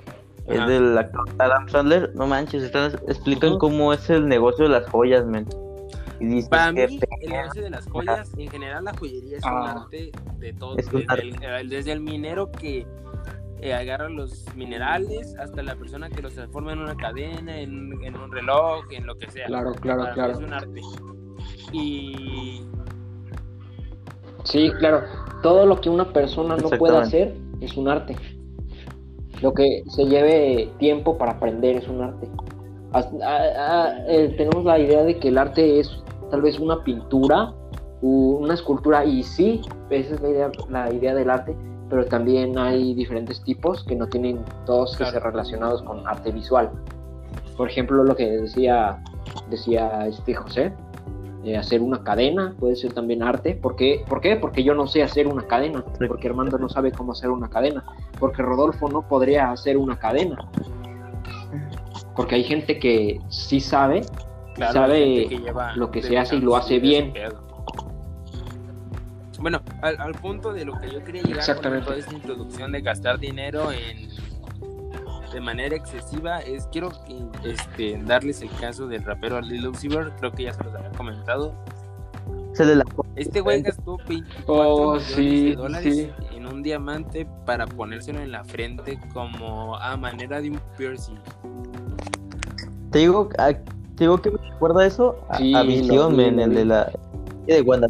Es 0.46 0.66
del 0.66 0.96
actor 0.96 1.24
Adam 1.38 1.68
Sandler. 1.68 2.14
No 2.14 2.26
manches, 2.26 2.62
están, 2.62 2.92
explican 3.06 3.50
Ujú. 3.50 3.58
cómo 3.58 3.92
es 3.92 4.08
el 4.10 4.26
negocio 4.28 4.64
de 4.64 4.70
las 4.70 4.86
joyas, 4.90 5.24
men. 5.26 5.46
Y 6.20 6.26
dices 6.26 6.48
Para 6.48 6.72
mí, 6.72 6.80
el 6.80 7.00
negocio 7.30 7.62
de 7.62 7.70
las 7.70 7.86
joyas, 7.88 8.30
en 8.36 8.48
general 8.50 8.84
la 8.84 8.92
joyería 8.94 9.38
es 9.38 9.44
un 9.44 9.50
Ah. 9.52 9.72
arte 9.82 10.10
de 10.38 10.52
todo. 10.52 10.70
Un 10.72 10.76
Desde 10.76 10.98
el, 11.22 11.42
el- 11.44 11.68
desde 11.68 11.92
el 11.92 12.00
minero 12.00 12.50
que 12.50 12.86
eh, 13.60 13.74
agarra 13.74 14.08
los 14.08 14.44
minerales 14.54 15.36
hasta 15.38 15.62
la 15.64 15.74
persona 15.74 16.08
que 16.08 16.22
los 16.22 16.32
transforma 16.34 16.72
en 16.72 16.78
una 16.80 16.96
cadena, 16.96 17.58
en, 17.58 17.92
en 18.04 18.16
un 18.16 18.30
reloj, 18.30 18.84
en 18.92 19.04
lo 19.06 19.16
que 19.16 19.28
sea. 19.30 19.46
Claro, 19.46 19.72
claro, 19.74 20.00
Para 20.02 20.10
mí 20.10 20.14
claro. 20.14 20.32
Es 20.32 20.38
un 20.38 20.52
arte. 20.52 20.80
Y 21.72 22.62
Sí, 24.44 24.70
claro. 24.78 25.02
Todo 25.42 25.66
lo 25.66 25.80
que 25.80 25.90
una 25.90 26.12
persona 26.12 26.56
no 26.56 26.70
pueda 26.70 27.02
hacer 27.02 27.34
es 27.60 27.76
un 27.76 27.88
arte. 27.88 28.16
Lo 29.42 29.52
que 29.54 29.82
se 29.88 30.04
lleve 30.06 30.70
tiempo 30.78 31.18
para 31.18 31.32
aprender 31.32 31.76
es 31.76 31.86
un 31.88 32.00
arte. 32.02 32.28
As- 32.92 33.08
a- 33.22 33.84
a- 33.84 34.06
eh, 34.08 34.34
tenemos 34.36 34.64
la 34.64 34.78
idea 34.78 35.02
de 35.04 35.18
que 35.18 35.28
el 35.28 35.38
arte 35.38 35.80
es 35.80 36.02
tal 36.30 36.42
vez 36.42 36.58
una 36.58 36.82
pintura, 36.82 37.52
una 38.00 38.54
escultura, 38.54 39.04
y 39.04 39.22
sí, 39.22 39.60
esa 39.90 40.14
es 40.14 40.20
la 40.20 40.28
idea, 40.28 40.50
la 40.68 40.92
idea 40.92 41.14
del 41.14 41.30
arte, 41.30 41.56
pero 41.90 42.04
también 42.04 42.58
hay 42.58 42.94
diferentes 42.94 43.42
tipos 43.42 43.82
que 43.84 43.96
no 43.96 44.06
tienen 44.06 44.40
todos 44.66 44.92
que 44.92 44.98
Claro. 44.98 45.12
ser 45.12 45.22
relacionados 45.22 45.82
con 45.82 46.06
arte 46.06 46.30
visual. 46.30 46.70
Por 47.56 47.68
ejemplo, 47.68 48.04
lo 48.04 48.14
que 48.14 48.28
decía, 48.30 49.02
decía 49.50 50.06
este 50.06 50.34
José, 50.34 50.72
eh, 51.44 51.56
hacer 51.56 51.80
una 51.80 52.02
cadena 52.02 52.54
puede 52.58 52.76
ser 52.76 52.92
también 52.92 53.22
arte. 53.22 53.54
¿Por 53.54 53.74
qué? 53.76 54.04
¿Por 54.08 54.20
qué? 54.20 54.36
Porque 54.36 54.62
yo 54.62 54.74
no 54.74 54.86
sé 54.86 55.02
hacer 55.02 55.26
una 55.26 55.42
cadena. 55.42 55.84
Sí. 55.98 56.06
Porque 56.06 56.28
Armando 56.28 56.58
no 56.58 56.68
sabe 56.68 56.92
cómo 56.92 57.12
hacer 57.12 57.30
una 57.30 57.48
cadena. 57.48 57.84
Porque 58.18 58.42
Rodolfo 58.42 58.88
no 58.88 59.02
podría 59.02 59.50
hacer 59.50 59.76
una 59.76 59.98
cadena. 59.98 60.36
Porque 62.14 62.34
hay 62.34 62.44
gente 62.44 62.78
que 62.78 63.20
sí 63.28 63.60
sabe, 63.60 64.02
claro, 64.58 64.72
sabe 64.74 65.26
que 65.28 65.38
lleva 65.38 65.74
lo 65.76 65.90
que 65.90 66.02
se 66.02 66.18
hace 66.18 66.36
y 66.36 66.40
lo 66.40 66.56
hace 66.56 66.78
bien. 66.78 67.12
Bueno, 69.40 69.60
al, 69.82 70.00
al 70.00 70.12
punto 70.14 70.52
de 70.52 70.64
lo 70.64 70.78
que 70.80 70.90
yo 70.90 71.02
quería 71.04 71.22
llegar 71.22 71.36
con 71.36 71.38
Exactamente. 71.38 71.86
toda 71.86 71.96
esta 71.98 72.12
introducción 72.14 72.72
de 72.72 72.80
gastar 72.80 73.18
dinero 73.18 73.70
en 73.72 74.08
de 75.32 75.40
manera 75.42 75.76
excesiva 75.76 76.38
es 76.40 76.66
quiero 76.72 76.90
que, 77.06 77.22
este, 77.50 78.02
darles 78.04 78.40
el 78.42 78.50
caso 78.58 78.86
del 78.88 79.04
rapero 79.04 79.40
Lil 79.42 79.68
Uzi 79.68 79.86
Vert, 79.88 80.18
creo 80.18 80.32
que 80.32 80.44
ya 80.44 80.54
se 80.54 80.64
los 80.64 80.74
había 80.74 80.90
comentado. 80.92 81.52
se 82.54 82.64
le 82.64 82.76
la 82.76 82.84
Este 83.14 83.40
güey 83.42 83.60
gastó 83.62 83.98
24 84.08 84.46
Oh, 84.46 84.94
millones 84.94 85.02
sí, 85.14 85.50
de 85.50 85.54
dólares 85.56 85.94
sí. 85.94 86.10
en 86.34 86.46
un 86.46 86.62
diamante 86.62 87.28
para 87.44 87.66
ponérselo 87.66 88.20
en 88.20 88.32
la 88.32 88.42
frente 88.42 88.98
como 89.12 89.76
a 89.76 89.96
manera 89.98 90.40
de 90.40 90.50
un 90.50 90.60
piercing. 90.78 91.18
Te 92.90 93.00
digo, 93.00 93.28
digo 94.04 94.18
que 94.18 94.30
me 94.30 94.38
recuerda 94.38 94.86
eso 94.86 95.16
a, 95.28 95.38
Sí, 95.38 95.54
a 95.54 95.62
Visión, 95.62 96.18
el 96.20 96.54
de 96.54 96.64
la 96.64 96.92
de 97.46 97.62
Wanda. 97.62 97.88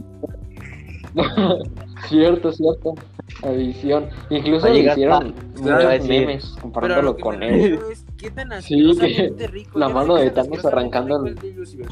cierto, 2.09 2.53
cierto. 2.53 2.95
La 3.43 3.51
visión. 3.53 4.09
Incluso 4.31 4.67
a 4.67 4.71
le 4.71 4.81
hicieron 4.81 5.35
muchos 5.57 5.85
a 5.85 5.89
decir. 5.89 6.09
memes 6.09 6.55
a 6.57 6.61
comparándolo 6.61 7.17
con 7.17 7.43
él. 7.43 7.79
es 7.91 8.05
qué 8.19 8.31
tan 8.31 8.49
Sí, 8.62 8.75
que 8.77 8.91
asquerosamente 8.91 9.47
rico. 9.47 9.79
la 9.79 9.89
mano 9.89 10.16
de 10.16 10.31
Thanos 10.31 10.64
arrancando 10.64 11.23
Vert, 11.23 11.41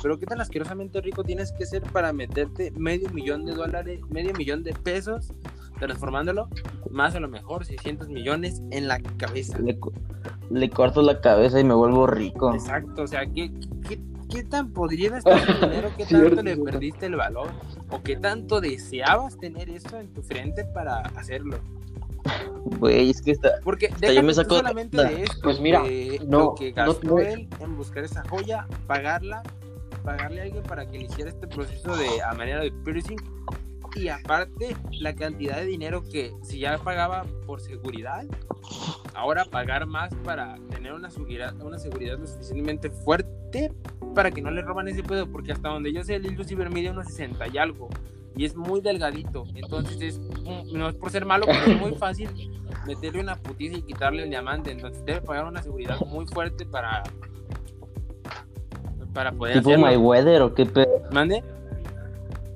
Pero 0.03 0.19
qué 0.19 0.27
tan 0.27 0.41
asquerosamente 0.41 1.01
rico 1.01 1.25
tienes 1.25 1.53
que 1.53 1.65
ser 1.67 1.83
para 1.83 2.13
meterte 2.13 2.73
medio 2.73 3.09
millón 3.11 3.45
de 3.47 3.55
dólares, 3.55 4.01
medio 4.11 4.35
millón 4.35 4.63
de 4.63 4.73
pesos, 4.75 5.33
transformándolo, 5.79 6.49
más 6.91 7.15
a 7.15 7.21
lo 7.21 7.29
mejor 7.29 7.65
600 7.65 8.09
millones 8.09 8.63
en 8.71 8.89
la 8.89 9.01
cabeza. 9.01 9.59
Le, 9.59 9.79
co- 9.79 9.93
le 10.51 10.69
corto 10.71 11.03
la 11.03 11.21
cabeza 11.21 11.61
y 11.61 11.65
me 11.65 11.75
vuelvo 11.75 12.07
rico. 12.07 12.53
Exacto, 12.55 13.03
o 13.03 13.07
sea, 13.07 13.27
¿qué, 13.27 13.53
qué, 13.89 13.99
qué 14.31 14.43
tan 14.45 14.71
podrido 14.73 15.17
está 15.17 15.37
tu 15.45 15.67
dinero? 15.67 15.91
¿Qué 15.97 16.05
Cierto, 16.07 16.37
tanto 16.37 16.43
le 16.43 16.57
perdiste 16.57 17.07
el 17.07 17.17
valor? 17.17 17.49
¿O 17.91 18.03
qué 18.03 18.17
tanto 18.17 18.61
deseabas 18.61 19.37
tener 19.39 19.71
eso 19.71 19.99
en 20.01 20.13
tu 20.13 20.23
frente 20.23 20.65
para 20.65 21.01
hacerlo? 21.01 21.59
Güey, 22.79 23.11
es 23.11 23.23
que 23.23 23.33
está. 23.33 23.61
Porque 23.63 23.91
yo 24.15 24.23
me 24.23 24.35
saco 24.35 24.55
de 24.55 24.61
solamente 24.61 24.97
de 25.05 25.23
esto, 25.23 25.41
Pues 25.43 25.61
mira, 25.61 25.83
de 25.83 26.21
no- 26.27 26.39
lo 26.39 26.55
que 26.55 26.71
no- 26.71 26.77
gastó 26.77 27.07
no- 27.07 27.19
él 27.19 27.49
en 27.61 27.77
buscar 27.77 28.05
esa 28.05 28.23
joya, 28.29 28.67
pagarla, 28.87 29.43
pagarle 30.05 30.41
a 30.41 30.45
alguien 30.45 30.63
para 30.65 30.89
que 30.91 30.99
le 30.99 31.05
hiciera 31.07 31.31
este 31.31 31.47
proceso 31.47 31.97
de 31.97 32.23
a 32.23 32.33
manera 32.35 32.61
de 32.61 32.73
piercing 32.73 33.19
y 33.95 34.09
aparte 34.09 34.77
la 35.01 35.15
cantidad 35.15 35.57
de 35.57 35.65
dinero 35.67 36.03
que 36.03 36.33
si 36.43 36.59
ya 36.59 36.77
pagaba 36.79 37.25
por 37.47 37.61
seguridad, 37.61 38.25
ahora 39.15 39.45
pagar 39.47 39.87
más 39.87 40.15
para 40.25 40.59
tener 40.71 40.93
una 40.93 41.11
seguridad, 41.11 41.55
una 41.63 41.79
seguridad 41.79 42.19
lo 42.19 42.27
suficientemente 42.27 42.91
fuerte 42.91 43.73
para 44.15 44.31
que 44.31 44.43
no 44.43 44.51
le 44.51 44.61
roban 44.63 44.89
ese 44.89 45.03
pedo, 45.03 45.27
porque 45.31 45.53
hasta 45.53 45.69
donde 45.69 45.93
yo 45.93 46.03
sé, 46.05 46.17
el 46.17 46.35
Lucifer 46.35 46.69
mide 46.71 46.91
unos 46.91 47.07
60 47.07 47.49
y 47.49 47.59
algo, 47.59 47.89
y 48.37 48.45
es 48.45 48.55
muy 48.55 48.81
delgadito, 48.81 49.45
entonces 49.55 50.01
es, 50.01 50.21
no 50.73 50.89
es 50.89 50.95
por 50.97 51.11
ser 51.11 51.25
malo, 51.25 51.47
pero 51.47 51.73
es 51.75 51.81
muy 51.81 51.93
fácil 51.99 52.29
meterle 52.87 53.21
una 53.21 53.37
putiza 53.37 53.79
y 53.79 53.83
quitarle 53.83 54.25
el 54.25 54.31
diamante, 54.31 54.71
entonces 54.71 55.05
debe 55.05 55.21
pagar 55.23 55.47
una 55.47 55.63
seguridad 55.63 55.99
muy 56.07 56.27
fuerte 56.27 56.67
para 56.67 57.03
para 59.13 59.33
poder 59.33 59.55
¿Tipo 59.55 59.71
hacerlo. 59.71 59.87
Mayweather 59.87 60.43
o 60.43 60.55
qué 60.55 60.67
pedo? 60.67 60.89
¿Mande? 61.11 61.43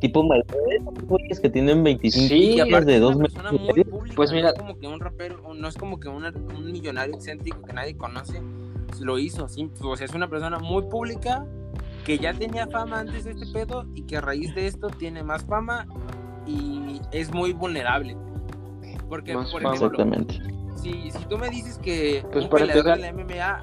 ¿Tipo 0.00 0.22
Mayweather? 0.22 1.40
que 1.40 1.48
tienen 1.48 1.82
25 1.82 2.28
Sí, 2.28 2.54
Y 2.56 2.60
aparte 2.60 2.86
de 2.90 2.94
es 2.96 3.00
2 3.00 3.14
una 3.14 3.22
metros 3.22 3.42
persona 3.42 3.56
y 3.56 3.58
muy 3.64 3.68
medio. 3.74 3.90
pública, 3.90 4.16
Pues 4.16 4.32
mira- 4.32 4.48
no 4.48 4.52
es 4.54 4.58
como 4.60 4.78
que 4.78 4.86
un 4.86 5.00
rapero, 5.00 5.54
no 5.54 5.68
es 5.68 5.76
como 5.76 5.98
que 6.00 6.08
una- 6.08 6.28
un 6.54 6.70
millonario 6.70 7.14
excéntrico 7.14 7.62
que 7.62 7.72
nadie 7.72 7.96
conoce 7.96 8.42
lo 9.00 9.18
hizo, 9.18 9.48
sí, 9.48 9.70
o 9.82 9.96
sea, 9.96 10.04
es 10.04 10.12
una 10.14 10.28
persona 10.28 10.58
muy 10.58 10.82
pública 10.82 11.46
que 12.04 12.18
ya 12.18 12.32
tenía 12.34 12.66
fama 12.66 13.00
antes 13.00 13.24
de 13.24 13.32
este 13.32 13.46
pedo 13.52 13.84
y 13.94 14.02
que 14.02 14.16
a 14.16 14.20
raíz 14.20 14.54
de 14.54 14.66
esto 14.66 14.88
tiene 14.88 15.22
más 15.22 15.44
fama 15.44 15.86
y 16.46 17.00
es 17.12 17.32
muy 17.32 17.52
vulnerable. 17.52 18.16
Porque, 19.08 19.34
Más 19.34 19.50
por 19.50 19.62
fama. 19.62 19.74
ejemplo, 19.74 20.02
Exactamente. 20.04 20.42
si, 20.76 21.10
si 21.10 21.24
tú 21.26 21.36
me 21.38 21.48
dices 21.50 21.78
que 21.78 22.24
Pues 22.32 22.44
un 22.44 22.50
para 22.50 22.66
peleador 22.66 22.98
empezar- 22.98 23.16
de 23.16 23.24
la 23.26 23.58
MMA 23.58 23.60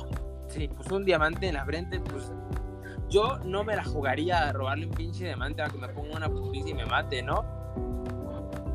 se 0.50 0.70
puso 0.70 0.96
un 0.96 1.06
diamante 1.06 1.48
en 1.48 1.54
la 1.56 1.66
frente, 1.66 2.00
pues 2.02 2.32
yo 3.10 3.38
no 3.46 3.64
me 3.64 3.76
la 3.76 3.84
jugaría 3.86 4.50
a 4.50 4.52
robarle 4.54 4.86
un 4.88 4.92
pinche 4.94 5.24
diamante 5.26 5.62
a 5.62 5.70
que 5.70 5.78
me 5.78 5.88
ponga 5.90 6.18
una 6.18 6.30
putiza 6.30 6.70
y 6.70 6.74
me 6.74 6.86
mate, 6.86 7.24
¿no? 7.24 7.46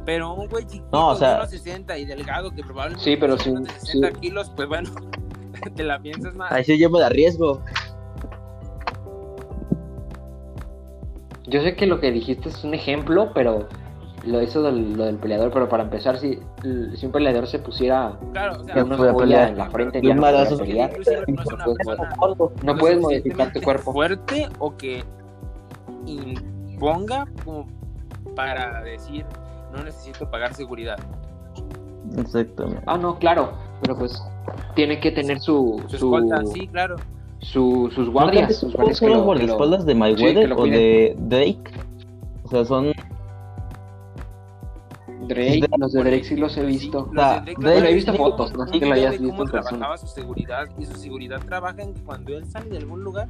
Pero 0.05 0.33
un 0.35 0.49
güey 0.49 0.65
chiquito 0.67 0.89
No, 0.93 1.09
o 1.11 1.15
sea- 1.17 1.31
de 1.33 1.37
unos 1.37 1.51
60 1.51 1.97
y 1.99 2.05
delgado 2.07 2.51
que 2.51 2.63
probablemente 2.65 3.05
Sí, 3.05 3.17
pero 3.17 3.39
sí, 3.39 3.51
unos 3.51 3.69
60 3.73 4.09
sí. 4.09 4.15
kilos, 4.21 4.51
pues 4.57 4.69
bueno, 4.69 4.91
te 5.77 5.85
la 5.85 6.01
piensas 6.01 6.35
más. 6.35 6.51
Ahí 6.51 6.65
sí 6.65 6.77
lleva 6.77 7.01
de 7.01 7.09
riesgo. 7.11 7.63
Yo 11.53 11.61
sé 11.63 11.77
que 11.77 11.87
lo 11.87 12.01
que 12.01 12.11
dijiste 12.11 12.49
es 12.49 12.65
un 12.65 12.73
ejemplo, 12.73 13.31
pero 13.35 13.69
lo, 14.25 14.41
eso 14.41 14.63
del, 14.63 14.95
lo 14.95 15.05
del 15.05 15.17
peleador, 15.19 15.51
pero 15.53 15.69
para 15.69 15.83
empezar, 15.83 16.19
si, 16.19 16.39
si 16.97 17.07
un 17.07 17.13
peleador 17.13 17.47
se 17.47 17.59
pusiera 17.59 18.19
Claro, 18.33 18.61
o 18.61 18.65
sea, 18.65 18.77
Ya 18.77 18.85
una 18.85 18.97
fue 18.97 19.11
a 19.11 19.13
joya 19.13 19.25
pelear. 19.25 19.49
en 19.51 19.59
la 19.59 19.71
frente, 19.71 20.01
ya 20.03 20.15
no 20.15 20.23
pelear. 20.59 20.93
No 21.29 21.43
es 21.43 21.49
una 21.49 21.67
No 22.63 22.77
puedes, 22.79 22.97
no 22.97 23.03
modificar 23.03 23.53
tu 23.53 23.61
cuerpo. 23.61 23.93
fuerte 23.93 24.49
o 24.59 24.75
que 24.77 25.05
imponga 26.07 27.27
como 27.45 27.67
para 28.35 28.83
decir 28.83 29.27
no 29.73 29.85
necesito 29.85 30.31
pagar 30.31 30.55
seguridad. 30.55 30.99
Exactamente. 32.17 32.83
Ah, 32.87 32.97
no, 32.99 33.19
claro, 33.19 33.53
pero 33.81 33.97
pues 33.99 34.23
tiene 34.75 35.01
que 35.01 35.11
tener 35.13 35.41
su, 35.41 35.83
Su 35.89 35.89
su, 35.89 35.97
escolta, 35.97 36.45
sí, 36.47 36.67
claro. 36.69 36.97
Su- 37.43 37.91
sus 37.95 38.07
¿No 38.07 38.13
guardias. 38.13 38.57
sus 38.57 38.71
que 38.71 38.77
guardias 38.77 38.99
son 38.99 39.11
los 39.11 39.23
guardaespaldas 39.25 39.85
de 39.85 39.93
sí, 39.93 39.99
Mayweather 39.99 40.49
lo 40.49 40.57
o 40.57 40.65
de 40.67 41.15
Drake? 41.19 41.63
O 42.45 42.49
sea, 42.49 42.65
son 42.65 42.93
Drake, 45.29 45.69
los 45.79 45.93
de 45.93 46.03
Drake 46.03 46.25
sí 46.25 46.37
los 46.37 46.57
he 46.57 46.65
visto. 46.65 47.05
Sí, 47.11 47.15
los 47.15 47.25
de 47.25 47.31
sea, 47.33 47.41
Drake, 47.41 47.61
Drake- 47.61 47.91
he 47.91 47.95
visto 47.95 48.13
fotos, 48.15 48.53
no 48.55 48.67
sé 48.67 48.81
que 48.81 48.87
lo 48.87 48.93
hayas 48.95 49.13
visto 49.13 49.29
cómo 49.29 49.43
en 49.45 49.51
persona. 49.51 49.71
trabajaba 49.79 49.99
su 49.99 50.07
seguridad 50.09 50.69
y 50.79 50.85
su 50.85 50.95
seguridad 50.97 51.41
trabaja 51.45 51.83
en 51.83 51.95
que 51.95 52.01
cuando 52.03 52.37
él 52.37 52.45
sale 52.51 52.71
de 52.71 52.79
algún 52.79 53.03
lugar, 53.05 53.29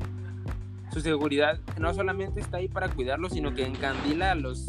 su 0.92 1.00
seguridad 1.00 1.58
no 1.78 1.92
solamente 1.94 2.40
está 2.40 2.58
ahí 2.58 2.68
para 2.68 2.88
cuidarlo, 2.88 3.28
sino 3.30 3.54
que 3.54 3.66
encandila 3.66 4.32
a 4.32 4.34
los 4.34 4.66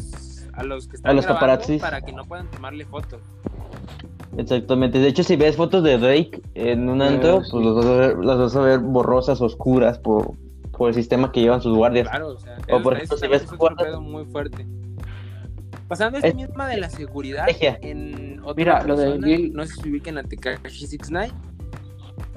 a 0.56 0.62
los 0.62 0.86
que 0.86 0.96
están 0.96 1.16
los 1.16 1.24
grabando 1.24 1.40
paparazzis. 1.46 1.80
para 1.82 2.00
que 2.00 2.12
no 2.12 2.24
puedan 2.24 2.46
tomarle 2.48 2.84
fotos. 2.84 3.20
Exactamente. 4.38 4.98
De 4.98 5.08
hecho, 5.08 5.22
si 5.22 5.36
ves 5.36 5.56
fotos 5.56 5.82
de 5.84 5.98
Drake 5.98 6.40
en 6.54 6.88
un 6.88 7.00
Eh, 7.02 7.06
antro, 7.08 7.42
sí. 7.44 7.50
pues 7.52 7.64
las 7.64 7.74
vas, 7.76 7.86
a 7.86 7.96
ver, 7.96 8.18
las 8.24 8.38
vas 8.38 8.56
a 8.56 8.60
ver 8.60 8.78
borrosas, 8.80 9.40
oscuras, 9.40 9.98
por, 9.98 10.32
por 10.72 10.88
el 10.88 10.94
sistema 10.94 11.30
que 11.32 11.40
llevan 11.40 11.60
sus 11.62 11.76
guardias. 11.76 12.08
Claro, 12.08 12.28
o 12.28 12.38
sea, 12.38 12.56
O 12.72 12.82
por 12.82 12.94
ejemplo, 12.94 13.16
si 13.16 13.28
ves 13.28 13.42
es 13.42 13.48
otro 13.48 13.58
guardas- 13.58 13.86
pedo 13.86 14.00
muy 14.00 14.24
fuerte. 14.26 14.66
Pasando 15.88 16.16
este 16.18 16.28
Es- 16.30 16.34
misma 16.34 16.66
de 16.66 16.78
la 16.78 16.88
seguridad 16.88 17.46
en 17.60 18.40
otra 18.40 18.54
Mira, 18.56 18.82
lo 18.84 18.96
de 18.96 19.10
persona, 19.18 19.36
no 19.52 19.66
sé 19.66 19.74
si 19.82 19.90
ubican 19.90 20.18
a 20.18 20.22
Tekashi 20.24 20.86
69. 20.86 21.32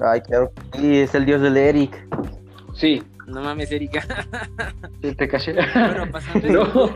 Ay, 0.00 0.20
claro. 0.20 0.52
Y 0.80 0.96
es 0.98 1.14
el 1.14 1.24
dios 1.24 1.40
del 1.40 1.56
Eric. 1.56 2.06
Sí, 2.74 3.02
No 3.26 3.42
mames, 3.42 3.70
Erika. 3.72 4.02
sí, 5.02 5.14
te 5.14 5.28
caché. 5.28 5.52
bueno, 5.74 6.10
pasando 6.10 6.48
No. 6.74 6.94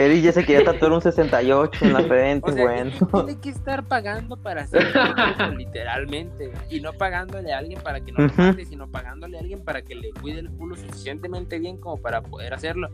Eric 0.00 0.22
ya 0.22 0.32
se 0.32 0.44
quería 0.44 0.64
tatuar 0.64 0.92
un 0.92 1.00
68 1.02 1.84
en 1.84 1.92
la 1.92 2.00
frente, 2.08 2.50
O 2.50 2.54
sea, 2.54 2.62
bueno. 2.64 2.90
tiene- 3.12 3.40
que 3.40 3.50
estar 3.50 3.84
pagando 3.84 4.36
para 4.36 4.62
hacer 4.62 4.82
eso, 5.38 5.50
literalmente. 5.56 6.52
Y 6.70 6.80
no 6.80 6.92
pagándole 6.92 7.52
a 7.52 7.58
alguien 7.58 7.80
para 7.82 8.00
que 8.00 8.12
no 8.12 8.26
lo 8.26 8.32
mate, 8.34 8.64
sino 8.64 8.88
pagándole 8.90 9.36
a 9.36 9.40
alguien 9.40 9.62
para 9.62 9.82
que 9.82 9.94
le 9.94 10.10
cuide 10.12 10.40
el 10.40 10.50
culo 10.50 10.76
suficientemente 10.76 11.58
bien 11.58 11.76
como 11.78 11.96
para 12.00 12.22
poder 12.22 12.54
hacerlo. 12.54 12.88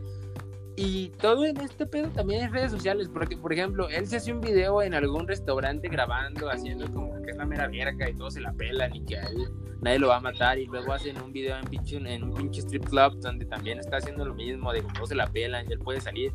Y 0.79 1.09
todo 1.19 1.43
en 1.43 1.57
este 1.57 1.87
pedo 1.87 2.09
también 2.09 2.43
en 2.43 2.53
redes 2.53 2.71
sociales, 2.71 3.09
porque 3.11 3.35
por 3.35 3.51
ejemplo, 3.51 3.89
él 3.89 4.05
se 4.05 4.17
hace 4.17 4.31
un 4.31 4.41
video 4.41 4.83
en 4.83 4.93
algún 4.93 5.27
restaurante 5.27 5.87
grabando, 5.89 6.51
haciendo 6.51 6.85
como 6.93 7.19
que 7.23 7.31
es 7.31 7.37
la 7.37 7.47
mera 7.47 7.67
verga 7.67 8.07
y 8.07 8.13
todos 8.13 8.35
se 8.35 8.41
la 8.41 8.53
pelan 8.53 8.95
y 8.95 9.03
que 9.03 9.17
a 9.17 9.23
él 9.23 9.49
nadie 9.81 9.99
lo 9.99 10.09
va 10.09 10.17
a 10.17 10.21
matar. 10.21 10.59
Y 10.59 10.65
luego 10.65 10.93
hacen 10.93 11.21
un 11.21 11.31
video 11.31 11.57
en, 11.57 11.65
pinche, 11.65 11.97
en 11.97 12.23
un 12.23 12.33
pinche 12.33 12.61
strip 12.61 12.85
club 12.85 13.19
donde 13.21 13.45
también 13.45 13.79
está 13.79 13.97
haciendo 13.97 14.25
lo 14.25 14.33
mismo, 14.33 14.71
de 14.71 14.81
que 14.81 14.93
todos 14.93 15.09
se 15.09 15.15
la 15.15 15.27
pelan 15.27 15.65
y 15.67 15.73
él 15.73 15.79
puede 15.79 16.01
salir. 16.01 16.31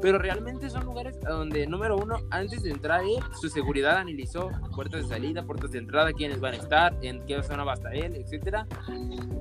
Pero 0.00 0.18
realmente 0.18 0.70
son 0.70 0.84
lugares 0.84 1.18
donde, 1.20 1.66
número 1.66 1.96
uno, 1.96 2.16
antes 2.30 2.62
de 2.62 2.70
entrar 2.70 3.02
él, 3.02 3.22
su 3.40 3.48
seguridad 3.48 3.98
analizó 3.98 4.50
puertas 4.74 5.02
de 5.02 5.08
salida, 5.14 5.44
puertas 5.44 5.70
de 5.70 5.78
entrada, 5.78 6.12
quiénes 6.12 6.40
van 6.40 6.54
a 6.54 6.56
estar, 6.56 6.96
en 7.02 7.24
qué 7.26 7.42
zona 7.42 7.64
va 7.64 7.72
a 7.72 7.74
estar 7.74 7.94
él, 7.94 8.16
etcétera. 8.16 8.66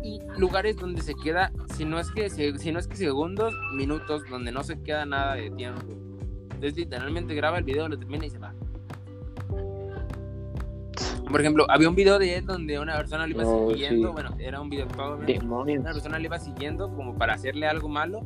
Y 0.03 0.19
lugares 0.37 0.77
donde 0.77 1.01
se 1.01 1.13
queda, 1.15 1.51
si 1.75 1.85
no 1.85 1.99
es 1.99 2.11
que, 2.11 2.29
si 2.29 2.71
no 2.71 2.79
es 2.79 2.87
que 2.87 2.95
segundos, 2.95 3.53
minutos, 3.73 4.23
donde 4.29 4.40
no 4.51 4.63
se 4.63 4.81
queda 4.81 5.05
nada 5.05 5.35
de 5.35 5.51
tiempo. 5.51 5.81
Entonces 6.43 6.75
literalmente 6.77 7.35
graba 7.35 7.57
el 7.57 7.63
video, 7.65 7.89
lo 7.89 7.97
termina 7.99 8.25
y 8.25 8.29
se 8.29 8.39
va. 8.39 8.53
Por 11.29 11.39
ejemplo, 11.39 11.65
había 11.69 11.87
un 11.87 11.95
video 11.95 12.19
de 12.19 12.37
él 12.37 12.45
donde 12.45 12.77
una 12.79 12.97
persona 12.97 13.25
le 13.25 13.33
iba 13.33 13.43
Oh, 13.45 13.69
siguiendo, 13.71 14.07
sí. 14.09 14.13
bueno, 14.13 14.31
era 14.39 14.59
un 14.59 14.69
video 14.69 14.85
Demonios. 15.25 15.79
una 15.79 15.93
persona 15.93 16.19
le 16.19 16.25
iba 16.25 16.37
siguiendo 16.39 16.89
como 16.93 17.15
para 17.17 17.33
hacerle 17.35 17.67
algo 17.67 17.87
malo 17.87 18.21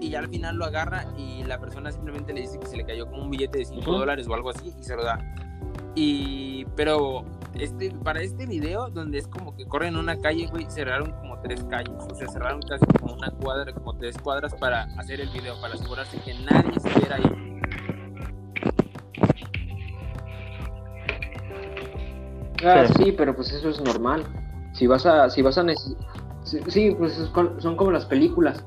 y 0.00 0.10
ya 0.10 0.20
al 0.20 0.28
final 0.28 0.56
lo 0.56 0.64
agarra 0.64 1.04
y 1.18 1.44
la 1.44 1.58
persona 1.60 1.92
simplemente 1.92 2.32
le 2.32 2.40
dice 2.42 2.58
que 2.58 2.66
se 2.66 2.76
le 2.78 2.84
cayó 2.86 3.06
como 3.08 3.24
un 3.24 3.30
billete 3.30 3.58
de 3.58 3.64
5 3.66 3.80
Ujú. 3.82 3.92
dólares 3.92 4.26
o 4.28 4.34
algo 4.34 4.50
así 4.50 4.72
y 4.78 4.82
se 4.82 4.96
lo 4.96 5.04
da. 5.04 5.18
Y, 5.94 6.64
pero 6.76 7.24
este, 7.60 7.90
para 8.02 8.20
este 8.22 8.46
video, 8.46 8.88
donde 8.90 9.18
es 9.18 9.26
como 9.28 9.54
que 9.56 9.66
corren 9.66 9.96
una 9.96 10.18
calle, 10.18 10.46
güey, 10.48 10.66
cerraron 10.70 11.12
como 11.12 11.38
tres 11.40 11.64
calles, 11.64 11.94
o 12.10 12.14
sea, 12.14 12.28
cerraron 12.28 12.60
casi 12.62 12.84
como 13.00 13.14
una 13.14 13.30
cuadra, 13.30 13.72
como 13.72 13.94
tres 13.96 14.16
cuadras 14.18 14.54
para 14.54 14.84
hacer 14.98 15.20
el 15.20 15.28
video, 15.30 15.60
para 15.60 15.74
asegurarse 15.74 16.18
que 16.20 16.34
nadie 16.34 16.72
estuviera 16.76 17.16
ahí. 17.16 17.32
Ah, 22.64 22.86
Sí. 22.86 23.04
sí, 23.04 23.12
pero 23.12 23.34
pues 23.34 23.52
eso 23.52 23.68
es 23.68 23.80
normal. 23.80 24.24
Si 24.72 24.86
vas 24.86 25.06
a, 25.06 25.28
si 25.30 25.42
vas 25.42 25.58
a 25.58 25.62
neces- 25.62 25.96
sí, 26.68 26.94
pues 26.96 27.14
son 27.58 27.76
como 27.76 27.90
las 27.90 28.06
películas 28.06 28.64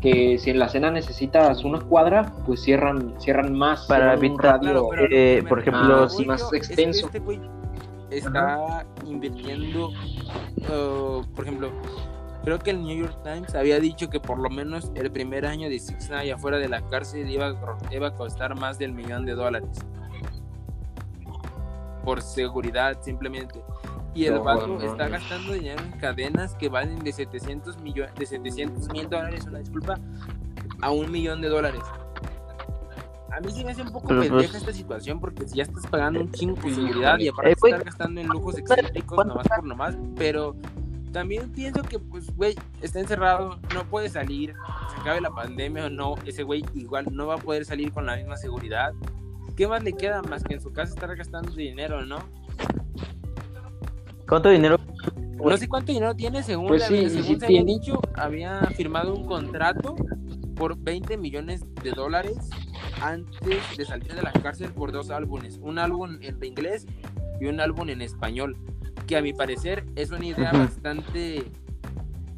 que 0.00 0.38
si 0.38 0.50
en 0.50 0.58
la 0.58 0.66
escena 0.66 0.90
necesitas 0.90 1.64
una 1.64 1.80
cuadra, 1.80 2.32
pues 2.46 2.60
cierran, 2.62 3.14
cierran 3.20 3.56
más 3.56 3.86
Para 3.86 4.14
evitar- 4.14 4.60
radio. 4.60 4.88
Claro, 4.88 5.06
eh, 5.10 5.44
por 5.48 5.60
ejemplo, 5.60 6.08
sí, 6.08 6.24
más 6.24 6.52
extenso. 6.52 7.06
Este 7.06 7.20
está 8.10 8.86
invirtiendo, 9.06 9.88
uh, 9.88 11.24
por 11.34 11.44
ejemplo, 11.44 11.70
creo 12.44 12.58
que 12.58 12.70
el 12.70 12.82
New 12.82 12.96
York 12.96 13.18
Times 13.22 13.54
había 13.54 13.78
dicho 13.80 14.08
que 14.08 14.20
por 14.20 14.38
lo 14.38 14.50
menos 14.50 14.90
el 14.94 15.10
primer 15.10 15.46
año 15.46 15.68
de 15.68 15.78
Six 15.78 16.10
Nine 16.10 16.32
afuera 16.32 16.58
de 16.58 16.68
la 16.68 16.80
cárcel 16.88 17.28
iba 17.30 17.48
a, 17.48 17.54
iba 17.90 18.08
a 18.08 18.14
costar 18.14 18.54
más 18.58 18.78
del 18.78 18.92
millón 18.92 19.26
de 19.26 19.32
dólares. 19.32 19.70
Por 22.04 22.22
seguridad, 22.22 23.02
simplemente. 23.02 23.62
Y 24.14 24.24
el 24.24 24.34
No, 24.36 24.66
no, 24.66 24.80
está 24.80 25.08
gastando 25.08 25.52
dinero 25.52 25.82
en 25.82 25.92
cadenas 26.00 26.54
que 26.54 26.68
valen 26.68 26.98
de 27.00 27.12
700 27.12 27.78
millones, 27.78 28.14
de 28.14 28.26
700 28.26 28.88
mil 28.88 29.08
dólares, 29.08 29.44
una 29.46 29.58
disculpa, 29.58 30.00
a 30.80 30.90
un 30.90 31.10
millón 31.10 31.40
de 31.40 31.48
dólares. 31.48 31.82
A 33.30 33.40
mí 33.40 33.50
sí 33.52 33.64
me 33.64 33.72
hace 33.72 33.82
un 33.82 33.92
poco 33.92 34.08
Pero, 34.08 34.20
pendeja 34.22 34.48
pues- 34.50 34.54
esta 34.62 34.72
situación 34.72 35.20
porque 35.20 35.46
si 35.46 35.56
ya 35.56 35.62
estás 35.64 35.86
pagando 35.86 36.20
un 36.20 36.32
chingo 36.32 36.54
por 36.56 36.74
seguridad 36.74 37.18
y 37.18 37.26
Eh, 37.26 37.30
aparte 37.30 37.54
güey, 37.60 37.72
estar 37.72 37.84
gastando 37.84 38.20
en 38.20 38.26
lujos 38.28 38.56
excéntricos 38.58 39.14
¿cuánto 39.16 39.34
nomás 39.34 39.48
por 39.48 39.64
nomás, 39.64 39.96
pero 40.16 40.56
también 41.12 41.50
pienso 41.52 41.82
que 41.82 41.98
pues 41.98 42.34
güey, 42.36 42.54
está 42.80 43.00
encerrado, 43.00 43.58
no 43.74 43.84
puede 43.84 44.08
salir, 44.08 44.54
se 44.94 45.00
acabe 45.00 45.20
la 45.20 45.30
pandemia 45.30 45.86
o 45.86 45.90
no, 45.90 46.14
ese 46.24 46.42
güey 46.42 46.64
igual 46.74 47.06
no 47.10 47.26
va 47.26 47.34
a 47.34 47.38
poder 47.38 47.64
salir 47.64 47.92
con 47.92 48.06
la 48.06 48.16
misma 48.16 48.36
seguridad. 48.36 48.92
¿Qué 49.56 49.66
más 49.66 49.82
le 49.82 49.92
queda 49.92 50.22
más 50.22 50.42
que 50.44 50.54
en 50.54 50.60
su 50.60 50.72
casa 50.72 50.94
estar 50.94 51.14
gastando 51.16 51.52
dinero, 51.52 52.04
no? 52.04 52.18
¿Cuánto 54.28 54.50
dinero? 54.50 54.78
No 55.42 55.56
sé 55.56 55.68
cuánto 55.68 55.92
dinero 55.92 56.14
tiene, 56.14 56.42
según, 56.42 56.66
Pues 56.68 56.82
la- 56.82 56.88
sí, 56.88 57.08
según 57.10 57.22
sí 57.24 57.36
se 57.38 57.46
había 57.46 57.64
tiene. 57.64 57.72
dicho, 57.80 58.00
había 58.14 58.60
firmado 58.76 59.14
un 59.14 59.24
contrato 59.26 59.94
por 60.56 60.76
20 60.76 61.16
millones 61.16 61.62
de 61.82 61.90
dólares 61.92 62.36
antes 63.00 63.76
de 63.76 63.84
salir 63.84 64.14
de 64.14 64.22
la 64.22 64.32
cárcel 64.32 64.70
por 64.72 64.92
dos 64.92 65.10
álbumes, 65.10 65.58
un 65.62 65.78
álbum 65.78 66.18
en 66.20 66.42
inglés 66.44 66.86
y 67.40 67.46
un 67.46 67.60
álbum 67.60 67.88
en 67.90 68.02
español. 68.02 68.56
que 69.06 69.16
a 69.16 69.22
mi 69.22 69.32
parecer 69.32 69.86
es 69.96 70.10
una 70.10 70.26
idea 70.26 70.50
Ujú. 70.50 70.58
bastante 70.58 71.46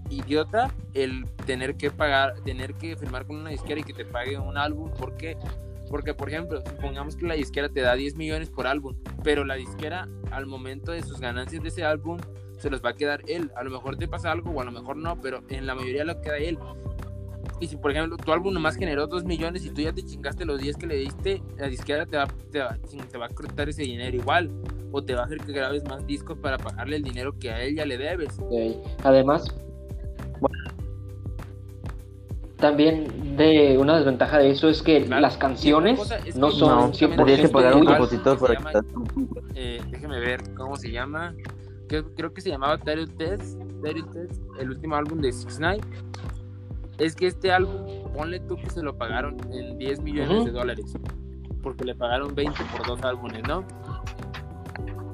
idiota 0.08 0.70
el 0.94 1.26
tener 1.46 1.76
que 1.76 1.90
pagar, 1.90 2.34
tener 2.44 2.74
que 2.74 2.96
firmar 2.96 3.26
con 3.26 3.36
una 3.36 3.50
disquera 3.50 3.80
y 3.80 3.82
que 3.82 3.92
te 3.92 4.04
pague 4.04 4.38
un 4.38 4.56
álbum. 4.56 4.90
¿Por 4.92 5.16
qué? 5.16 5.36
Porque, 5.88 6.14
por 6.14 6.28
ejemplo, 6.28 6.62
supongamos 6.64 7.16
que 7.16 7.26
la 7.26 7.34
disquera 7.34 7.68
te 7.68 7.80
da 7.80 7.94
10 7.94 8.14
millones 8.14 8.50
por 8.50 8.68
álbum, 8.68 8.94
pero 9.24 9.44
la 9.44 9.54
disquera 9.54 10.08
al 10.30 10.46
momento 10.46 10.92
de 10.92 11.02
sus 11.02 11.18
ganancias 11.18 11.60
de 11.62 11.68
ese 11.70 11.82
álbum 11.84 12.18
se 12.58 12.70
los 12.70 12.84
va 12.84 12.90
a 12.90 12.94
quedar 12.94 13.22
él. 13.26 13.50
A 13.56 13.64
lo 13.64 13.70
mejor 13.70 13.96
te 13.96 14.06
pasa 14.06 14.30
algo 14.30 14.50
o 14.50 14.60
a 14.60 14.64
lo 14.64 14.70
mejor 14.70 14.96
no, 14.96 15.20
pero 15.20 15.42
en 15.48 15.66
la 15.66 15.74
mayoría 15.74 16.04
lo 16.04 16.20
queda 16.20 16.36
él. 16.38 16.56
Y 17.60 17.66
si, 17.68 17.76
por 17.76 17.90
ejemplo, 17.90 18.16
tu 18.16 18.32
álbum 18.32 18.54
nomás 18.54 18.74
generó 18.76 19.06
2 19.06 19.24
millones 19.24 19.64
y 19.66 19.70
tú 19.70 19.82
ya 19.82 19.92
te 19.92 20.02
chingaste 20.02 20.46
los 20.46 20.58
10 20.60 20.76
que 20.76 20.86
le 20.86 20.96
diste, 20.96 21.42
la 21.58 21.66
disquera 21.68 22.06
te 22.06 22.16
va, 22.16 22.26
te 22.50 22.58
va, 22.58 22.78
te 23.10 23.18
va 23.18 23.26
a 23.26 23.28
cortar 23.28 23.68
ese 23.68 23.82
dinero 23.82 24.16
igual. 24.16 24.50
O 24.92 25.04
te 25.04 25.14
va 25.14 25.22
a 25.22 25.24
hacer 25.26 25.38
que 25.38 25.52
grabes 25.52 25.84
más 25.84 26.04
discos 26.06 26.38
para 26.38 26.56
pagarle 26.58 26.96
el 26.96 27.02
dinero 27.02 27.38
que 27.38 27.50
a 27.50 27.62
él 27.62 27.76
ya 27.76 27.84
le 27.84 27.98
debes. 27.98 28.38
Ok. 28.40 28.84
Además, 29.04 29.44
también 32.56 33.36
de 33.36 33.78
una 33.78 33.96
desventaja 33.96 34.38
de 34.38 34.50
eso 34.50 34.68
es 34.68 34.82
que 34.82 35.04
Claro. 35.04 35.22
las 35.22 35.36
canciones 35.38 35.98
es 36.26 36.36
no 36.36 36.48
que 36.48 36.54
son 36.56 36.68
No, 36.70 36.84
únicamente 36.86 37.16
tendrías 37.16 37.40
que 37.40 37.48
pagar 37.48 37.72
a 37.72 37.76
un 37.76 37.84
compositor 37.86 38.38
llama- 38.52 38.70
quitar. 38.70 38.84
eh, 39.54 39.80
déjeme 39.90 40.18
ver 40.20 40.40
cómo 40.56 40.76
se 40.76 40.90
llama. 40.90 41.34
Creo, 41.88 42.04
creo 42.14 42.32
que 42.32 42.40
se 42.40 42.50
llamaba 42.50 42.76
Daryl 42.76 43.10
Test, 43.16 43.58
Test, 43.82 44.40
el 44.58 44.70
último 44.70 44.94
álbum 44.96 45.20
de 45.20 45.32
Six 45.32 45.58
Nine. 45.58 45.80
Es 47.00 47.16
que 47.16 47.26
este 47.26 47.50
álbum, 47.50 47.86
ponle 48.14 48.40
tú 48.40 48.56
que 48.56 48.68
se 48.70 48.82
lo 48.82 48.96
pagaron 48.96 49.36
en 49.52 49.78
10 49.78 50.00
millones 50.02 50.44
de 50.44 50.50
dólares. 50.50 50.92
Porque 51.62 51.84
le 51.84 51.94
pagaron 51.94 52.34
20 52.34 52.62
por 52.76 52.86
dos 52.86 53.02
álbumes, 53.02 53.42
¿no? 53.48 53.64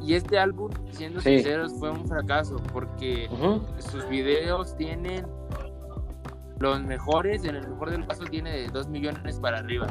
Y 0.03 0.15
este 0.15 0.39
álbum, 0.39 0.71
siendo 0.91 1.21
Sí. 1.21 1.37
sinceros, 1.37 1.73
fue 1.79 1.91
un 1.91 2.07
fracaso 2.07 2.57
porque 2.73 3.29
sus 3.79 4.09
videos 4.09 4.77
tienen 4.77 5.27
los 6.59 6.81
mejores, 6.83 7.45
en 7.45 7.57
el 7.57 7.69
mejor 7.69 7.91
del 7.91 8.07
caso 8.07 8.25
tiene 8.25 8.51
de 8.51 8.69
2 8.69 8.89
millones 8.89 9.39
para 9.41 9.59
arriba. 9.59 9.87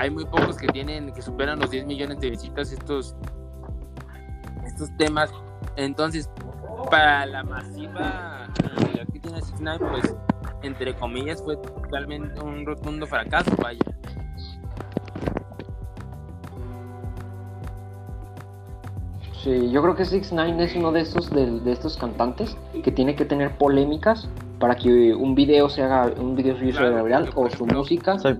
Hay 0.00 0.10
muy 0.10 0.24
pocos 0.26 0.56
que 0.56 0.68
tienen, 0.68 1.12
que 1.12 1.22
superan 1.22 1.58
los 1.58 1.70
10 1.70 1.86
millones 1.86 2.20
de 2.20 2.30
visitas 2.30 2.72
estos, 2.72 3.16
estos 4.66 4.96
temas. 4.96 5.32
Entonces, 5.76 6.30
para 6.90 7.26
la 7.26 7.42
masiva 7.42 8.48
Nine, 9.60 9.78
pues, 9.78 10.14
entre 10.62 10.94
comillas, 10.94 11.42
fue 11.42 11.56
totalmente 11.56 12.40
un 12.40 12.64
rotundo 12.66 13.06
fracaso, 13.06 13.50
vaya. 13.62 13.80
Sí, 19.42 19.70
yo 19.70 19.82
creo 19.82 19.94
que 19.94 20.04
Six 20.04 20.32
Nine 20.32 20.64
es 20.64 20.74
uno 20.74 20.90
de 20.90 21.00
estos 21.00 21.30
de, 21.30 21.60
de 21.60 21.72
estos 21.72 21.96
cantantes 21.96 22.56
que 22.82 22.90
tiene 22.90 23.14
que 23.14 23.24
tener 23.24 23.56
polémicas 23.56 24.28
para 24.58 24.74
que 24.74 25.14
un 25.14 25.36
video 25.36 25.68
se 25.68 25.84
haga 25.84 26.12
un 26.18 26.34
video 26.34 26.56
suyo 26.58 26.72
se 26.72 26.78
Claro, 26.78 26.94
haga 26.94 27.02
viral 27.04 27.30
o 27.36 27.48
su 27.48 27.64
música 27.64 28.18
se, 28.18 28.34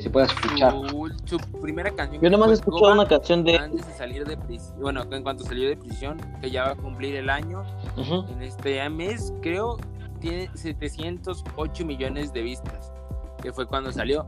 se 0.00 0.10
pueda 0.10 0.24
escuchar. 0.26 0.72
Su, 0.72 1.12
su 1.26 1.38
primera 1.60 1.90
canción 1.90 2.22
Yo 2.22 2.30
nomás 2.30 2.50
he 2.50 2.54
escuchado 2.54 2.94
una 2.94 3.06
canción 3.06 3.44
de. 3.44 3.58
antes 3.58 3.86
de 3.86 3.92
salir 3.92 4.24
de 4.26 4.38
prisión, 4.38 4.80
bueno, 4.80 5.02
en 5.10 5.22
cuanto 5.22 5.44
salió 5.44 5.68
de 5.68 5.76
prisión, 5.76 6.18
que 6.40 6.50
ya 6.50 6.64
va 6.64 6.70
a 6.70 6.76
cumplir 6.76 7.14
el 7.16 7.28
año, 7.28 7.62
Ujú. 7.98 8.24
en 8.32 8.40
este 8.42 8.88
mes, 8.88 9.34
creo, 9.42 9.76
tiene 10.20 10.50
708 10.54 11.84
millones 11.84 12.32
de 12.32 12.42
vistas, 12.42 12.92
que 13.42 13.52
fue 13.52 13.66
cuando 13.66 13.90
salió, 13.90 14.26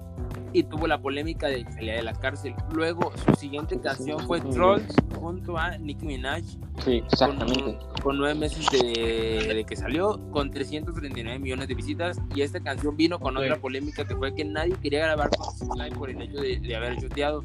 y 0.55 0.65
tuvo 0.65 0.87
la 0.87 1.01
polémica 1.01 1.47
de 1.49 1.65
salía 1.73 1.95
de 1.95 2.03
la 2.03 2.13
cárcel. 2.13 2.55
Luego, 2.73 3.13
su 3.25 3.35
siguiente 3.35 3.81
canción 3.81 4.19
fue 4.27 4.41
Trolls, 4.41 4.95
junto 5.19 5.57
a 5.57 5.77
Nicki 5.79 6.07
Minaj, 6.07 6.43
Sí, 6.85 7.01
con, 7.01 7.07
exactamente. 7.13 7.79
con 8.03 8.19
nueve 8.19 8.35
meses 8.35 8.67
de, 8.71 9.55
de 9.55 9.65
que 9.65 9.77
salió, 9.77 10.21
con 10.31 10.51
339 10.51 11.39
millones 11.39 11.69
de 11.69 11.75
visitas, 11.75 12.19
y 12.35 12.41
esta 12.43 12.61
canción 12.61 12.97
vino 12.97 13.19
con 13.21 13.37
otra 13.37 13.57
polémica 13.61 14.05
que 14.05 14.17
fue 14.17 14.35
que 14.35 14.45
nadie 14.45 14.75
quería 14.83 15.01
grabar 15.01 15.31
con 15.31 15.89
por 15.99 16.11
el 16.11 16.21
hecho 16.23 16.41
de, 16.41 16.59
de 16.59 16.77
haber 16.77 16.99
choteado. 17.01 17.45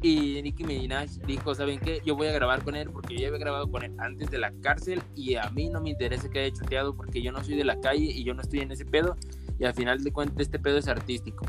Y 0.00 0.40
Nicki 0.42 0.62
Minaj 0.62 1.08
dijo, 1.26 1.54
¿saben 1.54 1.80
qué? 1.80 2.00
Yo 2.04 2.14
voy 2.14 2.28
a 2.28 2.32
grabar 2.32 2.62
con 2.62 2.76
él 2.76 2.88
porque 2.90 3.14
yo 3.14 3.22
ya 3.22 3.28
había 3.28 3.40
grabado 3.40 3.68
con 3.70 3.82
él 3.82 3.92
antes 3.98 4.30
de 4.30 4.38
la 4.38 4.52
cárcel 4.62 5.02
y 5.16 5.34
a 5.34 5.50
mí 5.50 5.68
no 5.68 5.80
me 5.80 5.90
interesa 5.90 6.30
que 6.30 6.38
haya 6.40 6.54
choteado 6.54 6.94
porque 6.94 7.20
yo 7.20 7.32
no 7.32 7.42
soy 7.42 7.56
de 7.56 7.64
la 7.64 7.80
calle 7.80 8.04
y 8.04 8.22
yo 8.22 8.32
no 8.32 8.42
estoy 8.42 8.60
en 8.60 8.70
ese 8.70 8.84
pedo 8.84 9.16
y 9.58 9.64
al 9.64 9.74
final 9.74 10.04
de 10.04 10.12
cuentas 10.12 10.38
este 10.40 10.58
pedo 10.58 10.78
es 10.78 10.86
artístico. 10.86 11.44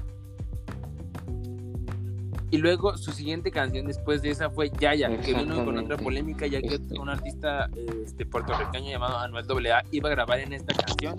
Y 2.51 2.57
luego 2.57 2.97
su 2.97 3.11
siguiente 3.11 3.51
canción 3.51 3.85
después 3.85 4.23
de 4.23 4.31
esa 4.31 4.49
fue 4.49 4.71
Yaya, 4.79 5.15
que 5.21 5.35
vino 5.35 5.63
con 5.63 5.77
otra 5.77 5.97
polémica 5.97 6.47
ya 6.47 6.59
que 6.59 6.75
Este. 6.75 6.97
un 6.97 7.09
artista 7.09 7.69
este, 8.03 8.25
puertorriqueño 8.25 8.89
llamado 8.89 9.19
Anuel 9.19 9.45
AA 9.67 9.83
iba 9.91 10.09
a 10.09 10.11
grabar 10.11 10.39
en 10.39 10.53
esta 10.53 10.73
canción 10.73 11.15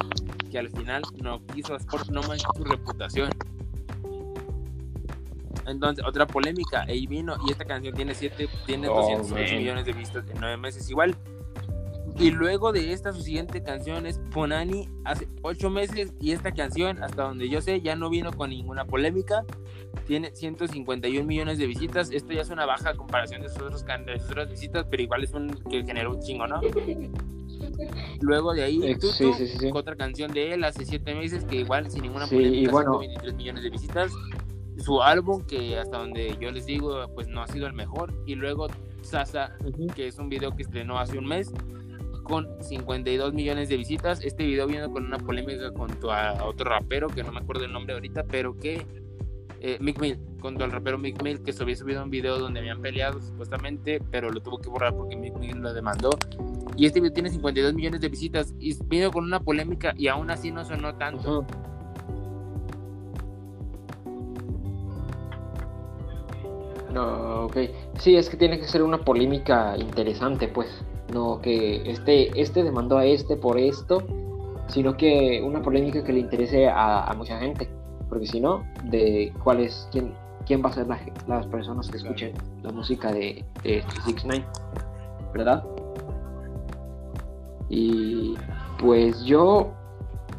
que 0.50 0.58
al 0.58 0.68
final 0.70 1.02
no 1.22 1.40
quiso 1.46 1.76
no 2.10 2.22
manchó 2.24 2.48
su 2.56 2.64
reputación. 2.64 3.30
Entonces, 5.66 6.04
otra 6.06 6.26
polémica, 6.26 6.82
ahí 6.88 7.06
vino, 7.06 7.36
y 7.46 7.52
esta 7.52 7.64
canción 7.64 7.94
tiene 7.94 8.14
siete, 8.14 8.48
tiene 8.66 8.88
Oh, 8.88 8.96
208 8.96 9.34
man. 9.34 9.58
millones 9.58 9.84
de 9.84 9.92
vistas 9.92 10.24
en 10.28 10.40
nueve 10.40 10.56
meses 10.56 10.88
igual. 10.90 11.16
Y 12.18 12.30
luego 12.32 12.72
de 12.72 12.92
esta, 12.92 13.12
su 13.12 13.22
siguiente 13.22 13.62
canción 13.62 14.04
es 14.04 14.18
Ponani 14.32 14.88
hace 15.04 15.28
ocho 15.42 15.70
meses, 15.70 16.12
y 16.20 16.32
esta 16.32 16.52
canción, 16.52 17.02
hasta 17.02 17.22
donde 17.22 17.48
yo 17.48 17.62
sé, 17.62 17.80
ya 17.80 17.96
no 17.96 18.10
vino 18.10 18.32
con 18.32 18.50
ninguna 18.50 18.84
polémica. 18.84 19.44
Tiene 20.06 20.34
151 20.34 21.24
millones 21.26 21.58
de 21.58 21.66
visitas. 21.66 22.10
Esto 22.10 22.32
ya 22.32 22.42
es 22.42 22.50
una 22.50 22.66
baja 22.66 22.94
comparación 22.94 23.42
de 23.42 23.48
sus, 23.48 23.62
otros 23.62 23.84
de 23.84 24.18
sus 24.18 24.30
otras 24.30 24.50
visitas, 24.50 24.86
pero 24.90 25.02
igual 25.02 25.24
es 25.24 25.32
un 25.32 25.48
que 25.70 25.84
generó 25.84 26.10
un 26.12 26.20
chingo, 26.20 26.46
¿no? 26.46 26.60
Luego 28.20 28.52
de 28.52 28.64
ahí, 28.64 28.94
Tutu, 28.94 29.12
sí, 29.12 29.32
sí, 29.36 29.46
sí, 29.58 29.70
otra 29.72 29.96
canción 29.96 30.32
de 30.32 30.52
él 30.54 30.64
hace 30.64 30.84
siete 30.84 31.14
meses 31.14 31.44
que 31.44 31.56
igual 31.56 31.90
sin 31.90 32.02
ninguna 32.02 32.26
polémica 32.26 32.70
bueno. 32.70 32.98
123 33.00 33.34
millones 33.34 33.62
de 33.64 33.70
visitas 33.70 34.12
su 34.80 35.02
álbum 35.02 35.44
que 35.46 35.78
hasta 35.78 35.98
donde 35.98 36.36
yo 36.40 36.50
les 36.50 36.66
digo 36.66 37.06
pues 37.14 37.28
no 37.28 37.42
ha 37.42 37.46
sido 37.46 37.66
el 37.66 37.72
mejor 37.74 38.12
y 38.26 38.34
luego 38.34 38.68
Sasa 39.02 39.56
Ujú. 39.64 39.86
que 39.88 40.06
es 40.08 40.18
un 40.18 40.28
video 40.28 40.54
que 40.54 40.62
estrenó 40.62 40.98
hace 40.98 41.18
un 41.18 41.26
mes 41.26 41.52
con 42.22 42.46
52 42.62 43.32
millones 43.32 43.68
de 43.68 43.76
visitas 43.76 44.22
este 44.22 44.44
video 44.44 44.66
viene 44.66 44.88
con 44.90 45.06
una 45.06 45.18
polémica 45.18 45.72
contra 45.72 46.30
a 46.30 46.44
otro 46.44 46.68
rapero 46.70 47.08
que 47.08 47.22
no 47.22 47.32
me 47.32 47.40
acuerdo 47.40 47.64
el 47.64 47.72
nombre 47.72 47.94
ahorita 47.94 48.24
pero 48.24 48.58
que 48.58 48.86
eh, 49.60 49.78
Mick 49.80 50.00
Mill 50.00 50.18
contra 50.40 50.64
el 50.66 50.72
rapero 50.72 50.98
Mick 50.98 51.22
Mill 51.22 51.42
que 51.42 51.52
se 51.52 51.62
había 51.62 51.76
subido 51.76 52.02
un 52.02 52.10
video 52.10 52.38
donde 52.38 52.60
habían 52.60 52.80
peleado 52.80 53.20
supuestamente 53.20 54.00
pero 54.10 54.30
lo 54.30 54.40
tuvo 54.40 54.58
que 54.58 54.68
borrar 54.68 54.94
porque 54.94 55.16
Mick 55.16 55.36
Mill 55.38 55.58
lo 55.58 55.72
demandó 55.72 56.10
y 56.76 56.86
este 56.86 57.00
video 57.00 57.12
tiene 57.12 57.30
52 57.30 57.74
millones 57.74 58.00
de 58.00 58.08
visitas 58.08 58.54
y 58.58 58.76
vino 58.84 59.10
con 59.10 59.24
una 59.24 59.40
polémica 59.40 59.92
y 59.96 60.08
aún 60.08 60.30
así 60.30 60.50
no 60.50 60.64
sonó 60.64 60.94
tanto 60.96 61.40
Ujú. 61.40 61.69
No, 66.92 67.44
ok. 67.46 67.56
Sí, 67.98 68.16
es 68.16 68.28
que 68.28 68.36
tiene 68.36 68.58
que 68.58 68.66
ser 68.66 68.82
una 68.82 68.98
polémica 68.98 69.76
interesante, 69.78 70.48
pues. 70.48 70.68
No 71.12 71.40
que 71.40 71.90
este, 71.90 72.40
este 72.40 72.62
demandó 72.62 72.98
a 72.98 73.04
este 73.04 73.36
por 73.36 73.58
esto, 73.58 74.02
sino 74.68 74.96
que 74.96 75.42
una 75.44 75.60
polémica 75.60 76.04
que 76.04 76.12
le 76.12 76.20
interese 76.20 76.68
a, 76.68 77.04
a 77.04 77.14
mucha 77.14 77.38
gente. 77.38 77.68
Porque 78.08 78.26
si 78.26 78.40
no, 78.40 78.64
de 78.84 79.32
cuál 79.42 79.60
es, 79.60 79.88
quién, 79.92 80.12
quién 80.46 80.64
va 80.64 80.70
a 80.70 80.72
ser 80.72 80.86
la 80.86 80.98
las 81.28 81.46
personas 81.46 81.88
que 81.88 81.96
escuchen 81.98 82.32
la 82.62 82.72
música 82.72 83.12
de, 83.12 83.44
de 83.62 83.84
Six 84.04 84.24
Nine, 84.24 84.44
¿verdad? 85.32 85.64
Y 87.68 88.34
pues 88.78 89.22
yo 89.24 89.72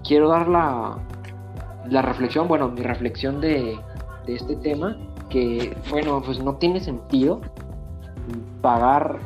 quiero 0.03 0.29
dar 0.29 0.49
la, 0.49 0.97
la 1.89 2.01
reflexión, 2.01 2.47
bueno, 2.47 2.67
mi 2.67 2.81
reflexión 2.81 3.39
de, 3.39 3.79
de 4.25 4.35
este 4.35 4.57
tema, 4.57 4.97
que 5.31 5.75
bueno, 5.89 6.21
pues 6.23 6.39
no 6.39 6.55
tiene 6.55 6.79
sentido 6.79 7.41
pagar, 8.61 9.19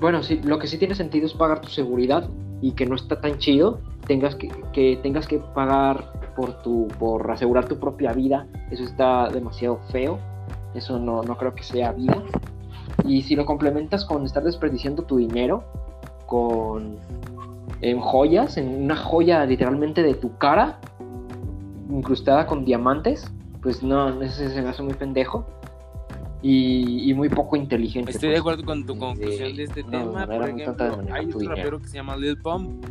bueno, 0.00 0.22
sí, 0.22 0.40
lo 0.42 0.58
que 0.58 0.66
sí 0.66 0.78
tiene 0.78 0.94
sentido 0.94 1.26
es 1.26 1.34
pagar 1.34 1.60
tu 1.60 1.68
seguridad 1.68 2.28
y 2.60 2.72
que 2.72 2.86
no 2.86 2.96
está 2.96 3.20
tan 3.20 3.38
chido, 3.38 3.80
tengas 4.06 4.34
que, 4.34 4.48
que 4.72 4.98
tengas 5.02 5.28
que 5.28 5.38
pagar 5.38 6.12
por 6.34 6.62
tu, 6.62 6.88
por 6.98 7.30
asegurar 7.30 7.66
tu 7.66 7.78
propia 7.78 8.12
vida, 8.12 8.46
eso 8.70 8.82
está 8.82 9.28
demasiado 9.28 9.78
feo, 9.90 10.18
eso 10.74 10.98
no, 10.98 11.22
no 11.22 11.36
creo 11.36 11.54
que 11.54 11.62
sea 11.62 11.92
vida. 11.92 12.22
Y 13.04 13.22
si 13.22 13.36
lo 13.36 13.44
complementas 13.46 14.04
con 14.04 14.24
estar 14.24 14.42
desperdiciando 14.42 15.02
tu 15.02 15.18
dinero, 15.18 15.64
con 16.26 16.96
en 17.80 18.00
joyas, 18.00 18.56
en 18.56 18.84
una 18.84 18.96
joya 18.96 19.44
literalmente 19.44 20.02
de 20.02 20.14
tu 20.14 20.36
cara, 20.38 20.78
incrustada 21.90 22.46
con 22.46 22.64
diamantes, 22.64 23.30
pues 23.64 23.82
no, 23.82 24.22
ese 24.22 24.50
se 24.50 24.62
me 24.62 24.68
hace 24.68 24.82
muy 24.84 24.94
pendejo 24.94 25.44
y, 26.42 27.10
y 27.10 27.14
muy 27.14 27.28
poco 27.30 27.56
inteligente. 27.56 28.12
Estoy 28.12 28.28
de 28.28 28.34
pues. 28.34 28.40
acuerdo 28.42 28.64
con 28.64 28.86
tu 28.86 28.92
de 28.94 28.98
conclusión 29.00 29.56
de 29.56 29.62
este 29.64 29.82
una 29.82 29.90
tema. 29.90 30.26
Por 30.26 30.52
muy 30.52 30.64
tonta 30.64 30.84
de 30.84 30.90
ejemplo, 30.90 30.96
manejar 30.96 31.18
hay 31.18 31.26
dinero. 31.26 31.48
rapero 31.56 31.80
que 31.80 31.88
se 31.88 31.94
llama 31.96 32.16
Lil 32.16 32.36
Pump 32.38 32.84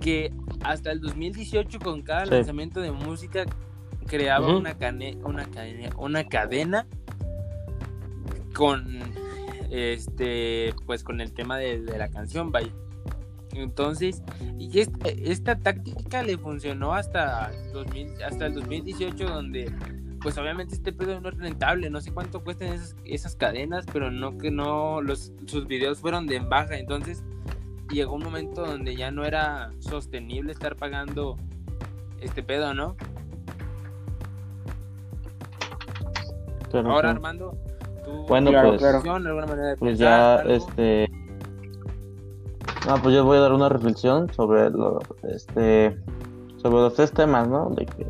que 0.00 0.32
hasta 0.64 0.90
el 0.92 1.00
2018 1.00 1.78
con 1.80 2.02
cada 2.02 2.24
Sí. 2.24 2.30
lanzamiento 2.30 2.80
de 2.80 2.92
música 2.92 3.44
creaba 4.06 4.56
una, 4.56 4.74
cane- 4.78 5.18
una, 5.24 5.44
cadena, 5.46 5.90
una 5.98 6.24
cadena 6.28 6.86
con 8.54 9.00
este, 9.70 10.74
pues 10.86 11.02
con 11.02 11.20
el 11.20 11.32
tema 11.32 11.56
de, 11.56 11.80
la 11.98 12.08
canción, 12.08 12.52
vaya. 12.52 12.70
Entonces, 13.54 14.22
y 14.58 14.78
esta, 14.78 15.56
táctica 15.58 16.22
le 16.22 16.36
funcionó 16.38 16.94
hasta, 16.94 17.50
2000, 17.72 18.22
hasta 18.22 18.46
el 18.46 18.54
2018, 18.54 19.24
donde 19.28 19.70
pues 20.22 20.38
obviamente 20.38 20.74
este 20.74 20.92
pedo 20.92 21.20
no 21.20 21.28
es 21.28 21.36
rentable, 21.36 21.90
no 21.90 22.00
sé 22.00 22.12
cuánto 22.12 22.42
cuestan 22.42 22.68
esas, 22.68 22.96
esas 23.04 23.36
cadenas, 23.36 23.84
pero 23.92 24.10
no 24.10 24.38
que 24.38 24.50
no, 24.50 25.02
los, 25.02 25.32
sus 25.46 25.66
videos 25.66 25.98
fueron 25.98 26.26
de 26.26 26.38
baja, 26.38 26.76
entonces 26.76 27.24
llegó 27.90 28.14
un 28.14 28.22
momento 28.22 28.64
donde 28.64 28.94
ya 28.96 29.10
no 29.10 29.24
era 29.24 29.70
sostenible 29.80 30.52
estar 30.52 30.76
pagando 30.76 31.36
este 32.20 32.42
pedo, 32.42 32.72
¿no? 32.74 32.96
Ahora 36.72 37.10
Armando, 37.10 37.54
tú 38.04 38.24
bueno, 38.28 38.50
pues, 38.50 38.82
alguna 38.82 39.46
manera 39.46 39.68
de 39.68 39.76
pues 39.76 39.98
ya 39.98 40.36
este 40.42 41.10
no, 42.86 42.96
pues 43.02 43.14
yo 43.14 43.24
voy 43.24 43.36
a 43.36 43.40
dar 43.40 43.52
una 43.52 43.68
reflexión 43.68 44.32
sobre 44.32 44.70
lo, 44.70 45.00
este 45.22 46.00
sobre 46.56 46.76
los 46.76 46.94
tres 46.94 47.12
temas, 47.12 47.46
¿no? 47.46 47.68
De 47.70 47.84
que 47.84 48.06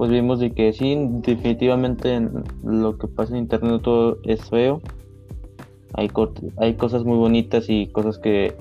pues 0.00 0.10
vimos 0.10 0.40
de 0.40 0.52
que 0.52 0.72
sí, 0.72 0.96
definitivamente 0.98 2.26
lo 2.64 2.96
que 2.96 3.06
pasa 3.06 3.34
en 3.34 3.40
internet 3.40 3.82
todo 3.82 4.16
es 4.22 4.48
feo. 4.48 4.80
Hay, 5.92 6.10
hay 6.56 6.74
cosas 6.76 7.04
muy 7.04 7.18
bonitas 7.18 7.66
y 7.68 7.86
cosas 7.88 8.16
que 8.16 8.56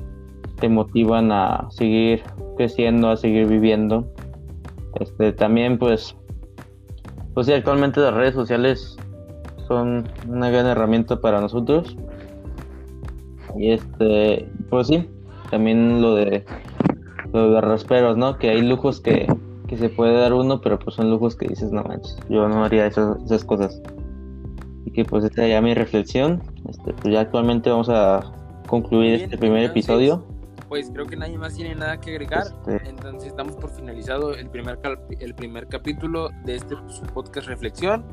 te 0.59 0.67
motivan 0.67 1.31
a 1.31 1.69
seguir 1.71 2.23
creciendo, 2.57 3.09
a 3.09 3.15
seguir 3.15 3.47
viviendo. 3.47 4.05
Este 4.99 5.31
también 5.31 5.79
pues 5.79 6.13
pues 7.33 7.47
sí, 7.47 7.53
actualmente 7.53 8.01
las 8.01 8.15
redes 8.15 8.35
sociales 8.35 8.97
son 9.65 10.09
una 10.27 10.49
gran 10.49 10.65
herramienta 10.65 11.21
para 11.21 11.39
nosotros. 11.39 11.95
Y 13.57 13.71
este, 13.71 14.45
pues 14.69 14.87
sí, 14.87 15.09
también 15.49 16.01
lo 16.01 16.15
de 16.15 16.43
lo 17.31 17.51
de 17.51 17.61
rasperos, 17.61 18.17
¿no? 18.17 18.37
Que 18.37 18.49
hay 18.49 18.61
lujos 18.61 18.99
que 18.99 19.25
que 19.69 19.77
se 19.77 19.89
puede 19.89 20.13
dar 20.13 20.33
uno, 20.33 20.59
pero 20.61 20.79
pues 20.79 20.95
son 20.95 21.11
lujos 21.11 21.35
que 21.35 21.47
dices, 21.47 21.71
no 21.71 21.83
manches, 21.83 22.17
yo 22.27 22.49
no 22.49 22.63
haría 22.63 22.87
esas, 22.87 23.21
esas 23.23 23.45
cosas. 23.45 23.79
Y 24.85 24.91
que 24.91 25.05
pues 25.05 25.23
esta 25.23 25.47
ya 25.47 25.61
mi 25.61 25.75
reflexión, 25.75 26.41
este, 26.67 26.91
pues 26.93 27.13
ya 27.13 27.21
actualmente 27.21 27.69
vamos 27.69 27.87
a 27.89 28.33
concluir 28.67 29.21
este 29.21 29.37
primer 29.37 29.63
episodio. 29.65 30.25
Pues 30.67 30.89
creo 30.91 31.05
que 31.05 31.15
nadie 31.15 31.37
más 31.37 31.55
tiene 31.55 31.75
nada 31.75 31.99
que 31.99 32.11
agregar, 32.11 32.47
este 32.67 32.89
entonces 32.89 33.35
damos 33.35 33.55
por 33.57 33.69
finalizado 33.69 34.33
el 34.33 34.49
primer, 34.49 34.79
el 35.19 35.35
primer 35.35 35.67
capítulo 35.67 36.29
de 36.45 36.55
este 36.55 36.75
pues, 36.75 37.01
podcast 37.13 37.47
Reflexión. 37.47 38.03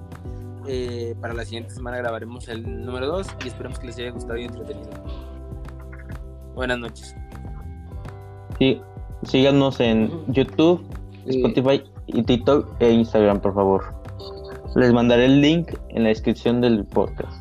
Eh, 0.68 1.14
para 1.20 1.32
la 1.32 1.44
siguiente 1.44 1.70
semana 1.70 1.98
grabaremos 1.98 2.48
el 2.48 2.84
número 2.84 3.07
2 3.07 3.26
y 3.44 3.48
esperemos 3.48 3.78
que 3.78 3.86
les 3.86 3.98
haya 3.98 4.11
gustado 4.11 4.36
y 4.36 4.44
entretenido. 4.44 4.90
Buenas 6.54 6.78
noches. 6.78 7.14
Sí, 8.59 8.80
síganos 9.22 9.80
en 9.80 10.11
YouTube, 10.32 10.82
Spotify 11.27 11.83
y 12.07 12.22
TikTok 12.22 12.81
e 12.81 12.91
Instagram, 12.91 13.41
por 13.41 13.55
favor. 13.55 13.85
Les 14.74 14.93
mandaré 14.93 15.27
el 15.27 15.41
link 15.41 15.72
en 15.91 16.03
la 16.03 16.11
descripción 16.11 16.61
del 16.61 16.85
podcast. 16.85 17.33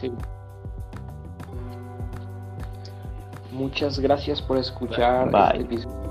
Sí. 0.00 0.12
Muchas 3.52 3.98
gracias 3.98 4.42
por 4.42 4.58
escuchar 4.58 5.30
este 5.52 5.62
episodio. 5.62 6.03